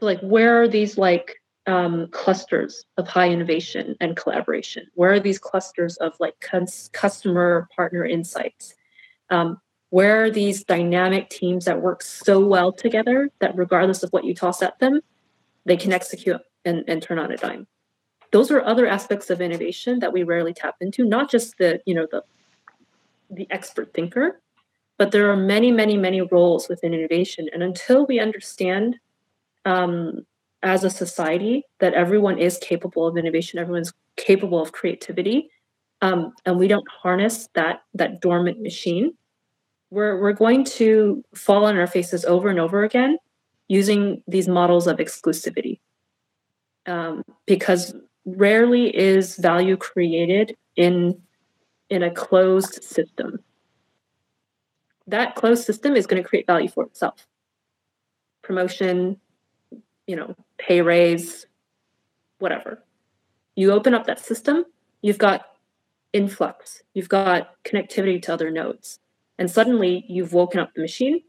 [0.00, 1.36] like where are these like
[1.66, 4.86] um, clusters of high innovation and collaboration?
[4.94, 8.74] Where are these clusters of like cus- customer partner insights?
[9.30, 9.60] Um,
[9.90, 14.34] where are these dynamic teams that work so well together that regardless of what you
[14.34, 15.00] toss at them
[15.64, 17.66] they can execute and, and turn on a dime?
[18.32, 21.94] Those are other aspects of innovation that we rarely tap into not just the you
[21.94, 22.22] know the
[23.30, 24.40] the expert thinker
[24.98, 27.48] but there are many many many roles within innovation.
[27.52, 28.96] And until we understand
[29.64, 30.24] um,
[30.62, 35.48] as a society that everyone is capable of innovation everyone's capable of creativity
[36.02, 39.12] um, and we don't harness that that dormant machine
[39.90, 43.18] we're, we're going to fall on our faces over and over again
[43.68, 45.80] using these models of exclusivity.
[46.86, 51.20] Um, because rarely is value created in
[51.88, 53.40] in a closed system.
[55.06, 57.26] That closed system is going to create value for itself.
[58.42, 59.20] Promotion
[60.06, 61.46] you know pay raise
[62.38, 62.82] whatever.
[63.54, 64.64] You open up that system
[65.06, 65.46] you've got
[66.12, 66.82] influx.
[66.94, 68.98] You've got connectivity to other nodes.
[69.38, 71.22] And suddenly you've woken up the machine.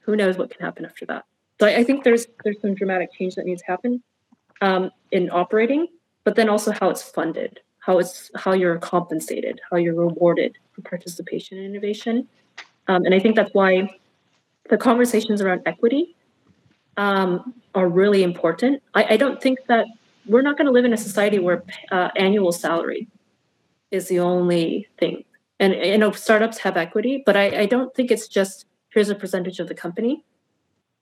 [0.00, 1.24] Who knows what can happen after that?
[1.58, 4.02] So i, I think there's there's some dramatic change that needs to happen
[4.60, 5.86] um, in operating,
[6.24, 10.82] but then also how it's funded, how it's how you're compensated, how you're rewarded for
[10.82, 12.28] participation in innovation.
[12.88, 13.88] Um, and I think that's why
[14.68, 16.16] the conversations around equity
[16.98, 18.82] um, are really important.
[18.94, 19.86] I, I, don't think that
[20.24, 21.62] we're not going to live in a society where
[21.92, 23.06] uh, annual salary
[23.90, 25.24] is the only thing.
[25.60, 29.14] And you know, startups have equity, but I, I don't think it's just here's a
[29.14, 30.24] percentage of the company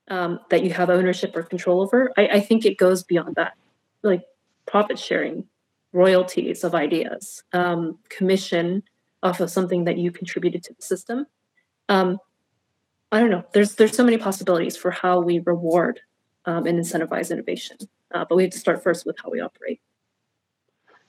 [0.09, 2.12] um, that you have ownership or control over.
[2.16, 3.55] I, I think it goes beyond that,
[4.02, 4.22] like
[4.66, 5.44] profit sharing,
[5.92, 8.82] royalties of ideas, um, commission
[9.22, 11.26] off of something that you contributed to the system.
[11.88, 12.18] Um,
[13.12, 13.44] I don't know.
[13.52, 16.01] There's there's so many possibilities for how we reward
[16.46, 17.76] um, and incentivize innovation,
[18.14, 19.80] uh, but we have to start first with how we operate.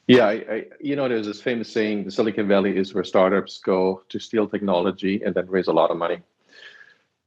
[0.07, 3.57] Yeah, I, I, you know, there's this famous saying: the Silicon Valley is where startups
[3.57, 6.21] go to steal technology and then raise a lot of money.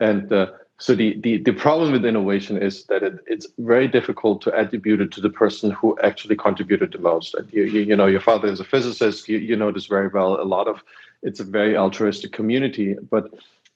[0.01, 4.41] And uh, so the, the, the problem with innovation is that it, it's very difficult
[4.43, 7.35] to attribute it to the person who actually contributed the most.
[7.51, 10.41] You, you, you know, your father is a physicist, you, you know this very well.
[10.41, 10.83] A lot of
[11.25, 13.25] it's a very altruistic community, but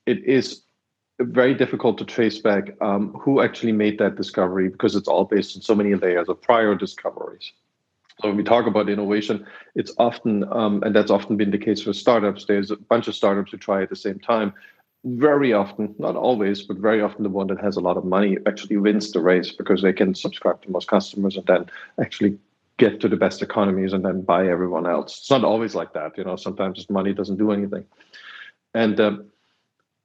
[0.06, 0.62] it is
[1.24, 5.56] very difficult to trace back um, who actually made that discovery because it's all based
[5.56, 7.52] on so many layers of prior discoveries.
[8.20, 11.82] So when we talk about innovation, it's often, um, and that's often been the case
[11.82, 12.44] for startups.
[12.44, 14.52] There's a bunch of startups who try at the same time,
[15.04, 18.36] very often, not always, but very often the one that has a lot of money
[18.46, 21.66] actually wins the race because they can subscribe to most customers and then
[22.00, 22.38] actually
[22.76, 25.18] get to the best economies and then buy everyone else.
[25.18, 26.36] It's not always like that, you know.
[26.36, 27.84] Sometimes money doesn't do anything,
[28.74, 29.31] and um,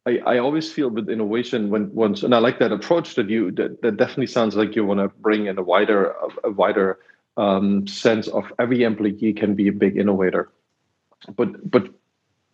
[0.07, 3.51] I, I always feel with innovation when once, and I like that approach that you
[3.51, 6.99] that, that definitely sounds like you want to bring in a wider a, wider
[7.35, 10.49] um, sense of every employee can be a big innovator,
[11.35, 11.89] but but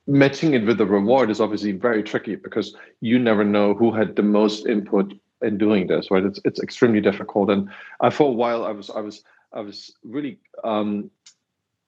[0.07, 4.15] matching it with the reward is obviously very tricky because you never know who had
[4.15, 6.25] the most input in doing this right?
[6.25, 7.51] It's it's extremely difficult.
[7.51, 7.69] And
[8.01, 9.23] I, for a while i was i was
[9.53, 11.11] i was really um,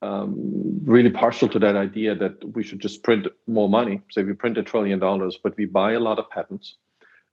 [0.02, 0.34] um,
[0.84, 4.58] really partial to that idea that we should just print more money say we print
[4.58, 6.76] a trillion dollars but we buy a lot of patents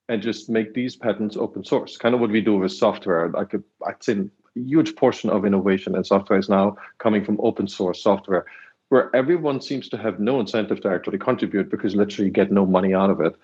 [0.10, 3.53] and just make these patents open source kind of what we do with software like
[3.53, 4.26] a, i'd say a
[4.56, 8.45] huge portion of innovation and software is now coming from open source software
[8.94, 12.64] where everyone seems to have no incentive to actually contribute because literally you get no
[12.64, 13.35] money out of it.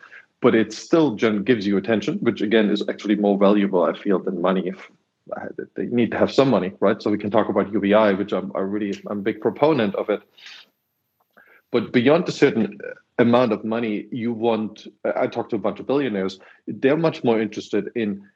[0.42, 4.44] But it still gives you attention, which again is actually more valuable, I feel, than
[4.44, 4.74] money.
[5.76, 7.02] They need to have some money, right?
[7.02, 10.10] So we can talk about UBI, which I'm I really I'm a big proponent of
[10.10, 10.22] it.
[11.72, 12.80] But beyond a certain
[13.18, 14.88] amount of money, you want.
[15.04, 16.40] I talked to a bunch of billionaires.
[16.68, 18.28] They're much more interested in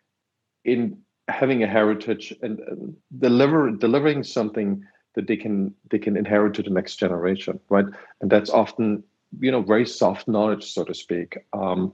[0.66, 0.98] in
[1.28, 4.84] having a heritage and deliver delivering something
[5.16, 7.86] that they can they can inherit to the next generation, right?
[8.22, 9.04] And that's often
[9.40, 11.38] you know very soft knowledge, so to speak.
[11.54, 11.94] Um,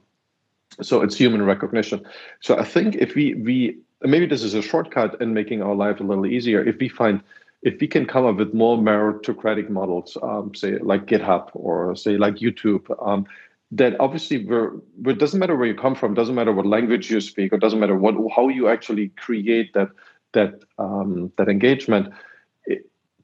[0.81, 2.05] so it's human recognition.
[2.41, 5.99] So I think if we we maybe this is a shortcut in making our life
[5.99, 6.65] a little easier.
[6.65, 7.21] If we find
[7.61, 12.17] if we can come up with more meritocratic models, um, say like GitHub or say
[12.17, 13.25] like YouTube, um,
[13.71, 14.71] that obviously we're,
[15.05, 17.79] it doesn't matter where you come from, doesn't matter what language you speak, or doesn't
[17.79, 19.89] matter what how you actually create that
[20.33, 22.13] that um, that engagement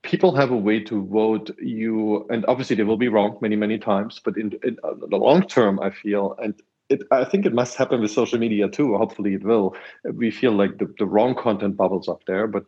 [0.06, 3.77] people have a way to vote you and obviously they will be wrong many many
[3.77, 6.53] times but in, in uh, the long term i feel and
[6.90, 8.95] it, I think it must happen with social media too.
[8.98, 9.76] Hopefully, it will.
[10.03, 12.66] We feel like the, the wrong content bubbles up there, but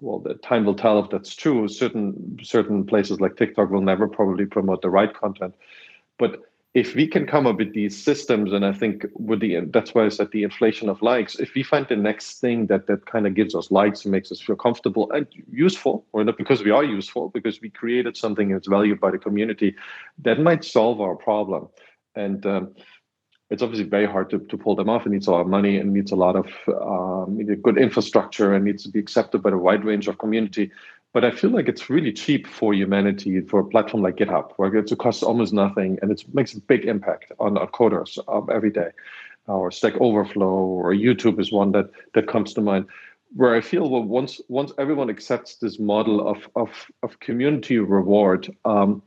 [0.00, 1.68] well, the time will tell if that's true.
[1.68, 5.54] Certain certain places like TikTok will never probably promote the right content,
[6.18, 9.92] but if we can come up with these systems, and I think with the that's
[9.92, 11.34] why I said the inflation of likes.
[11.36, 14.30] If we find the next thing that that kind of gives us likes and makes
[14.30, 18.50] us feel comfortable and useful, or not because we are useful, because we created something
[18.50, 19.74] that's valued by the community,
[20.18, 21.68] that might solve our problem.
[22.16, 22.74] And um,
[23.50, 25.06] it's obviously very hard to, to pull them off.
[25.06, 28.64] It needs a lot of money and needs a lot of um, good infrastructure and
[28.64, 30.70] needs to be accepted by a wide range of community.
[31.12, 34.74] But I feel like it's really cheap for humanity for a platform like GitHub, where
[34.74, 38.70] it costs almost nothing and it makes a big impact on our coders um, every
[38.70, 38.90] day.
[39.46, 42.86] Or Stack Overflow or YouTube is one that that comes to mind.
[43.34, 46.70] Where I feel well, once once everyone accepts this model of of,
[47.02, 49.02] of community reward, um,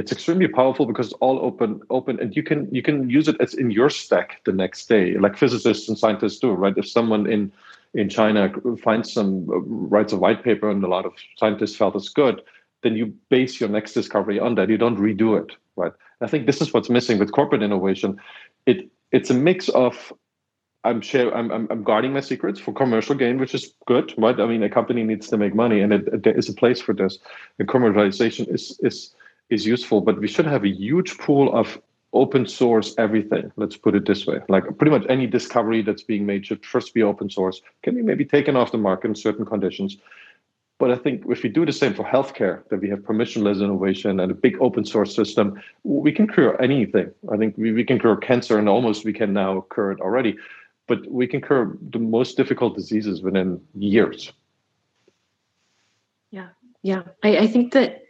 [0.00, 3.36] it's extremely powerful because it's all open open and you can you can use it
[3.40, 7.26] as in your stack the next day like physicists and scientists do right if someone
[7.26, 7.52] in
[7.94, 8.52] in China
[8.82, 12.42] finds some uh, writes a white paper and a lot of scientists felt it's good,
[12.82, 14.68] then you base your next discovery on that.
[14.68, 15.92] You don't redo it, right?
[16.20, 18.20] I think this is what's missing with corporate innovation.
[18.66, 20.12] It it's a mix of
[20.84, 24.38] I'm share I'm, I'm, I'm guarding my secrets for commercial gain, which is good, right?
[24.38, 26.80] I mean, a company needs to make money, and it, it, there is a place
[26.80, 27.18] for this.
[27.58, 29.14] And commercialization is is
[29.50, 31.80] is useful, but we should have a huge pool of
[32.12, 33.52] open source everything.
[33.56, 34.40] Let's put it this way.
[34.48, 37.60] Like pretty much any discovery that's being made should first be open source.
[37.82, 39.96] Can be maybe taken off the market in certain conditions.
[40.78, 44.18] But i think if we do the same for healthcare that we have permissionless innovation
[44.18, 47.10] and a big open source system we can cure anything.
[47.30, 50.36] I think we, we can cure cancer and almost we can now cure it already
[50.90, 54.32] but we can cure the most difficult diseases within years.
[56.32, 56.48] Yeah.
[56.82, 57.02] Yeah.
[57.22, 58.02] I, I think that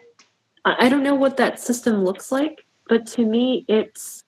[0.65, 4.25] i don't know what that system looks like but to me it's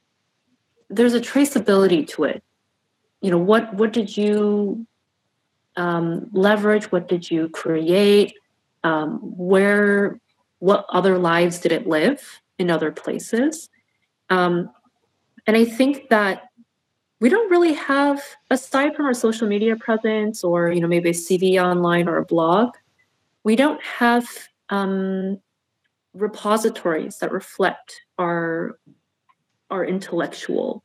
[0.92, 2.44] there's a traceability to it.
[3.20, 4.86] You know what what did you
[5.76, 6.92] um, leverage?
[6.92, 8.34] What did you create?
[8.84, 10.20] Um, where
[10.59, 13.68] what other lives did it live in other places?
[14.28, 14.70] Um,
[15.46, 16.48] and i think that
[17.18, 21.12] we don't really have aside from our social media presence or you know maybe a
[21.12, 22.74] cv online or a blog
[23.42, 24.24] we don't have
[24.68, 25.40] um,
[26.14, 28.78] repositories that reflect our
[29.70, 30.84] our intellectual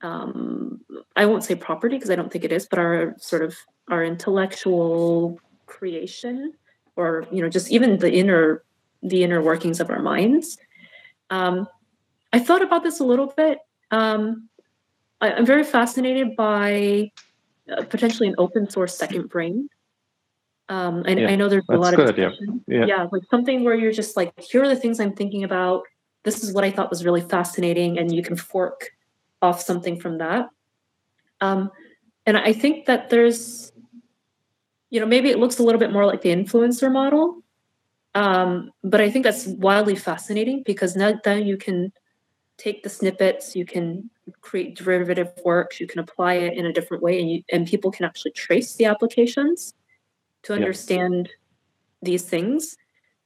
[0.00, 0.80] um,
[1.16, 3.56] I won't say property because I don't think it is, but our sort of
[3.88, 6.52] our intellectual creation,
[6.96, 8.62] or you know, just even the inner
[9.02, 10.58] the inner workings of our minds.
[11.30, 11.68] Um,
[12.32, 13.58] I thought about this a little bit.
[13.90, 14.48] Um,
[15.20, 17.10] I, am very fascinated by
[17.70, 19.68] uh, potentially an open source second brain.
[20.68, 22.30] Um, and yeah, I know there's a lot of yeah.
[22.66, 22.84] yeah.
[22.84, 25.82] yeah, like something where you're just like, here are the things I'm thinking about.
[26.24, 28.90] This is what I thought was really fascinating, and you can fork
[29.40, 30.48] off something from that.
[31.40, 31.70] Um,
[32.26, 33.72] and I think that there's,
[34.90, 37.42] you know, maybe it looks a little bit more like the influencer model,
[38.14, 41.92] um, but I think that's wildly fascinating because now then you can
[42.58, 47.02] take the snippets, you can create derivative works, you can apply it in a different
[47.02, 49.72] way, and you, and people can actually trace the applications
[50.48, 51.28] to understand
[52.02, 52.76] these things.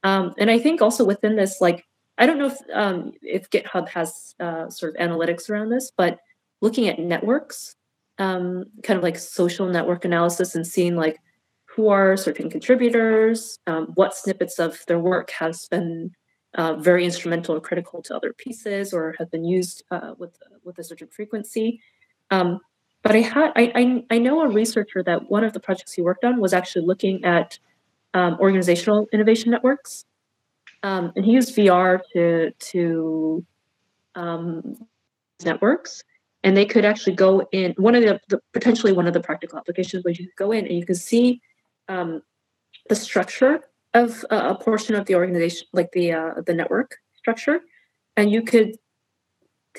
[0.03, 1.85] Um, and I think also within this, like,
[2.17, 6.19] I don't know if um, if GitHub has uh, sort of analytics around this, but
[6.61, 7.75] looking at networks,
[8.19, 11.17] um, kind of like social network analysis, and seeing like
[11.65, 16.11] who are certain contributors, um, what snippets of their work has been
[16.55, 20.77] uh, very instrumental or critical to other pieces, or have been used uh, with with
[20.77, 21.81] a certain frequency.
[22.29, 22.59] Um,
[23.03, 26.01] but I had I, I, I know a researcher that one of the projects he
[26.01, 27.59] worked on was actually looking at
[28.13, 30.05] um, organizational innovation networks,
[30.83, 33.45] um, and he used VR to to
[34.15, 34.87] um,
[35.43, 36.03] networks,
[36.43, 37.73] and they could actually go in.
[37.77, 40.65] One of the, the, potentially one of the practical applications was you could go in
[40.65, 41.41] and you can see
[41.89, 42.21] um,
[42.87, 43.61] the structure
[43.93, 47.59] of a, a, portion of the organization, like the uh, the network structure,
[48.15, 48.77] and you could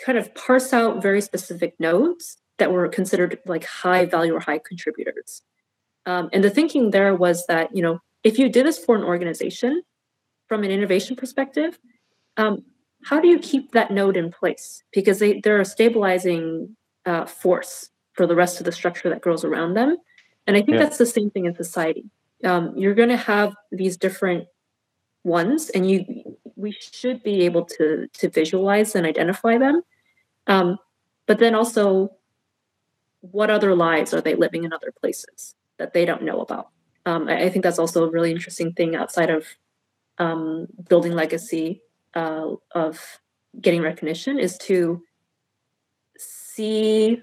[0.05, 4.59] kind of parse out very specific nodes that were considered like high value or high
[4.59, 5.43] contributors.
[6.07, 9.05] Um, and the thinking there was that, you know, if you did this for an
[9.05, 9.83] organization
[10.49, 11.79] from an innovation perspective,
[12.39, 12.65] um,
[13.05, 14.83] how do you keep that node in place?
[14.95, 16.75] Because they, they're a stabilizing
[17.05, 19.99] uh, force for the rest of the structure that grows around them.
[20.47, 20.85] And I think yeah.
[20.85, 22.05] that's the same thing in society.
[22.45, 24.47] Um, you're going to have these different
[25.23, 29.83] ones, and you we should be able to to visualize and identify them.
[30.47, 30.79] Um,
[31.27, 32.11] but then also
[33.31, 36.69] what other lives are they living in other places that they don't know about?
[37.07, 39.47] Um, I, I, think that's also a really interesting thing outside of
[40.19, 41.83] um, building legacy
[42.15, 43.21] uh, of
[43.61, 45.03] getting recognition is to
[46.19, 47.21] see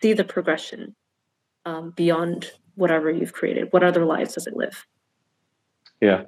[0.00, 0.94] see the progression
[1.64, 3.68] um, beyond whatever you've created.
[3.70, 4.86] What other lives does it live?
[6.00, 6.24] Yeah,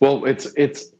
[0.00, 0.92] well, it's it's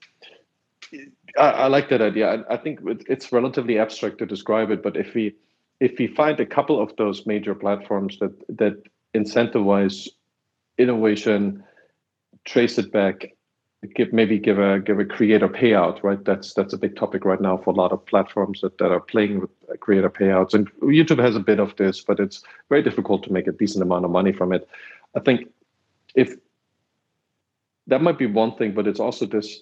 [1.39, 2.35] I, I like that idea.
[2.35, 5.35] I, I think it's relatively abstract to describe it, but if we
[5.81, 8.83] if we find a couple of those major platforms that that
[9.15, 10.09] incentivize
[10.79, 11.63] innovation,
[12.45, 13.35] trace it back,
[13.95, 16.23] give maybe give a give a creator payout, right?
[16.25, 19.01] That's that's a big topic right now for a lot of platforms that, that are
[19.01, 19.51] playing with
[19.81, 20.55] creator payouts.
[20.55, 23.83] And YouTube has a bit of this, but it's very difficult to make a decent
[23.83, 24.69] amount of money from it.
[25.15, 25.49] I think
[26.15, 26.35] if
[27.87, 29.61] that might be one thing, but it's also this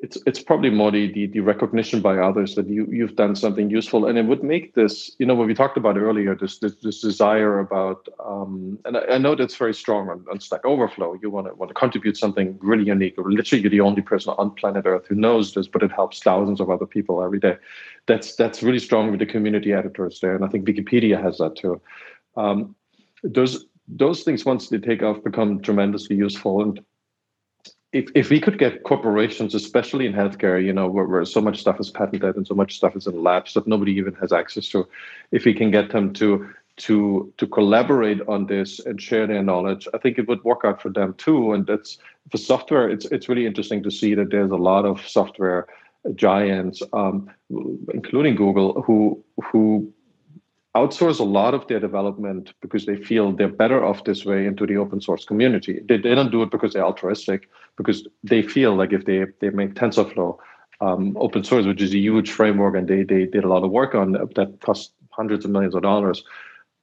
[0.00, 3.68] it's it's probably more the, the, the recognition by others that you you've done something
[3.68, 6.76] useful, and it would make this you know what we talked about earlier this this,
[6.82, 11.18] this desire about um, and I, I, know that's very strong on, on Stack Overflow.
[11.20, 14.34] You want to want to contribute something really unique, or literally you're the only person
[14.38, 17.56] on planet Earth who knows this, but it helps thousands of other people every day.
[18.06, 21.56] That's that's really strong with the community editors there, and I think Wikipedia has that
[21.56, 21.80] too.
[22.36, 22.76] Um,
[23.24, 26.80] those those things once they take off become tremendously useful and
[27.92, 31.60] if, if we could get corporations, especially in healthcare, you know, where, where so much
[31.60, 34.68] stuff is patented and so much stuff is in labs that nobody even has access
[34.68, 34.86] to,
[35.32, 39.88] if we can get them to to to collaborate on this and share their knowledge,
[39.94, 41.52] I think it would work out for them too.
[41.52, 41.98] And that's
[42.30, 42.88] for software.
[42.88, 45.66] It's it's really interesting to see that there's a lot of software
[46.14, 47.30] giants, um,
[47.92, 49.92] including Google, who who
[50.76, 54.66] outsource a lot of their development because they feel they're better off this way into
[54.66, 55.80] the open source community.
[55.88, 59.50] They, they don't do it because they're altruistic, because they feel like if they they
[59.50, 60.38] make TensorFlow
[60.80, 63.70] um, open source, which is a huge framework, and they they did a lot of
[63.70, 66.22] work on that cost hundreds of millions of dollars.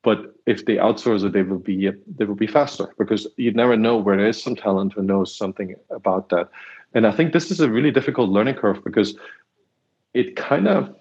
[0.04, 3.78] But if they outsource it, they will be they will be faster because you never
[3.78, 6.50] know where there is some talent who knows something about that.
[6.94, 9.18] And I think this is a really difficult learning curve because
[10.14, 10.96] it kind of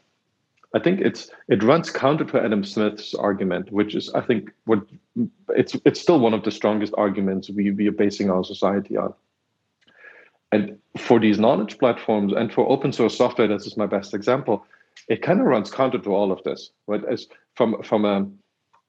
[0.75, 4.81] I think it's it runs counter to Adam Smith's argument, which is I think what
[5.51, 9.15] it's it's still one of the strongest arguments we, we are basing our society on.
[10.51, 14.67] And for these knowledge platforms and for open source software, this is my best example,
[15.09, 17.05] it kind of runs counter to all of this, right?
[17.05, 18.27] As from from a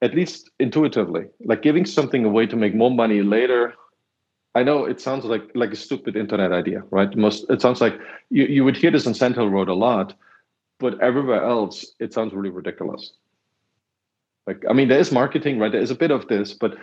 [0.02, 3.74] at least intuitively, like giving something away to make more money later.
[4.56, 7.14] I know it sounds like like a stupid internet idea, right?
[7.16, 7.94] Most it sounds like
[8.30, 10.14] you, you would hear this on Sand Hill Road a lot
[10.78, 13.12] but everywhere else it sounds really ridiculous
[14.46, 16.76] like i mean there is marketing right there is a bit of this but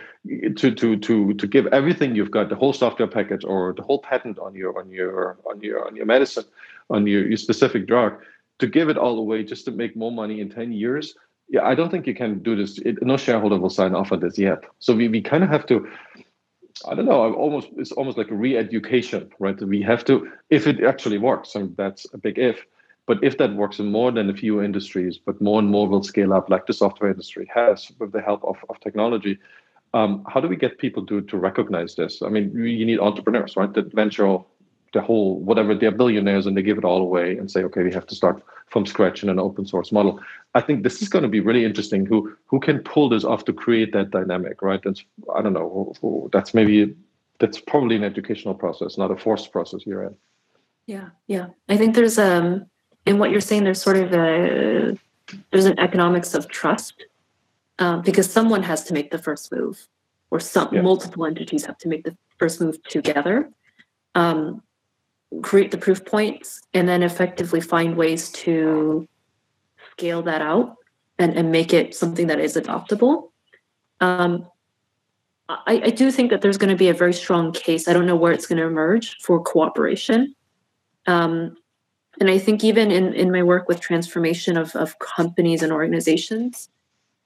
[0.56, 4.00] to to to to give everything you've got the whole software package or the whole
[4.00, 6.44] patent on your on your on your on your medicine
[6.90, 8.14] on your, your specific drug
[8.58, 11.14] to give it all away just to make more money in 10 years
[11.48, 14.20] yeah i don't think you can do this it, no shareholder will sign off on
[14.20, 15.86] this yet so we, we kind of have to
[16.86, 17.24] I don't know.
[17.24, 19.60] I'm Almost it's almost like a re-education, right?
[19.60, 22.66] We have to, if it actually works, and that's a big if.
[23.06, 26.02] But if that works in more than a few industries, but more and more will
[26.02, 29.38] scale up, like the software industry has with the help of, of technology,
[29.92, 32.22] um, how do we get people to, to recognize this?
[32.22, 33.72] I mean, you need entrepreneurs, right?
[33.74, 34.38] That venture
[34.94, 37.92] the whole, whatever, they're billionaires and they give it all away and say, okay, we
[37.92, 40.20] have to start from scratch in an open source model.
[40.54, 42.06] I think this is going to be really interesting.
[42.06, 44.80] Who who can pull this off to create that dynamic, right?
[44.82, 45.04] That's
[45.34, 46.28] I don't know.
[46.32, 46.94] That's maybe
[47.40, 50.14] that's probably an educational process, not a forced process you're in.
[50.86, 51.48] Yeah, yeah.
[51.68, 52.66] I think there's um
[53.06, 54.96] in what you're saying, there's sort of a
[55.50, 57.04] there's an economics of trust
[57.78, 59.86] um, because someone has to make the first move,
[60.30, 60.82] or some yeah.
[60.82, 63.50] multiple entities have to make the first move together,
[64.14, 64.62] um,
[65.42, 69.08] create the proof points, and then effectively find ways to
[69.92, 70.76] scale that out
[71.18, 73.30] and, and make it something that is adoptable.
[74.00, 74.48] Um,
[75.48, 77.86] I, I do think that there's going to be a very strong case.
[77.86, 80.34] I don't know where it's going to emerge for cooperation.
[81.06, 81.56] Um,
[82.20, 86.68] and i think even in, in my work with transformation of, of companies and organizations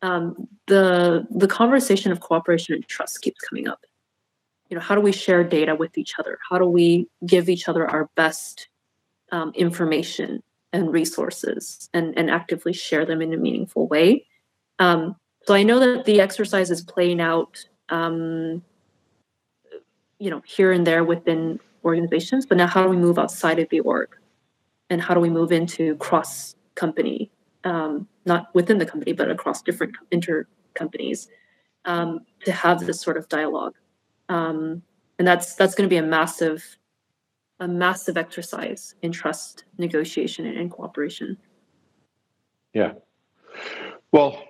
[0.02, 3.80] um, the the conversation of cooperation and trust keeps coming up.
[4.68, 6.38] You know how do we share data with each other?
[6.48, 8.68] How do we give each other our best
[9.32, 10.42] um, information
[10.72, 14.24] and resources and, and actively share them in a meaningful way?
[14.78, 15.16] Um,
[15.48, 18.62] so i know that the exercise is playing out um,
[20.18, 23.68] you know here and there within organizations but now how do we move outside of
[23.70, 24.10] the org
[24.90, 27.30] and how do we move into cross company,
[27.64, 31.28] um, not within the company, but across different inter companies
[31.84, 33.74] um, to have this sort of dialogue.
[34.28, 34.82] Um,
[35.18, 36.78] and that's that's going to be a massive,
[37.60, 41.36] a massive exercise in trust negotiation and, and cooperation.
[42.72, 42.92] Yeah.
[44.12, 44.44] Well,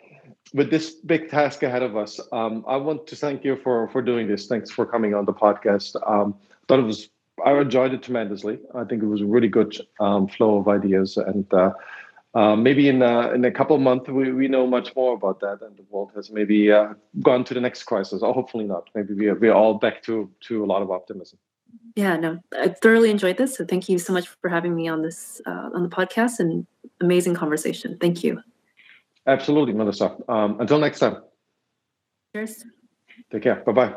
[0.53, 4.03] with this big task ahead of us, um, I want to thank you for for
[4.03, 4.47] doing this.
[4.47, 5.97] Thanks for coming on the podcast.
[6.09, 6.35] Um,
[6.67, 7.09] thought it was
[7.45, 8.59] I enjoyed it tremendously.
[8.75, 11.73] I think it was a really good um, flow of ideas, and uh,
[12.35, 15.41] uh, maybe in uh, in a couple of months we, we know much more about
[15.41, 18.89] that, and the world has maybe uh, gone to the next crisis, or hopefully not.
[18.95, 21.39] Maybe we are, we are all back to to a lot of optimism.
[21.97, 23.57] Yeah, no, I thoroughly enjoyed this.
[23.57, 26.67] So thank you so much for having me on this uh, on the podcast and
[27.01, 27.99] amazing conversation.
[28.01, 28.43] Thank you.
[29.27, 30.17] Absolutely, Melissa.
[30.29, 31.23] Um, until next time.
[32.35, 32.65] Cheers.
[33.31, 33.57] Take care.
[33.57, 33.89] Bye-bye.
[33.91, 33.97] Bye.